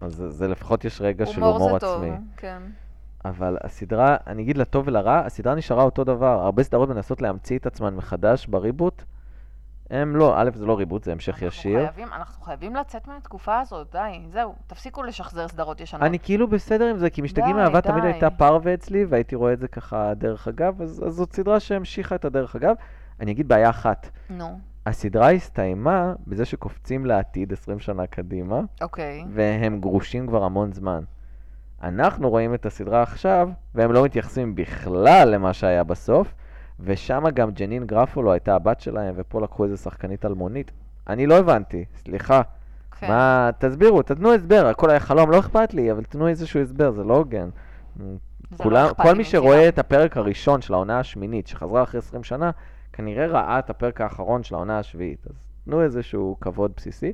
אז 0.00 0.12
זה, 0.14 0.30
זה 0.30 0.48
לפחות 0.48 0.84
יש 0.84 1.00
רגע 1.00 1.26
של 1.26 1.42
הומור 1.42 1.58
הומור 1.58 1.72
זה 1.72 1.78
טוב. 1.78 2.02
עצמי. 2.02 2.16
כן. 2.36 2.62
אבל 3.24 3.56
הסדרה, 3.64 4.16
אני 4.26 4.42
אגיד 4.42 4.58
לטוב 4.58 4.88
ולרע, 4.88 5.18
הסדרה 5.18 5.54
נשארה 5.54 5.82
אותו 5.82 6.04
דבר. 6.04 6.26
הרבה 6.44 6.62
סדרות 6.62 6.88
מנסות 6.88 7.22
להמציא 7.22 7.58
את 7.58 7.66
עצמן 7.66 7.94
מחדש 7.94 8.46
בריבוט. 8.46 9.02
הם 9.90 10.16
לא, 10.16 10.34
א', 10.40 10.50
זה 10.54 10.66
לא 10.66 10.78
ריבוט, 10.78 11.04
זה 11.04 11.12
המשך 11.12 11.32
אנחנו 11.34 11.46
ישיר. 11.46 11.78
חייבים- 11.86 12.12
אנחנו 12.12 12.44
חייבים 12.44 12.76
לצאת 12.76 13.08
מהתקופה 13.08 13.60
הזאת, 13.60 13.86
די, 13.92 14.20
זהו. 14.32 14.54
תפסיקו 14.66 15.02
לשחזר 15.02 15.48
סדרות 15.48 15.80
ישנות. 15.80 16.02
אני 16.02 16.18
כאילו 16.18 16.48
בסדר 16.48 16.84
עם 16.90 16.98
זה, 16.98 17.10
כי 17.10 17.22
משתגעים 17.22 17.56
מאהבה 17.56 17.80
תמיד. 17.80 18.04
הייתה 18.04 18.30
פרווה 18.30 18.74
אצלי, 18.74 19.04
והייתי 19.04 19.34
רואה 19.36 19.52
את 19.52 19.58
זה 19.58 19.68
ככה 19.68 20.14
דרך 20.14 20.48
אגב, 20.48 20.82
אז, 20.82 21.02
אז 21.06 21.14
זאת 21.14 21.32
סדרה 21.32 21.60
שהמשיכה 21.60 22.14
את 22.14 22.24
הדרך 22.24 22.56
אגב. 22.56 22.74
אני 23.20 23.32
אגיד 23.32 23.48
בעיה 23.48 23.70
אחת, 23.70 24.10
נו, 24.30 24.58
הסדרה 24.86 25.30
הסתיימה 25.30 26.12
בזה 26.26 26.44
שקופצים 26.44 27.06
לעתיד 27.06 27.52
20 27.52 27.78
שנה 27.78 28.06
קדימה, 28.06 28.60
אוקיי. 28.82 29.24
והם 29.32 29.80
גרושים 29.80 30.26
כבר 30.26 30.44
המון 30.44 30.72
זמן. 30.72 31.02
אנחנו 31.84 32.30
רואים 32.30 32.54
את 32.54 32.66
הסדרה 32.66 33.02
עכשיו, 33.02 33.48
והם 33.74 33.92
לא 33.92 34.04
מתייחסים 34.04 34.54
בכלל 34.54 35.28
למה 35.34 35.52
שהיה 35.52 35.84
בסוף, 35.84 36.34
ושם 36.80 37.24
גם 37.34 37.50
ג'נין 37.50 37.86
גרפולו 37.86 38.32
הייתה 38.32 38.54
הבת 38.54 38.80
שלהם, 38.80 39.14
ופה 39.16 39.40
לקחו 39.40 39.64
איזה 39.64 39.76
שחקנית 39.76 40.24
אלמונית. 40.24 40.70
אני 41.08 41.26
לא 41.26 41.38
הבנתי, 41.38 41.84
סליחה. 41.96 42.42
כן. 43.00 43.08
מה, 43.08 43.50
תסבירו, 43.58 44.02
תתנו 44.02 44.32
הסבר, 44.32 44.66
הכל 44.66 44.90
היה 44.90 45.00
חלום, 45.00 45.30
לא 45.30 45.38
אכפת 45.38 45.74
לי, 45.74 45.92
אבל 45.92 46.04
תנו 46.04 46.28
איזשהו 46.28 46.60
הסבר, 46.60 46.90
זה 46.90 47.04
לא 47.04 47.16
הוגן. 47.16 47.48
לא 48.00 48.06
כולם, 48.56 48.86
אכפת 48.86 49.02
כל 49.02 49.14
מי. 49.14 49.24
שרואה 49.24 49.68
את 49.68 49.78
הפרק 49.78 50.16
הראשון 50.16 50.60
של 50.60 50.74
העונה 50.74 50.98
השמינית, 50.98 51.46
שחזרה 51.46 51.82
אחרי 51.82 51.98
20 51.98 52.24
שנה, 52.24 52.50
כנראה 52.92 53.26
ראה 53.26 53.58
את 53.58 53.70
הפרק 53.70 54.00
האחרון 54.00 54.42
של 54.42 54.54
העונה 54.54 54.78
השביעית. 54.78 55.26
אז 55.26 55.32
תנו 55.64 55.82
איזשהו 55.82 56.36
כבוד 56.40 56.72
בסיסי. 56.76 57.12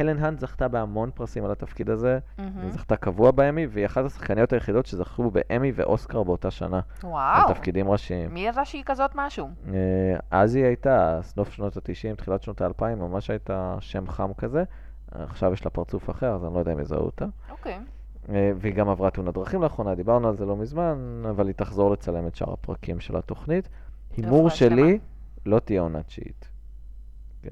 הלן 0.00 0.18
האנט 0.24 0.38
זכתה 0.38 0.68
בהמון 0.68 1.10
פרסים 1.14 1.44
על 1.44 1.50
התפקיד 1.50 1.90
הזה, 1.90 2.18
מהמם. 2.38 2.60
היא 2.60 2.70
זכתה 2.70 2.96
קבוע 2.96 3.30
באמי, 3.30 3.66
והיא 3.66 3.86
אחת 3.86 4.04
השחקניות 4.04 4.52
היחידות 4.52 4.86
שזכו 4.86 5.30
באמי 5.30 5.72
ואוסקר 5.74 6.22
באותה 6.22 6.50
שנה, 6.50 6.80
על 7.02 7.08
וואו. 7.08 7.48
תפקידים 7.54 7.90
ראשיים. 7.90 8.34
מי 8.34 8.40
ידע 8.46 8.64
שהיא 8.64 8.82
כזאת 8.86 9.10
משהו? 9.14 9.48
אה, 9.68 9.72
אז 10.30 10.54
היא 10.54 10.64
הייתה, 10.64 11.18
סוף 11.22 11.50
שנות 11.52 11.76
ה-90, 11.76 12.16
תחילת 12.16 12.42
שנות 12.42 12.60
ה-2000, 12.62 12.84
ממש 12.96 13.30
הייתה 13.30 13.76
שם 13.80 14.06
חם 14.08 14.30
כזה. 14.38 14.64
עכשיו 15.12 15.52
יש 15.52 15.64
לה 15.64 15.70
פרצוף 15.70 16.10
אחר, 16.10 16.34
אז 16.34 16.44
אני 16.44 16.54
לא 16.54 16.58
יודע 16.58 16.72
אם 16.72 16.80
יזהו 16.80 17.00
אותה. 17.04 17.24
אוקיי. 17.50 17.78
אה, 18.28 18.52
והיא 18.56 18.74
גם 18.74 18.88
עברה 18.88 19.10
תאונת 19.10 19.34
דרכים 19.34 19.62
לאחרונה, 19.62 19.94
דיברנו 19.94 20.28
על 20.28 20.36
זה 20.36 20.46
לא 20.46 20.56
מזמן, 20.56 21.22
אבל 21.30 21.46
היא 21.46 21.54
תחזור 21.54 21.90
לצלם 21.92 22.26
את 22.26 22.34
שאר 22.34 22.52
הפרקים 22.52 23.00
של 23.00 23.16
התוכנית. 23.16 23.68
הימור 24.16 24.38
רפואה 24.38 24.50
שלמה. 24.50 24.76
שלי, 24.76 24.98
לא 25.46 25.58
תהיה 25.58 25.80
עונה 25.80 26.02
תשיעית. 26.02 26.48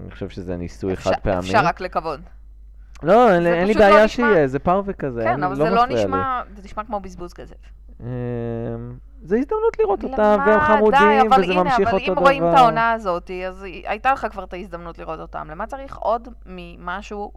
אני 0.01 0.11
חושב 0.11 0.29
שזה 0.29 0.57
ניסוי 0.57 0.93
אפשר- 0.93 1.11
חד 1.11 1.21
פעמי. 1.23 1.39
אפשר 1.39 1.61
רק 1.65 1.81
לקוות. 1.81 2.21
לא, 3.03 3.33
אין 3.35 3.47
אין 3.47 3.67
לי 3.67 3.75
לא 3.75 3.81
בעיה 3.81 4.05
נשמע- 4.05 4.09
שיהיה, 4.09 4.47
זה 4.47 4.59
פרווה 4.59 4.93
כזה, 4.93 5.23
כן, 5.25 5.43
אבל 5.43 5.55
זה 5.57 5.63
לא 5.63 5.71
מפריע 5.71 5.87
לי. 5.87 5.95
נשמע, 6.05 6.41
זה 6.57 6.63
נשמע 6.65 6.85
כמו 6.85 7.01
בזבוז 7.01 7.33
כסף. 7.33 7.55
אמ, 8.01 8.07
זה 9.23 9.37
הזדמנות 9.37 9.79
לראות 9.79 10.05
אותם? 10.05 10.39
והם 10.47 10.59
די, 10.59 10.65
חמודים, 10.67 11.33
אבל 11.33 11.43
וזה 11.43 11.53
הנה, 11.53 11.63
ממשיך 11.63 11.89
אבל 11.89 11.97
אותו 11.99 12.07
אם 12.07 12.13
דבר. 12.13 12.23
רואים 12.23 12.49
את 12.49 12.55
העונה 12.55 12.93
הזאת, 12.93 13.31
אז 13.49 13.63
הייתה 13.85 14.13
לך 14.13 14.27
כבר 14.31 14.45
את 14.45 14.53
ההזדמנות 14.53 14.99
לראות 14.99 15.21
אותם. 15.21 15.47
למה 15.51 15.67
צריך 15.67 15.97
עוד 15.97 16.29
ממשהו 16.47 17.33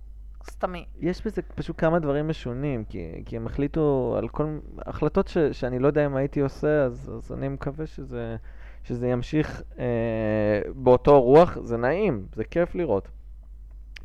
סתמי? 0.49 0.85
יש 0.99 1.25
בזה 1.25 1.41
פשוט 1.55 1.75
כמה 1.81 1.99
דברים 1.99 2.27
משונים, 2.27 2.83
כי, 2.85 3.23
כי 3.25 3.35
הם 3.37 3.45
החליטו 3.47 4.15
על 4.17 4.27
כל 4.27 4.45
החלטות 4.85 5.27
ש, 5.27 5.37
שאני 5.37 5.79
לא 5.79 5.87
יודע 5.87 6.05
אם 6.05 6.15
הייתי 6.15 6.39
עושה, 6.39 6.83
אז, 6.83 7.11
אז 7.17 7.31
אני 7.31 7.47
מקווה 7.49 7.85
שזה, 7.87 8.35
שזה 8.83 9.07
ימשיך 9.07 9.61
אה, 9.79 9.85
באותו 10.75 11.21
רוח, 11.21 11.57
זה 11.63 11.77
נעים, 11.77 12.25
זה 12.35 12.43
כיף 12.43 12.75
לראות. 12.75 13.07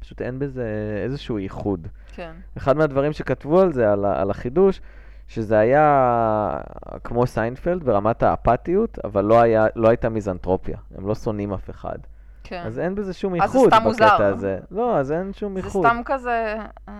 פשוט 0.06 0.22
אין 0.22 0.38
בזה 0.38 0.64
איזשהו 1.04 1.38
ייחוד. 1.38 1.88
כן. 2.14 2.32
אחד 2.56 2.76
מהדברים 2.76 3.12
שכתבו 3.12 3.60
על 3.60 3.72
זה, 3.72 3.92
על, 3.92 4.04
על 4.04 4.30
החידוש, 4.30 4.80
שזה 5.28 5.58
היה 5.58 6.58
כמו 7.04 7.26
סיינפלד 7.26 7.84
ברמת 7.84 8.22
האפתיות, 8.22 8.98
אבל 9.04 9.24
לא, 9.24 9.40
היה, 9.40 9.66
לא 9.76 9.88
הייתה 9.88 10.08
מיזנטרופיה. 10.08 10.78
הם 10.96 11.08
לא 11.08 11.14
שונאים 11.14 11.52
אף 11.52 11.70
אחד. 11.70 11.98
כן. 12.44 12.62
אז 12.66 12.78
אין 12.78 12.94
בזה 12.94 13.12
שום 13.12 13.32
זה 13.32 13.36
ייחוד 13.36 13.74
סתם 13.74 13.82
מוזר. 13.82 14.06
בקטע 14.06 14.26
הזה. 14.26 14.58
לא, 14.70 14.98
אז 14.98 15.12
אין 15.12 15.32
שום 15.32 15.52
זה 15.52 15.58
ייחוד. 15.58 15.86
סתם 15.86 16.00
כזה... 16.04 16.56
אה, 16.88 16.94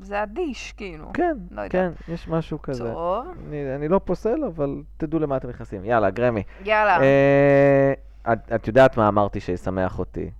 זה 0.00 0.22
אדיש, 0.22 0.72
כאילו. 0.72 1.10
כן, 1.14 1.36
לא. 1.50 1.68
כן, 1.68 1.90
יש 2.08 2.28
משהו 2.28 2.62
כזה. 2.62 2.84
טוב, 2.84 3.26
אני, 3.48 3.74
אני 3.74 3.88
לא 3.88 4.00
פוסל, 4.04 4.44
אבל 4.44 4.82
תדעו 4.96 5.18
למה 5.18 5.36
אתם 5.36 5.48
נכנסים. 5.48 5.84
יאללה, 5.84 6.10
גראמי. 6.10 6.42
יאללה. 6.64 7.00
אה, 7.00 7.92
את, 8.32 8.52
את 8.54 8.68
יודעת 8.68 8.96
מה 8.96 9.08
אמרתי 9.08 9.40
שישמח 9.40 9.98
אותי? 9.98 10.30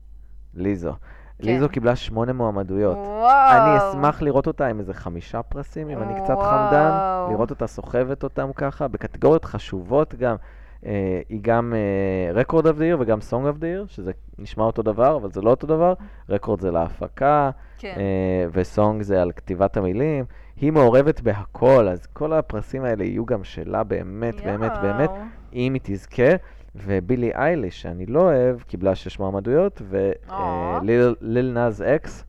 ליזו. 0.54 0.92
כן. 0.92 1.46
ליזו 1.46 1.68
קיבלה 1.68 1.96
שמונה 1.96 2.32
מועמדויות. 2.32 2.96
וואו. 2.96 3.52
אני 3.52 3.78
אשמח 3.78 4.22
לראות 4.22 4.46
אותה 4.46 4.66
עם 4.66 4.80
איזה 4.80 4.94
חמישה 4.94 5.42
פרסים, 5.42 5.90
אם 5.90 6.02
אני 6.02 6.14
קצת 6.14 6.34
וואו. 6.34 6.50
חמדן, 6.50 6.90
לראות 7.32 7.50
אותה 7.50 7.66
סוחבת 7.66 8.22
אותם 8.22 8.50
ככה, 8.54 8.88
בקטגוריות 8.88 9.44
חשובות 9.44 10.14
גם. 10.14 10.36
אה, 10.86 11.20
היא 11.28 11.38
גם 11.42 11.74
of 12.64 12.76
the 12.76 12.80
Year 12.80 13.00
וגם 13.00 13.18
of 13.18 13.56
the 13.60 13.62
Year, 13.62 13.88
שזה 13.88 14.12
נשמע 14.38 14.64
אותו 14.64 14.82
דבר, 14.82 15.16
אבל 15.16 15.30
זה 15.30 15.40
לא 15.40 15.50
אותו 15.50 15.66
דבר. 15.66 15.94
Record 16.30 16.60
זה 16.60 16.70
להפקה, 16.70 17.50
כן. 17.78 17.94
אה, 17.96 18.46
וסונג 18.52 19.02
זה 19.02 19.22
על 19.22 19.32
כתיבת 19.32 19.76
המילים. 19.76 20.24
היא 20.56 20.72
מעורבת 20.72 21.20
בהכל, 21.20 21.88
אז 21.88 22.06
כל 22.06 22.32
הפרסים 22.32 22.84
האלה 22.84 23.04
יהיו 23.04 23.26
גם 23.26 23.44
שלה 23.44 23.84
באמת, 23.84 24.34
באמת, 24.44 24.72
באמת, 24.82 25.10
יואו. 25.10 25.22
אם 25.52 25.74
היא 25.74 25.80
תזכה. 25.84 26.32
ובילי 26.74 27.34
אייליש, 27.34 27.82
שאני 27.82 28.06
לא 28.06 28.20
אוהב, 28.20 28.60
קיבלה 28.60 28.94
שש 28.94 29.18
מועמדויות, 29.18 29.82
אה. 30.30 30.78
וליל 30.82 31.52
נאז 31.52 31.82
אקס, 31.82 32.24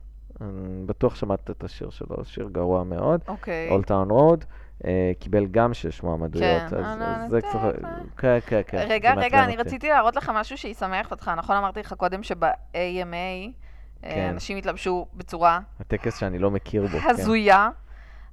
בטוח 0.86 1.14
שמעת 1.14 1.50
את 1.50 1.64
השיר 1.64 1.90
שלו, 1.90 2.24
שיר 2.24 2.48
גרוע 2.52 2.84
מאוד, 2.84 3.20
אוקיי. 3.28 3.70
Old 3.70 3.84
Town 3.84 4.10
Road, 4.10 4.44
אה, 4.84 5.12
קיבל 5.18 5.46
גם 5.46 5.74
שש 5.74 6.02
מועמדויות, 6.02 6.70
כן, 6.70 6.76
אז 6.76 7.00
אה, 7.00 7.18
לא, 7.22 7.28
זה 7.28 7.40
כן, 7.40 7.48
קצת... 7.48 7.84
אה. 7.84 7.90
כן, 8.16 8.38
כן, 8.46 8.60
כן. 8.66 8.86
רגע, 8.88 9.14
רגע, 9.14 9.14
מעצבן 9.14 9.38
אני. 9.38 9.56
רציתי 9.56 9.88
להראות 9.88 10.16
לך 10.16 10.32
משהו 10.34 10.58
שישמח 10.58 11.10
אותך. 11.10 11.30
נכון 11.36 11.56
אמרתי 11.56 11.80
לך 11.80 11.92
קודם 11.92 12.22
שב-AMA 12.22 12.74
כן. 12.74 14.08
אה, 14.08 14.30
אנשים 14.30 14.56
התלבשו 14.56 15.06
בצורה 15.14 15.60
הטקס 15.80 16.18
שאני 16.18 16.38
לא 16.38 16.50
מכיר 16.50 16.86
בו, 16.86 16.98
כן. 16.98 17.10
הזויה. 17.10 17.70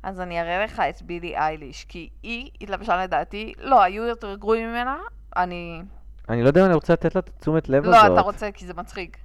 אז 0.04 0.22
אני 0.22 0.42
אראה 0.42 0.64
לך 0.64 0.82
את 0.90 1.02
בילי 1.02 1.38
אייליש, 1.38 1.86
כי 1.86 2.10
היא 2.24 2.50
התלבשה 2.62 3.04
לדעתי, 3.04 3.54
לא, 3.60 3.82
היו 3.82 4.04
יותר 4.04 4.36
גרועים 4.36 4.70
ממנה, 4.70 4.98
אני... 5.36 5.82
אני 6.30 6.42
לא 6.44 6.48
יודע 6.48 6.62
אם 6.62 6.66
אני 6.66 6.74
רוצה 6.74 6.94
לתת 6.94 7.16
לה 7.16 7.20
את 7.20 7.30
תשומת 7.40 7.70
לב 7.70 7.86
לא, 7.86 7.96
הזאת. 7.98 8.12
אתה 8.14 8.22
רוצה, 8.22 8.52
כי 8.52 8.66
זה 8.68 8.74
מצחיק. 8.74 9.18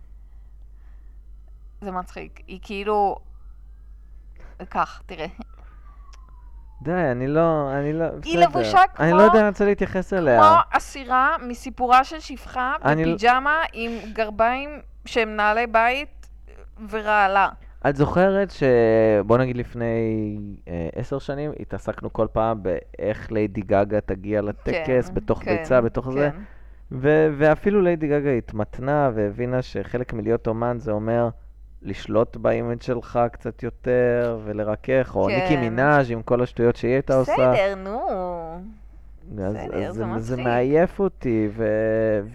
זה 1.80 1.90
מצחיק. 1.90 2.40
היא 2.46 2.58
כאילו... 2.62 3.16
כך, 4.70 5.02
תראה. 5.06 5.26
די, 6.82 6.92
אני 7.12 7.26
לא, 7.26 7.72
אני 7.72 7.92
לא, 7.92 8.04
היא 8.04 8.12
בסדר. 8.20 8.40
לבושה 8.40 8.78
אני 8.98 9.08
כמו- 9.10 9.18
לא 9.18 9.22
יודע, 9.22 9.40
אני 9.40 9.48
רוצה 9.48 9.64
להתייחס 9.64 10.12
אליה. 10.12 10.40
כמו 10.40 10.56
אסירה 10.78 11.36
מסיפורה 11.48 12.04
של 12.04 12.20
שפחה 12.20 12.74
אני- 12.84 13.14
בפיג'מה 13.14 13.62
עם 13.72 14.12
גרביים 14.12 14.70
שהם 15.04 15.36
נעלי 15.36 15.66
בית 15.66 16.26
ורעלה. 16.90 17.48
את 17.88 17.96
זוכרת 17.96 18.50
שבוא 18.50 19.38
נגיד 19.38 19.56
לפני 19.56 19.86
אה, 20.68 20.88
עשר 20.94 21.18
שנים 21.18 21.52
התעסקנו 21.60 22.12
כל 22.12 22.26
פעם 22.32 22.62
באיך 22.62 23.32
ליידי 23.32 23.60
גגה 23.60 24.00
תגיע 24.00 24.42
לטקס, 24.42 25.08
כן, 25.08 25.14
בתוך 25.14 25.42
כן, 25.44 25.56
ביצה, 25.56 25.80
בתוך 25.80 26.10
זה, 26.10 26.30
כן. 26.32 26.42
ו- 26.92 27.28
ואפילו 27.38 27.82
ליידי 27.82 28.08
גגה 28.08 28.30
התמתנה 28.30 29.10
והבינה 29.14 29.62
שחלק 29.62 30.12
מלהיות 30.12 30.46
אומן 30.46 30.78
זה 30.78 30.92
אומר 30.92 31.28
לשלוט 31.82 32.36
ב 32.36 32.44
image 32.44 32.82
שלך 32.82 33.18
קצת 33.32 33.62
יותר 33.62 34.40
ולרכך, 34.44 35.12
או 35.16 35.26
כן. 35.26 35.34
ניקי 35.34 35.56
מנאז' 35.56 36.10
עם 36.10 36.22
כל 36.22 36.42
השטויות 36.42 36.76
שהיא 36.76 36.92
הייתה 36.92 37.14
עושה. 37.14 37.32
בסדר, 37.32 37.74
נו. 37.74 38.00
אז, 39.32 39.54
בסדר, 39.56 39.86
אז 39.86 39.94
זה 40.26 40.34
זה. 40.36 40.42
מעייף 40.42 41.00
אותי, 41.00 41.48
ו... 41.56 41.64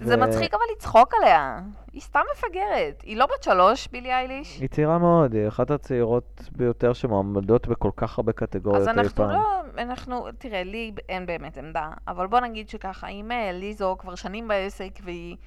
זה 0.02 0.16
ו- 0.18 0.22
מצחיק 0.22 0.54
אבל 0.54 0.64
לצחוק 0.76 1.14
עליה. 1.22 1.60
היא 1.94 2.02
סתם 2.02 2.20
מפגרת. 2.36 3.02
היא 3.04 3.18
לא 3.18 3.26
בת 3.26 3.44
שלוש, 3.44 3.88
בילי 3.88 4.14
אייליש. 4.14 4.60
היא 4.60 4.70
צעירה 4.70 4.98
מאוד, 4.98 5.34
היא 5.34 5.48
אחת 5.48 5.72
הצעירות 5.72 6.50
ביותר 6.58 6.94
שמועמדות 6.94 7.68
בכל 7.68 7.92
כך 7.96 8.18
הרבה 8.18 8.34
קטגוריות 8.34 8.82
אז 8.82 8.88
אי 8.88 8.92
אנחנו 8.92 9.16
פעם. 9.16 9.30
לא, 9.30 9.62
אנחנו, 9.78 10.26
תראה, 10.38 10.64
לי 10.64 10.94
אין 11.10 11.26
באמת 11.26 11.58
עמדה, 11.58 11.90
אבל 12.08 12.28
בוא 12.28 12.40
נגיד 12.40 12.70
שככה, 12.70 13.08
אם 13.08 13.32
אה, 13.32 13.52
ליזו 13.52 13.96
כבר 14.00 14.16
שנים 14.16 14.48
בעסק 14.48 14.92
והיא, 15.04 15.38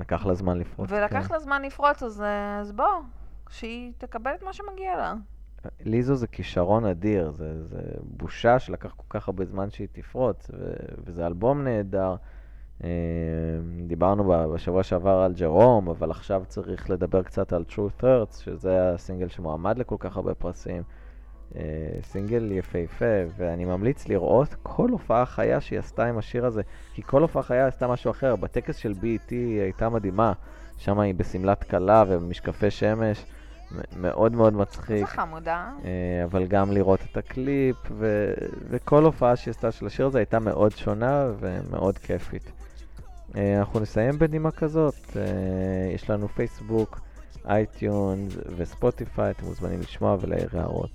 לקח 0.00 0.26
לה 0.26 0.34
זמן 0.34 0.58
לפרוץ. 0.58 0.88
ולקח 0.92 1.26
כן. 1.28 1.34
לה 1.34 1.40
זמן 1.40 1.62
לפרוץ, 1.62 2.02
אז, 2.02 2.22
אה, 2.22 2.58
אז 2.60 2.72
בוא, 2.72 2.84
שהיא 3.50 3.92
תקבל 3.98 4.34
את 4.34 4.42
מה 4.42 4.52
שמגיע 4.52 4.96
לה. 4.96 5.14
ליזו 5.84 6.14
זה 6.14 6.26
כישרון 6.26 6.84
אדיר, 6.84 7.30
זה, 7.30 7.66
זה 7.66 7.80
בושה 8.02 8.58
שלקח 8.58 8.92
כל 8.96 9.18
כך 9.18 9.28
הרבה 9.28 9.44
זמן 9.44 9.70
שהיא 9.70 9.88
תפרוץ, 9.92 10.50
ו, 10.54 10.72
וזה 11.04 11.26
אלבום 11.26 11.64
נהדר. 11.64 12.16
אה, 12.84 12.88
דיברנו 13.86 14.48
בשבוע 14.54 14.82
שעבר 14.82 15.16
על 15.16 15.32
ג'רום, 15.32 15.88
אבל 15.88 16.10
עכשיו 16.10 16.42
צריך 16.48 16.90
לדבר 16.90 17.22
קצת 17.22 17.52
על 17.52 17.64
True 17.68 18.02
Thirds, 18.02 18.40
שזה 18.44 18.92
הסינגל 18.94 19.28
שמועמד 19.28 19.78
לכל 19.78 19.96
כך 19.98 20.16
הרבה 20.16 20.34
פרסים. 20.34 20.82
אה, 21.56 21.62
סינגל 22.02 22.52
יפהפה, 22.52 23.24
ואני 23.36 23.64
ממליץ 23.64 24.08
לראות 24.08 24.54
כל 24.62 24.90
הופעה 24.90 25.26
חיה 25.26 25.60
שהיא 25.60 25.78
עשתה 25.78 26.06
עם 26.06 26.18
השיר 26.18 26.46
הזה, 26.46 26.62
כי 26.94 27.02
כל 27.02 27.22
הופעה 27.22 27.42
חיה 27.42 27.66
עשתה 27.66 27.88
משהו 27.88 28.10
אחר. 28.10 28.36
בטקס 28.36 28.76
של 28.76 28.92
BET 28.92 29.30
היא 29.30 29.60
הייתה 29.60 29.88
מדהימה, 29.88 30.32
שם 30.76 30.98
היא 30.98 31.14
בשמלת 31.14 31.64
כלה 31.64 32.04
ובמשקפי 32.08 32.70
שמש, 32.70 33.24
מאוד 33.96 34.32
מאוד 34.32 34.52
מצחיק. 34.52 34.90
איזה 34.90 35.06
חמודה. 35.06 35.70
אה, 35.84 36.24
אבל 36.24 36.46
גם 36.46 36.72
לראות 36.72 37.00
את 37.12 37.16
הקליפ, 37.16 37.76
ו- 37.90 38.34
וכל 38.70 39.04
הופעה 39.04 39.36
שהיא 39.36 39.50
עשתה 39.52 39.72
של 39.72 39.86
השיר 39.86 40.06
הזה 40.06 40.18
הייתה 40.18 40.38
מאוד 40.38 40.76
שונה 40.76 41.26
ומאוד 41.40 41.98
כיפית. 41.98 42.52
אה, 43.36 43.58
אנחנו 43.58 43.80
נסיים 43.80 44.18
בנימה 44.18 44.50
כזאת, 44.50 45.16
אה, 45.16 45.22
יש 45.94 46.10
לנו 46.10 46.28
פייסבוק, 46.28 47.00
אייטיונס 47.48 48.32
וספוטיפיי, 48.56 49.30
אתם 49.30 49.44
מוזמנים 49.44 49.80
לשמוע 49.80 50.16
ולהעיר 50.20 50.58
הערות. 50.58 50.90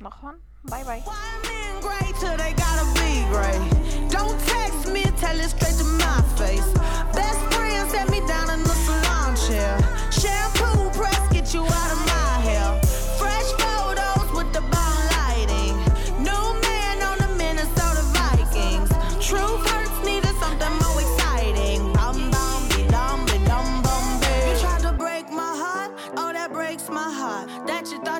נכון? 0.00 0.34
ביי 0.70 0.84
ביי. 0.84 1.00
Why 1.00 1.46
men 1.46 1.82
great 1.82 2.14
till 2.20 2.36
they 2.36 2.52
gotta 2.64 2.86
be 3.00 3.12
great? 3.34 4.10
Don't 4.10 4.38
text 4.40 4.92
me, 4.94 5.02
tell 5.20 5.38
it 5.44 5.50
straight 5.50 5.78
to 5.78 5.84
my 5.84 6.20
face. 6.38 6.75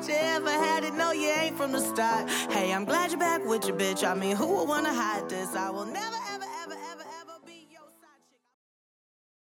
Thought 0.01 0.09
you 0.09 0.15
ever 0.15 0.51
had 0.51 0.83
it, 0.83 0.93
no 0.93 1.11
you 1.11 1.27
ain't 1.27 1.57
from 1.57 1.71
the 1.71 1.79
start. 1.79 2.29
Hey, 2.51 2.71
I'm 2.71 2.85
glad 2.85 3.09
you're 3.11 3.19
back 3.19 3.43
with 3.45 3.65
your 3.65 3.75
bitch. 3.75 4.07
I 4.07 4.13
mean, 4.13 4.35
who 4.35 4.45
would 4.57 4.67
wanna 4.67 4.93
hide 4.93 5.27
this? 5.29 5.55
I 5.55 5.69
will 5.71 5.85
never. 5.85 6.26